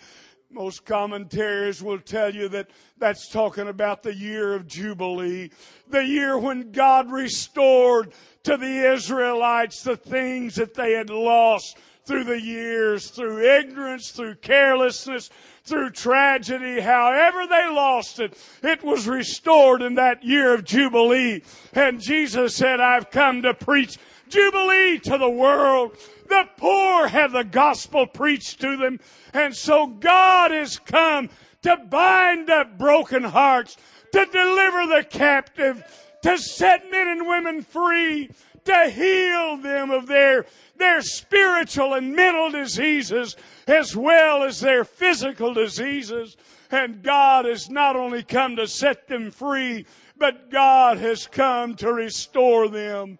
Most 0.50 0.86
commentaries 0.86 1.82
will 1.82 2.00
tell 2.00 2.34
you 2.34 2.48
that 2.50 2.70
that's 3.00 3.30
talking 3.30 3.68
about 3.68 4.04
the 4.04 4.16
year 4.16 4.54
of 4.54 4.68
Jubilee, 4.68 5.50
the 5.90 6.06
year 6.06 6.38
when 6.38 6.72
God 6.72 7.12
restored 7.12 8.14
to 8.44 8.58
the 8.58 8.94
Israelites 8.94 9.82
the 9.82 9.98
things 9.98 10.56
that 10.56 10.76
they 10.76 10.94
had 10.94 11.10
lost 11.10 11.78
through 12.06 12.26
the 12.26 12.40
years, 12.40 13.10
through 13.10 13.42
ignorance, 13.42 14.12
through 14.12 14.36
carelessness, 14.36 15.30
through 15.64 15.90
tragedy, 15.90 16.82
however 16.82 17.48
they 17.48 17.68
lost 17.70 18.20
it, 18.20 18.38
it 18.62 18.84
was 18.84 19.08
restored 19.08 19.82
in 19.82 19.96
that 19.96 20.24
year 20.24 20.54
of 20.54 20.66
Jubilee. 20.66 21.42
And 21.74 22.02
Jesus 22.02 22.56
said, 22.56 22.80
I've 22.80 23.10
come 23.10 23.42
to 23.44 23.54
preach 23.54 23.98
Jubilee 24.34 25.00
to 25.00 25.18
the 25.18 25.30
world. 25.30 25.96
The 26.28 26.48
poor 26.58 27.08
have 27.08 27.32
the 27.32 27.44
gospel 27.44 28.08
preached 28.08 28.60
to 28.62 28.78
them. 28.78 29.00
And 29.34 29.56
so 29.56 29.88
God 29.88 30.52
has 30.52 30.80
come 30.80 31.30
to 31.62 31.78
bind 31.78 32.50
up 32.50 32.78
broken 32.78 33.24
hearts, 33.24 33.78
to 34.12 34.26
deliver 34.26 34.88
the 34.88 35.06
captive, 35.10 35.84
to 36.24 36.38
set 36.38 36.90
men 36.90 37.08
and 37.08 37.28
women 37.28 37.62
free, 37.62 38.30
to 38.66 38.90
heal 38.90 39.58
them 39.58 39.92
of 39.92 40.08
their, 40.08 40.46
their 40.78 41.02
spiritual 41.02 41.94
and 41.94 42.16
mental 42.16 42.50
diseases 42.50 43.36
as 43.68 43.96
well 43.96 44.44
as 44.44 44.60
their 44.60 44.84
physical 44.84 45.54
diseases. 45.54 46.38
And 46.72 47.04
God 47.04 47.46
has 47.46 47.70
not 47.70 47.96
only 47.96 48.24
come 48.24 48.56
to 48.56 48.68
set 48.68 49.08
them 49.08 49.30
free, 49.32 49.86
but 50.18 50.50
God 50.50 50.98
has 50.98 51.28
come 51.28 51.76
to 51.76 51.94
restore 51.94 52.68
them. 52.68 53.20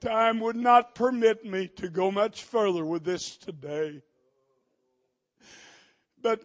Time 0.00 0.40
would 0.40 0.56
not 0.56 0.94
permit 0.94 1.44
me 1.44 1.68
to 1.76 1.88
go 1.88 2.10
much 2.10 2.44
further 2.44 2.84
with 2.84 3.04
this 3.04 3.36
today. 3.36 4.02
But 6.22 6.42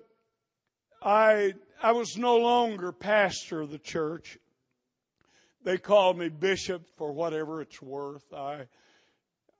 I, 1.01 1.53
I 1.81 1.91
was 1.91 2.17
no 2.17 2.37
longer 2.37 2.91
pastor 2.91 3.61
of 3.61 3.69
the 3.69 3.77
church. 3.77 4.37
They 5.63 5.77
called 5.77 6.17
me 6.17 6.29
bishop 6.29 6.87
for 6.97 7.11
whatever 7.11 7.61
it's 7.61 7.81
worth. 7.81 8.33
I, 8.33 8.67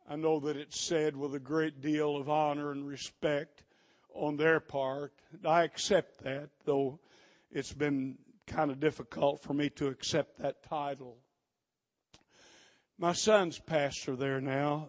I 0.10 0.16
know 0.16 0.40
that 0.42 0.58
it's 0.58 0.82
said 0.82 1.16
with 1.16 1.36
a 1.36 1.40
great 1.40 1.82
deal 1.82 2.18
of 2.18 2.30
honor 2.30 2.72
and 2.72 2.88
respect 2.88 3.64
on 4.14 4.38
their 4.38 4.60
part. 4.60 5.14
I 5.46 5.64
accept 5.64 6.24
that, 6.24 6.50
though 6.66 7.00
it's 7.52 7.74
been 7.74 8.18
kind 8.48 8.72
of 8.72 8.80
difficult 8.80 9.42
for 9.42 9.54
me 9.54 9.70
to 9.72 9.88
accept 9.88 10.40
that 10.40 10.64
title. 10.64 11.18
My 13.04 13.12
son's 13.12 13.60
pastor 13.60 14.16
there 14.16 14.40
now. 14.40 14.88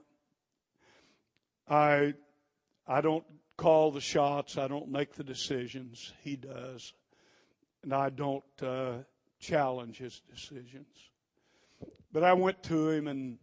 I 1.68 2.14
I 2.86 3.00
don't 3.00 3.24
call 3.56 3.90
the 3.90 4.00
shots. 4.00 4.56
I 4.56 4.68
don't 4.68 4.88
make 4.88 5.14
the 5.14 5.24
decisions. 5.24 6.12
He 6.22 6.36
does, 6.36 6.94
and 7.82 7.92
I 7.92 8.10
don't 8.10 8.44
uh, 8.62 8.98
challenge 9.40 9.98
his 9.98 10.22
decisions. 10.32 11.10
But 12.12 12.22
I 12.22 12.34
went 12.34 12.62
to 12.62 12.88
him, 12.88 13.08
and 13.08 13.36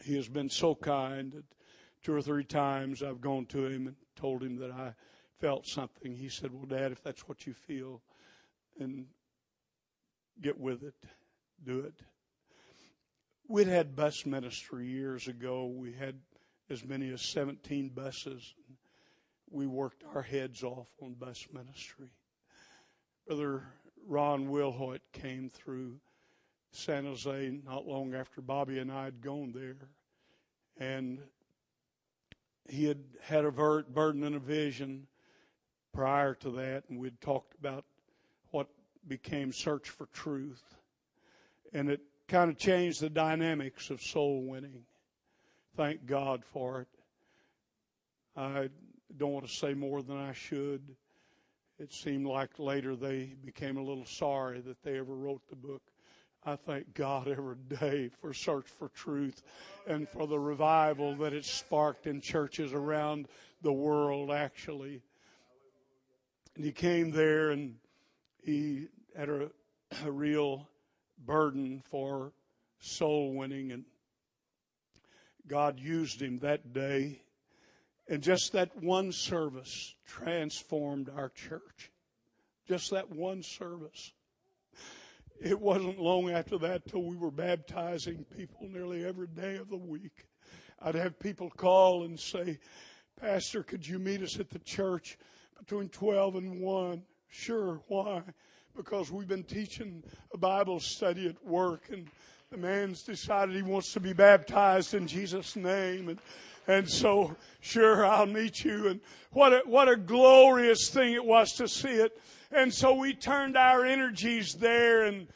he 0.00 0.14
has 0.14 0.28
been 0.28 0.48
so 0.48 0.76
kind 0.76 1.42
two 2.04 2.14
or 2.14 2.22
three 2.22 2.44
times 2.44 3.02
I've 3.02 3.20
gone 3.20 3.46
to 3.46 3.66
him 3.66 3.88
and 3.88 3.96
told 4.14 4.44
him 4.44 4.54
that 4.58 4.70
I 4.70 4.94
felt 5.40 5.66
something. 5.66 6.14
He 6.14 6.28
said, 6.28 6.52
"Well, 6.52 6.66
Dad, 6.66 6.92
if 6.92 7.02
that's 7.02 7.26
what 7.26 7.48
you 7.48 7.52
feel, 7.52 8.00
and 8.78 9.08
get 10.40 10.56
with 10.56 10.84
it, 10.84 10.94
do 11.64 11.80
it." 11.80 11.94
We'd 13.48 13.68
had 13.68 13.94
bus 13.94 14.26
ministry 14.26 14.88
years 14.88 15.28
ago. 15.28 15.66
We 15.66 15.92
had 15.92 16.16
as 16.68 16.84
many 16.84 17.12
as 17.12 17.22
17 17.22 17.90
buses. 17.90 18.54
We 19.48 19.68
worked 19.68 20.02
our 20.12 20.22
heads 20.22 20.64
off 20.64 20.88
on 21.00 21.14
bus 21.14 21.46
ministry. 21.52 22.08
Brother 23.24 23.62
Ron 24.04 24.48
Wilhoit 24.48 24.98
came 25.12 25.48
through 25.48 26.00
San 26.72 27.04
Jose 27.04 27.60
not 27.64 27.86
long 27.86 28.14
after 28.14 28.40
Bobby 28.40 28.80
and 28.80 28.90
I 28.90 29.04
had 29.04 29.20
gone 29.20 29.52
there. 29.54 29.90
And 30.76 31.20
he 32.68 32.86
had 32.86 33.04
had 33.22 33.44
a 33.44 33.52
burden 33.52 34.24
and 34.24 34.34
a 34.34 34.40
vision 34.40 35.06
prior 35.92 36.34
to 36.34 36.50
that, 36.50 36.82
and 36.88 36.98
we'd 36.98 37.20
talked 37.20 37.54
about 37.60 37.84
what 38.50 38.66
became 39.06 39.52
Search 39.52 39.88
for 39.88 40.06
Truth. 40.06 40.64
And 41.72 41.88
it 41.88 42.00
kind 42.28 42.50
of 42.50 42.58
changed 42.58 43.00
the 43.00 43.10
dynamics 43.10 43.90
of 43.90 44.02
soul 44.02 44.42
winning. 44.42 44.82
Thank 45.76 46.06
God 46.06 46.44
for 46.44 46.80
it. 46.80 46.88
I 48.36 48.68
don't 49.16 49.32
want 49.32 49.46
to 49.46 49.52
say 49.52 49.74
more 49.74 50.02
than 50.02 50.16
I 50.16 50.32
should. 50.32 50.82
It 51.78 51.92
seemed 51.92 52.26
like 52.26 52.58
later 52.58 52.96
they 52.96 53.34
became 53.44 53.76
a 53.76 53.82
little 53.82 54.06
sorry 54.06 54.60
that 54.62 54.82
they 54.82 54.98
ever 54.98 55.14
wrote 55.14 55.42
the 55.48 55.56
book. 55.56 55.82
I 56.44 56.56
thank 56.56 56.94
God 56.94 57.28
every 57.28 57.56
day 57.68 58.10
for 58.20 58.32
Search 58.32 58.66
for 58.66 58.88
Truth 58.88 59.42
and 59.86 60.08
for 60.08 60.26
the 60.26 60.38
revival 60.38 61.14
that 61.16 61.32
it 61.32 61.44
sparked 61.44 62.06
in 62.06 62.20
churches 62.20 62.72
around 62.72 63.28
the 63.62 63.72
world, 63.72 64.30
actually. 64.30 65.02
And 66.54 66.64
he 66.64 66.72
came 66.72 67.10
there 67.10 67.50
and 67.50 67.74
he 68.42 68.88
had 69.16 69.28
a, 69.28 69.50
a 70.04 70.10
real 70.10 70.68
burden 71.24 71.82
for 71.90 72.32
soul 72.78 73.34
winning 73.34 73.72
and 73.72 73.84
God 75.46 75.78
used 75.78 76.20
him 76.20 76.40
that 76.40 76.72
day. 76.72 77.20
And 78.08 78.22
just 78.22 78.52
that 78.52 78.76
one 78.82 79.12
service 79.12 79.94
transformed 80.06 81.08
our 81.08 81.28
church. 81.28 81.90
Just 82.68 82.90
that 82.90 83.10
one 83.10 83.42
service. 83.42 84.12
It 85.40 85.60
wasn't 85.60 85.98
long 85.98 86.30
after 86.30 86.58
that 86.58 86.86
till 86.86 87.02
we 87.02 87.16
were 87.16 87.30
baptizing 87.30 88.24
people 88.36 88.68
nearly 88.68 89.04
every 89.04 89.26
day 89.26 89.56
of 89.56 89.68
the 89.68 89.76
week. 89.76 90.26
I'd 90.80 90.94
have 90.94 91.18
people 91.18 91.50
call 91.50 92.04
and 92.04 92.18
say, 92.18 92.58
Pastor, 93.20 93.62
could 93.62 93.86
you 93.86 93.98
meet 93.98 94.22
us 94.22 94.38
at 94.38 94.50
the 94.50 94.58
church 94.60 95.18
between 95.58 95.88
12 95.88 96.36
and 96.36 96.60
1? 96.60 97.02
Sure, 97.28 97.80
why? 97.88 98.22
Because 98.76 99.10
we've 99.10 99.28
been 99.28 99.42
teaching 99.42 100.02
a 100.34 100.38
Bible 100.38 100.78
study 100.78 101.26
at 101.26 101.44
work 101.44 101.84
and 101.90 102.08
the 102.50 102.58
man's 102.58 103.02
decided 103.02 103.56
he 103.56 103.62
wants 103.62 103.92
to 103.94 104.00
be 104.00 104.12
baptized 104.12 104.94
in 104.94 105.06
Jesus' 105.06 105.56
name 105.56 106.10
and 106.10 106.18
and 106.68 106.88
so 106.88 107.34
sure 107.60 108.04
I'll 108.04 108.26
meet 108.26 108.64
you 108.64 108.88
and 108.88 109.00
what 109.30 109.52
a, 109.52 109.62
what 109.66 109.88
a 109.88 109.96
glorious 109.96 110.90
thing 110.90 111.12
it 111.12 111.24
was 111.24 111.52
to 111.54 111.68
see 111.68 111.92
it. 111.92 112.20
And 112.50 112.74
so 112.74 112.94
we 112.94 113.14
turned 113.14 113.56
our 113.56 113.84
energies 113.84 114.54
there 114.54 115.04
and 115.04 115.28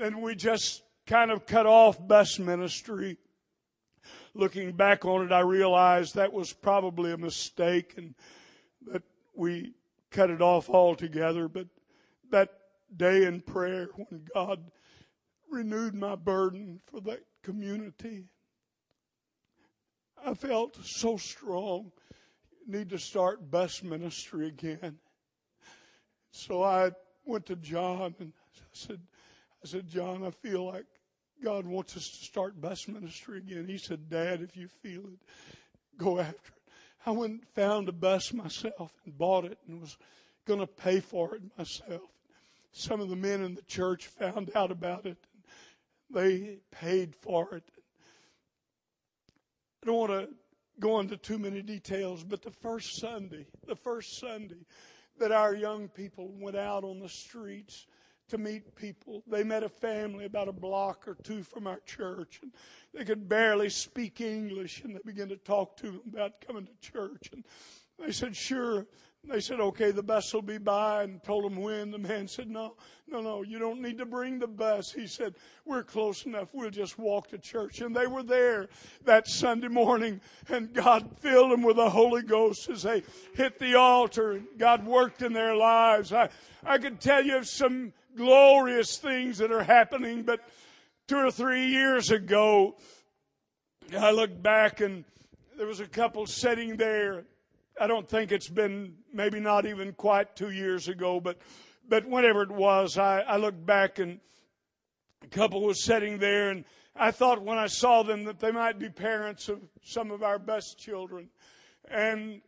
and 0.00 0.20
we 0.22 0.34
just 0.34 0.82
kind 1.06 1.30
of 1.30 1.46
cut 1.46 1.66
off 1.66 2.06
bus 2.06 2.38
ministry. 2.38 3.18
Looking 4.34 4.72
back 4.72 5.04
on 5.04 5.26
it 5.26 5.32
I 5.32 5.40
realized 5.40 6.16
that 6.16 6.32
was 6.32 6.52
probably 6.52 7.12
a 7.12 7.18
mistake 7.18 7.94
and 7.96 8.14
that 8.90 9.02
we 9.34 9.74
cut 10.10 10.30
it 10.30 10.42
off 10.42 10.68
altogether 10.70 11.48
but 11.48 11.66
that 12.30 12.50
day 12.96 13.24
in 13.24 13.40
prayer 13.40 13.88
when 13.94 14.26
God 14.34 14.70
renewed 15.50 15.94
my 15.94 16.14
burden 16.14 16.80
for 16.86 17.00
that 17.02 17.24
community. 17.42 18.24
I 20.24 20.34
felt 20.34 20.76
so 20.84 21.16
strong. 21.16 21.92
Need 22.66 22.90
to 22.90 22.98
start 22.98 23.50
bus 23.50 23.82
ministry 23.82 24.48
again. 24.48 24.98
So 26.30 26.62
I 26.62 26.90
went 27.24 27.46
to 27.46 27.56
John 27.56 28.14
and 28.18 28.32
I 28.58 28.64
said, 28.72 29.00
I 29.64 29.66
said, 29.66 29.88
John, 29.88 30.24
I 30.24 30.30
feel 30.30 30.66
like 30.66 30.84
God 31.42 31.66
wants 31.66 31.96
us 31.96 32.08
to 32.08 32.24
start 32.24 32.60
bus 32.60 32.86
ministry 32.88 33.38
again. 33.38 33.66
He 33.66 33.78
said, 33.78 34.10
Dad, 34.10 34.42
if 34.42 34.56
you 34.56 34.68
feel 34.68 35.00
it, 35.00 35.20
go 35.96 36.18
after 36.18 36.32
it. 36.34 36.72
I 37.06 37.12
went 37.12 37.32
and 37.32 37.48
found 37.54 37.88
a 37.88 37.92
bus 37.92 38.32
myself 38.32 38.92
and 39.04 39.16
bought 39.16 39.44
it 39.44 39.58
and 39.66 39.80
was 39.80 39.96
going 40.46 40.60
to 40.60 40.66
pay 40.66 41.00
for 41.00 41.34
it 41.34 41.42
myself 41.56 42.02
some 42.72 43.00
of 43.00 43.08
the 43.08 43.16
men 43.16 43.42
in 43.42 43.54
the 43.54 43.62
church 43.62 44.06
found 44.06 44.50
out 44.54 44.70
about 44.70 45.06
it. 45.06 45.18
They 46.10 46.58
paid 46.70 47.14
for 47.14 47.54
it. 47.54 47.64
I 49.82 49.86
don't 49.86 49.96
want 49.96 50.12
to 50.12 50.28
go 50.80 51.00
into 51.00 51.16
too 51.16 51.38
many 51.38 51.62
details, 51.62 52.24
but 52.24 52.42
the 52.42 52.50
first 52.50 52.98
Sunday, 52.98 53.46
the 53.66 53.76
first 53.76 54.18
Sunday 54.18 54.66
that 55.18 55.32
our 55.32 55.54
young 55.54 55.88
people 55.88 56.32
went 56.38 56.56
out 56.56 56.84
on 56.84 57.00
the 57.00 57.08
streets 57.08 57.86
to 58.28 58.38
meet 58.38 58.74
people, 58.76 59.22
they 59.26 59.42
met 59.42 59.62
a 59.62 59.68
family 59.68 60.26
about 60.26 60.48
a 60.48 60.52
block 60.52 61.08
or 61.08 61.16
two 61.22 61.42
from 61.42 61.66
our 61.66 61.80
church, 61.80 62.40
and 62.42 62.52
they 62.94 63.04
could 63.04 63.28
barely 63.28 63.70
speak 63.70 64.20
English, 64.20 64.82
and 64.84 64.94
they 64.94 65.00
began 65.04 65.28
to 65.28 65.36
talk 65.36 65.76
to 65.78 65.86
them 65.86 66.02
about 66.12 66.40
coming 66.46 66.66
to 66.66 66.92
church. 66.92 67.30
And 67.32 67.44
they 67.98 68.12
said, 68.12 68.36
Sure, 68.36 68.86
They 69.24 69.40
said, 69.40 69.60
okay, 69.60 69.90
the 69.90 70.02
bus 70.02 70.32
will 70.32 70.42
be 70.42 70.56
by 70.58 71.02
and 71.02 71.22
told 71.22 71.44
him 71.44 71.60
when. 71.60 71.90
The 71.90 71.98
man 71.98 72.28
said, 72.28 72.48
no, 72.48 72.76
no, 73.06 73.20
no, 73.20 73.42
you 73.42 73.58
don't 73.58 73.82
need 73.82 73.98
to 73.98 74.06
bring 74.06 74.38
the 74.38 74.46
bus. 74.46 74.90
He 74.90 75.06
said, 75.06 75.34
we're 75.66 75.82
close 75.82 76.24
enough. 76.24 76.48
We'll 76.54 76.70
just 76.70 76.98
walk 76.98 77.28
to 77.28 77.38
church. 77.38 77.80
And 77.80 77.94
they 77.94 78.06
were 78.06 78.22
there 78.22 78.68
that 79.04 79.28
Sunday 79.28 79.68
morning 79.68 80.20
and 80.48 80.72
God 80.72 81.10
filled 81.20 81.52
them 81.52 81.62
with 81.62 81.76
the 81.76 81.90
Holy 81.90 82.22
Ghost 82.22 82.70
as 82.70 82.84
they 82.84 83.02
hit 83.34 83.58
the 83.58 83.74
altar 83.74 84.32
and 84.32 84.46
God 84.56 84.86
worked 84.86 85.20
in 85.20 85.34
their 85.34 85.54
lives. 85.54 86.12
I, 86.12 86.30
I 86.64 86.78
could 86.78 86.98
tell 86.98 87.22
you 87.22 87.36
of 87.36 87.46
some 87.46 87.92
glorious 88.16 88.96
things 88.96 89.38
that 89.38 89.52
are 89.52 89.62
happening, 89.62 90.22
but 90.22 90.40
two 91.06 91.16
or 91.16 91.30
three 91.30 91.66
years 91.66 92.10
ago, 92.10 92.76
I 93.96 94.10
looked 94.10 94.42
back 94.42 94.80
and 94.80 95.04
there 95.58 95.66
was 95.66 95.80
a 95.80 95.86
couple 95.86 96.24
sitting 96.26 96.76
there 96.76 97.24
I 97.80 97.86
don't 97.86 98.08
think 98.08 98.32
it's 98.32 98.48
been 98.48 98.94
maybe 99.12 99.40
not 99.40 99.66
even 99.66 99.92
quite 99.92 100.34
two 100.34 100.50
years 100.50 100.88
ago, 100.88 101.20
but 101.20 101.38
but 101.88 102.06
whenever 102.06 102.42
it 102.42 102.50
was, 102.50 102.98
I, 102.98 103.20
I 103.20 103.36
looked 103.36 103.64
back 103.64 103.98
and 103.98 104.20
a 105.22 105.26
couple 105.28 105.62
was 105.62 105.82
sitting 105.82 106.18
there, 106.18 106.50
and 106.50 106.64
I 106.94 107.10
thought 107.10 107.42
when 107.42 107.56
I 107.56 107.66
saw 107.66 108.02
them 108.02 108.24
that 108.24 108.40
they 108.40 108.50
might 108.50 108.78
be 108.78 108.88
parents 108.88 109.48
of 109.48 109.60
some 109.82 110.10
of 110.10 110.22
our 110.22 110.38
best 110.38 110.78
children. 110.78 111.30
And 111.90 112.42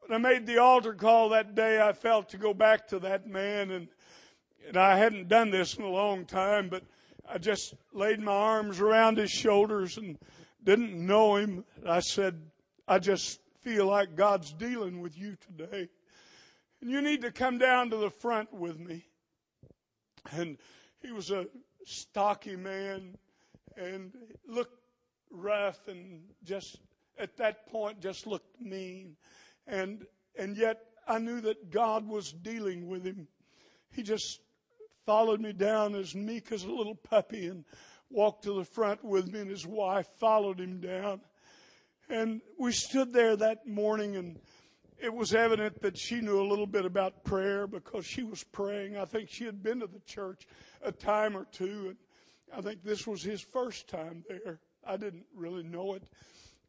when 0.00 0.12
I 0.12 0.18
made 0.18 0.46
the 0.46 0.58
altar 0.58 0.94
call 0.94 1.30
that 1.30 1.54
day, 1.54 1.80
I 1.80 1.92
felt 1.92 2.28
to 2.30 2.38
go 2.38 2.52
back 2.52 2.88
to 2.88 2.98
that 3.00 3.26
man, 3.26 3.70
and 3.70 3.88
and 4.66 4.76
I 4.76 4.98
hadn't 4.98 5.28
done 5.28 5.50
this 5.50 5.74
in 5.76 5.84
a 5.84 5.88
long 5.88 6.26
time, 6.26 6.68
but 6.68 6.82
I 7.26 7.38
just 7.38 7.74
laid 7.92 8.20
my 8.20 8.32
arms 8.32 8.80
around 8.80 9.16
his 9.16 9.30
shoulders 9.30 9.96
and 9.96 10.18
didn't 10.64 10.94
know 10.94 11.36
him. 11.36 11.64
I 11.86 12.00
said, 12.00 12.42
I 12.86 12.98
just 12.98 13.40
feel 13.60 13.86
like 13.86 14.16
God's 14.16 14.52
dealing 14.52 15.00
with 15.00 15.16
you 15.18 15.36
today. 15.36 15.88
And 16.80 16.90
you 16.90 17.02
need 17.02 17.22
to 17.22 17.32
come 17.32 17.58
down 17.58 17.90
to 17.90 17.96
the 17.96 18.10
front 18.10 18.52
with 18.52 18.78
me. 18.78 19.04
And 20.30 20.58
he 21.00 21.12
was 21.12 21.30
a 21.30 21.46
stocky 21.84 22.56
man 22.56 23.16
and 23.76 24.12
looked 24.46 24.78
rough 25.30 25.88
and 25.88 26.22
just 26.44 26.78
at 27.18 27.36
that 27.36 27.66
point 27.66 28.00
just 28.00 28.26
looked 28.26 28.60
mean. 28.60 29.16
And, 29.66 30.06
and 30.38 30.56
yet 30.56 30.80
I 31.06 31.18
knew 31.18 31.40
that 31.42 31.70
God 31.70 32.06
was 32.06 32.32
dealing 32.32 32.88
with 32.88 33.04
him. 33.04 33.28
He 33.90 34.02
just 34.02 34.40
followed 35.06 35.40
me 35.40 35.52
down 35.52 35.94
as 35.94 36.14
meek 36.14 36.52
as 36.52 36.64
a 36.64 36.70
little 36.70 36.94
puppy 36.94 37.46
and 37.46 37.64
walked 38.10 38.44
to 38.44 38.54
the 38.54 38.64
front 38.64 39.04
with 39.04 39.32
me 39.32 39.40
and 39.40 39.50
his 39.50 39.66
wife 39.66 40.06
followed 40.18 40.60
him 40.60 40.80
down. 40.80 41.20
And 42.08 42.40
we 42.58 42.72
stood 42.72 43.12
there 43.12 43.36
that 43.36 43.66
morning 43.66 44.16
and 44.16 44.38
it 44.98 45.12
was 45.12 45.34
evident 45.34 45.80
that 45.82 45.96
she 45.96 46.20
knew 46.20 46.40
a 46.40 46.48
little 46.48 46.66
bit 46.66 46.84
about 46.84 47.22
prayer 47.24 47.66
because 47.66 48.04
she 48.04 48.24
was 48.24 48.42
praying. 48.42 48.96
I 48.96 49.04
think 49.04 49.28
she 49.28 49.44
had 49.44 49.62
been 49.62 49.80
to 49.80 49.86
the 49.86 50.00
church 50.00 50.46
a 50.82 50.90
time 50.90 51.36
or 51.36 51.44
two 51.52 51.88
and 51.88 51.96
I 52.56 52.62
think 52.62 52.82
this 52.82 53.06
was 53.06 53.22
his 53.22 53.40
first 53.40 53.88
time 53.88 54.24
there. 54.28 54.58
I 54.86 54.96
didn't 54.96 55.26
really 55.34 55.62
know 55.62 55.94
it. 55.94 56.02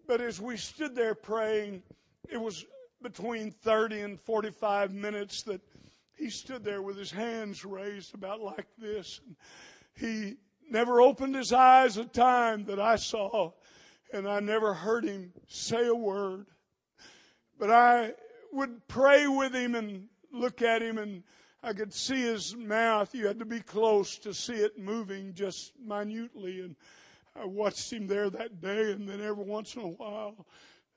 But 0.08 0.22
as 0.22 0.42
we 0.42 0.58
stood 0.58 0.94
there 0.94 1.16
praying, 1.16 1.84
it 2.30 2.38
was 2.38 2.66
between 3.02 3.52
30 3.52 4.02
and 4.02 4.20
45 4.20 4.92
minutes 4.94 5.44
that 5.44 5.62
he 6.18 6.30
stood 6.30 6.66
there 6.66 6.82
with 6.82 6.98
his 6.98 7.12
hands 7.12 7.64
raised 7.64 8.14
about 8.14 8.42
like 8.42 8.68
this. 8.78 9.22
And 9.26 9.36
he 9.96 10.36
never 10.70 11.00
opened 11.00 11.36
his 11.36 11.54
eyes 11.54 11.96
a 11.98 12.06
time 12.06 12.66
that 12.66 12.80
I 12.80 12.98
saw 12.98 13.54
and 14.12 14.28
I 14.28 14.40
never 14.40 14.74
heard 14.74 15.06
him 15.06 15.34
say 15.48 15.88
a 15.88 15.96
word. 15.96 16.48
But 17.58 17.72
I 17.72 18.14
would 18.52 18.88
pray 18.88 19.28
with 19.28 19.54
him 19.54 19.76
and 19.76 20.08
look 20.32 20.62
at 20.62 20.82
him 20.82 20.98
and 20.98 21.24
I 21.62 21.74
could 21.74 21.94
see 21.94 22.22
his 22.22 22.56
mouth. 22.56 23.14
You 23.14 23.28
had 23.28 23.40
to 23.40 23.46
be 23.46 23.60
close 23.60 24.18
to 24.20 24.34
see 24.34 24.54
it 24.54 24.80
moving 24.80 25.34
just 25.34 25.74
minutely. 25.80 26.62
And 26.62 26.76
I 27.36 27.46
watched 27.46 27.92
him 27.92 28.08
there 28.08 28.30
that 28.30 28.62
day 28.62 28.92
and 28.92 29.08
then 29.08 29.22
every 29.22 29.44
once 29.44 29.76
in 29.76 29.82
a 29.82 29.88
while 29.88 30.46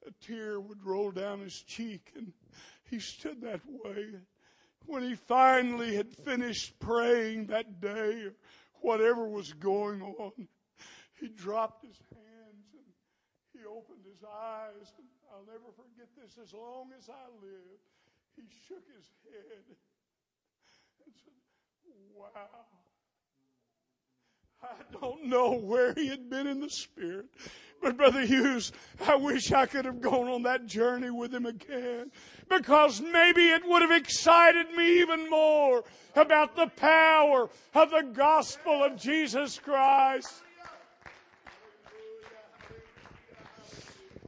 a 0.07 0.11
tear 0.25 0.61
would 0.61 0.85
roll 0.85 1.11
down 1.11 1.41
his 1.41 1.63
cheek 1.63 2.13
and 2.17 2.33
he 2.91 2.99
stood 2.99 3.41
that 3.43 3.61
way. 3.67 4.07
When 4.87 5.03
he 5.03 5.15
finally 5.15 5.95
had 5.95 6.13
finished 6.13 6.79
praying 6.81 7.47
that 7.47 7.81
day 7.81 8.25
or 8.25 8.35
whatever 8.81 9.29
was 9.29 9.53
going 9.53 10.03
on, 10.03 10.49
he 11.21 11.29
dropped 11.29 11.85
his 11.85 11.97
hand 12.13 12.22
opened 13.73 14.05
his 14.05 14.21
eyes, 14.21 14.93
and 15.01 15.09
I'll 15.33 15.49
never 15.49 15.73
forget 15.73 16.13
this 16.21 16.37
as 16.37 16.53
long 16.53 16.93
as 16.93 17.09
I 17.09 17.25
live. 17.41 17.81
He 18.37 18.45
shook 18.69 18.85
his 18.93 19.09
head 19.25 19.65
and 19.65 19.77
said, 21.01 21.33
Wow. 22.15 22.69
I 24.63 24.99
don't 25.01 25.25
know 25.25 25.53
where 25.53 25.93
he 25.95 26.07
had 26.07 26.31
been 26.31 26.47
in 26.47 26.61
the 26.61 26.71
Spirit. 26.71 27.27
But 27.83 27.97
Brother 27.97 28.25
Hughes, 28.25 28.71
I 29.05 29.17
wish 29.17 29.51
I 29.51 29.67
could 29.67 29.85
have 29.87 30.01
gone 30.01 30.29
on 30.29 30.45
that 30.45 30.67
journey 30.67 31.11
with 31.11 31.35
him 31.35 31.47
again. 31.47 32.13
Because 32.49 33.01
maybe 33.01 33.49
it 33.49 33.63
would 33.67 33.83
have 33.83 33.91
excited 33.91 34.71
me 34.77 35.01
even 35.01 35.29
more 35.29 35.83
about 36.15 36.55
the 36.55 36.69
power 36.69 37.51
of 37.75 37.91
the 37.91 38.09
gospel 38.13 38.85
of 38.85 38.97
Jesus 38.97 39.59
Christ. 39.59 40.43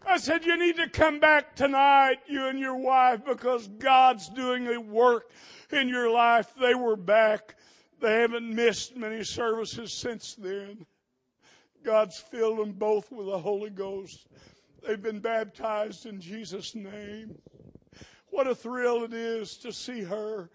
I 0.07 0.19
said, 0.19 0.45
you 0.45 0.57
need 0.59 0.77
to 0.77 0.89
come 0.89 1.19
back 1.19 1.57
tonight, 1.57 2.19
you 2.29 2.47
and 2.47 2.59
your 2.59 2.77
wife, 2.77 3.25
because 3.25 3.69
God's 3.69 4.29
doing 4.29 4.67
a 4.69 4.81
work 4.81 5.31
in 5.73 5.89
your 5.89 6.11
life. 6.11 6.53
They 6.61 6.75
were 6.75 6.97
back. 6.97 7.57
They 8.01 8.21
haven't 8.21 8.55
missed 8.55 8.97
many 8.97 9.25
services 9.25 9.93
since 9.93 10.35
then. 10.35 10.85
God's 11.83 12.19
filled 12.19 12.59
them 12.59 12.73
both 12.73 13.11
with 13.11 13.27
the 13.27 13.39
Holy 13.39 13.71
Ghost. 13.71 14.27
They've 14.87 15.01
been 15.01 15.21
baptized 15.21 16.07
in 16.07 16.21
Jesus' 16.21 16.75
name. 16.75 17.37
What 18.31 18.47
a 18.47 18.55
thrill 18.55 19.05
it 19.05 19.15
is 19.15 19.57
to 19.59 19.73
see 19.73 20.03
her 20.03 20.51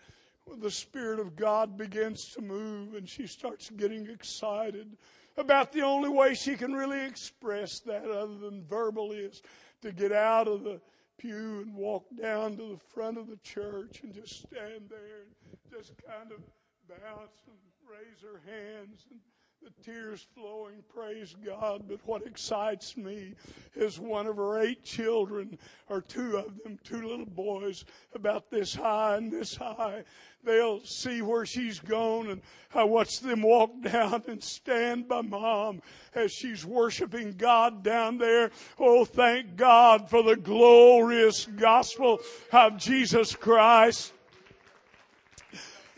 when 0.45 0.59
the 0.59 0.71
Spirit 0.71 1.19
of 1.19 1.35
God 1.35 1.77
begins 1.77 2.31
to 2.33 2.41
move 2.41 2.93
and 2.93 3.07
she 3.07 3.25
starts 3.25 3.69
getting 3.69 4.09
excited 4.09 4.97
about 5.39 5.71
the 5.71 5.81
only 5.81 6.09
way 6.09 6.33
she 6.33 6.55
can 6.55 6.73
really 6.73 7.03
express 7.05 7.79
that 7.79 8.05
other 8.05 8.37
than 8.37 8.63
verbal 8.69 9.11
is 9.13 9.41
to 9.81 9.91
get 9.91 10.11
out 10.11 10.47
of 10.47 10.63
the 10.63 10.79
pew 11.17 11.61
and 11.61 11.73
walk 11.73 12.05
down 12.21 12.51
to 12.57 12.73
the 12.73 12.79
front 12.93 13.17
of 13.17 13.27
the 13.27 13.37
church 13.37 14.01
and 14.03 14.13
just 14.13 14.41
stand 14.41 14.89
there 14.89 15.23
and 15.23 15.57
just 15.71 15.93
kind 16.05 16.31
of 16.31 16.39
bounce 16.87 17.41
and 17.47 17.57
raise 17.89 18.21
her 18.21 18.41
hands 18.51 19.05
and 19.11 19.19
the 19.61 19.83
tears 19.83 20.25
flowing, 20.35 20.83
praise 20.93 21.35
God. 21.45 21.83
But 21.87 21.99
what 22.05 22.25
excites 22.25 22.95
me 22.95 23.33
is 23.75 23.99
one 23.99 24.25
of 24.25 24.37
her 24.37 24.61
eight 24.61 24.85
children, 24.85 25.57
or 25.89 26.01
two 26.01 26.37
of 26.37 26.63
them, 26.63 26.79
two 26.83 27.01
little 27.01 27.25
boys, 27.25 27.83
about 28.15 28.49
this 28.49 28.73
high 28.73 29.17
and 29.17 29.29
this 29.29 29.55
high. 29.55 30.03
They'll 30.45 30.79
see 30.85 31.21
where 31.21 31.45
she's 31.45 31.79
gone 31.79 32.29
and 32.29 32.41
I 32.73 32.85
watch 32.85 33.19
them 33.19 33.41
walk 33.41 33.71
down 33.81 34.23
and 34.27 34.41
stand 34.41 35.09
by 35.09 35.21
mom 35.21 35.81
as 36.15 36.31
she's 36.31 36.65
worshiping 36.65 37.33
God 37.33 37.83
down 37.83 38.17
there. 38.17 38.51
Oh, 38.79 39.03
thank 39.03 39.57
God 39.57 40.09
for 40.09 40.23
the 40.23 40.37
glorious 40.37 41.45
gospel 41.45 42.21
of 42.53 42.77
Jesus 42.77 43.35
Christ. 43.35 44.13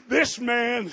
This 0.10 0.40
man 0.40 0.92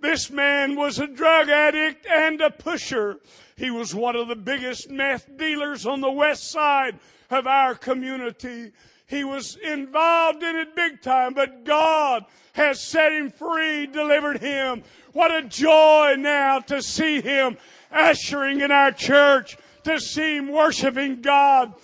this 0.00 0.30
man 0.30 0.76
was 0.76 0.98
a 0.98 1.06
drug 1.06 1.48
addict 1.48 2.06
and 2.06 2.40
a 2.40 2.50
pusher. 2.50 3.18
He 3.56 3.70
was 3.70 3.94
one 3.94 4.16
of 4.16 4.28
the 4.28 4.36
biggest 4.36 4.90
meth 4.90 5.36
dealers 5.36 5.86
on 5.86 6.00
the 6.00 6.10
west 6.10 6.50
side 6.50 6.98
of 7.30 7.46
our 7.46 7.74
community. 7.74 8.72
He 9.06 9.24
was 9.24 9.56
involved 9.56 10.42
in 10.42 10.56
it 10.56 10.74
big 10.74 11.00
time, 11.00 11.32
but 11.34 11.64
God 11.64 12.24
has 12.52 12.80
set 12.80 13.12
him 13.12 13.30
free, 13.30 13.86
delivered 13.86 14.40
him. 14.40 14.82
What 15.12 15.34
a 15.34 15.42
joy 15.42 16.16
now 16.18 16.58
to 16.60 16.82
see 16.82 17.20
him 17.20 17.56
ushering 17.90 18.60
in 18.60 18.70
our 18.70 18.92
church, 18.92 19.56
to 19.84 20.00
see 20.00 20.36
him 20.36 20.48
worshiping 20.48 21.20
God. 21.20 21.74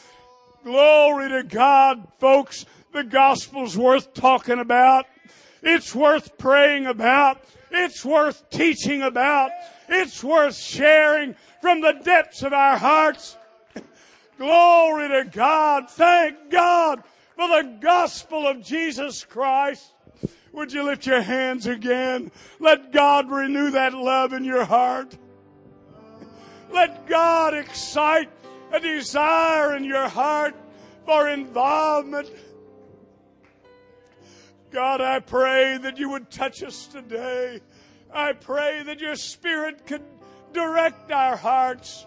Glory 0.65 1.29
to 1.29 1.43
God, 1.43 2.07
folks. 2.19 2.67
The 2.93 3.05
gospel's 3.05 3.77
worth 3.77 4.13
talking 4.13 4.59
about. 4.59 5.07
It's 5.63 5.95
worth 5.95 6.37
praying 6.39 6.87
about. 6.87 7.43
It's 7.73 8.05
worth 8.05 8.49
teaching 8.51 9.03
about. 9.03 9.51
It's 9.89 10.23
worth 10.23 10.57
sharing 10.57 11.35
from 11.61 11.81
the 11.81 11.93
depths 12.05 12.43
of 12.43 12.53
our 12.53 12.77
hearts. 12.77 13.37
Glory 14.39 15.09
to 15.09 15.31
God. 15.31 15.91
Thank 15.91 16.51
God 16.51 17.03
for 17.37 17.49
the 17.49 17.79
gospel 17.81 18.47
of 18.47 18.63
Jesus 18.63 19.25
Christ. 19.25 19.95
Would 20.53 20.73
you 20.73 20.83
lift 20.83 21.07
your 21.07 21.23
hands 21.23 21.67
again? 21.67 22.31
Let 22.61 22.93
God 22.93 23.31
renew 23.31 23.71
that 23.71 23.95
love 23.95 24.33
in 24.33 24.45
your 24.45 24.65
heart. 24.65 25.17
Let 26.71 27.07
God 27.07 27.55
excite 27.55 28.31
a 28.71 28.81
desire 28.81 29.77
in 29.77 29.85
your 29.85 30.09
heart 30.09 30.55
for 31.07 31.29
involvement. 31.29 32.31
God, 34.73 35.03
I 35.03 35.21
pray 35.21 35.77
that 35.83 35.99
you 35.99 36.09
would 36.09 36.31
touch 36.31 36.63
us 36.63 36.87
today. 36.87 37.61
I 38.11 38.33
pray 38.33 38.83
that 38.83 39.01
your 39.01 39.17
Spirit 39.17 39.87
could 39.87 40.03
direct 40.55 41.13
our 41.13 41.37
hearts. 41.37 42.07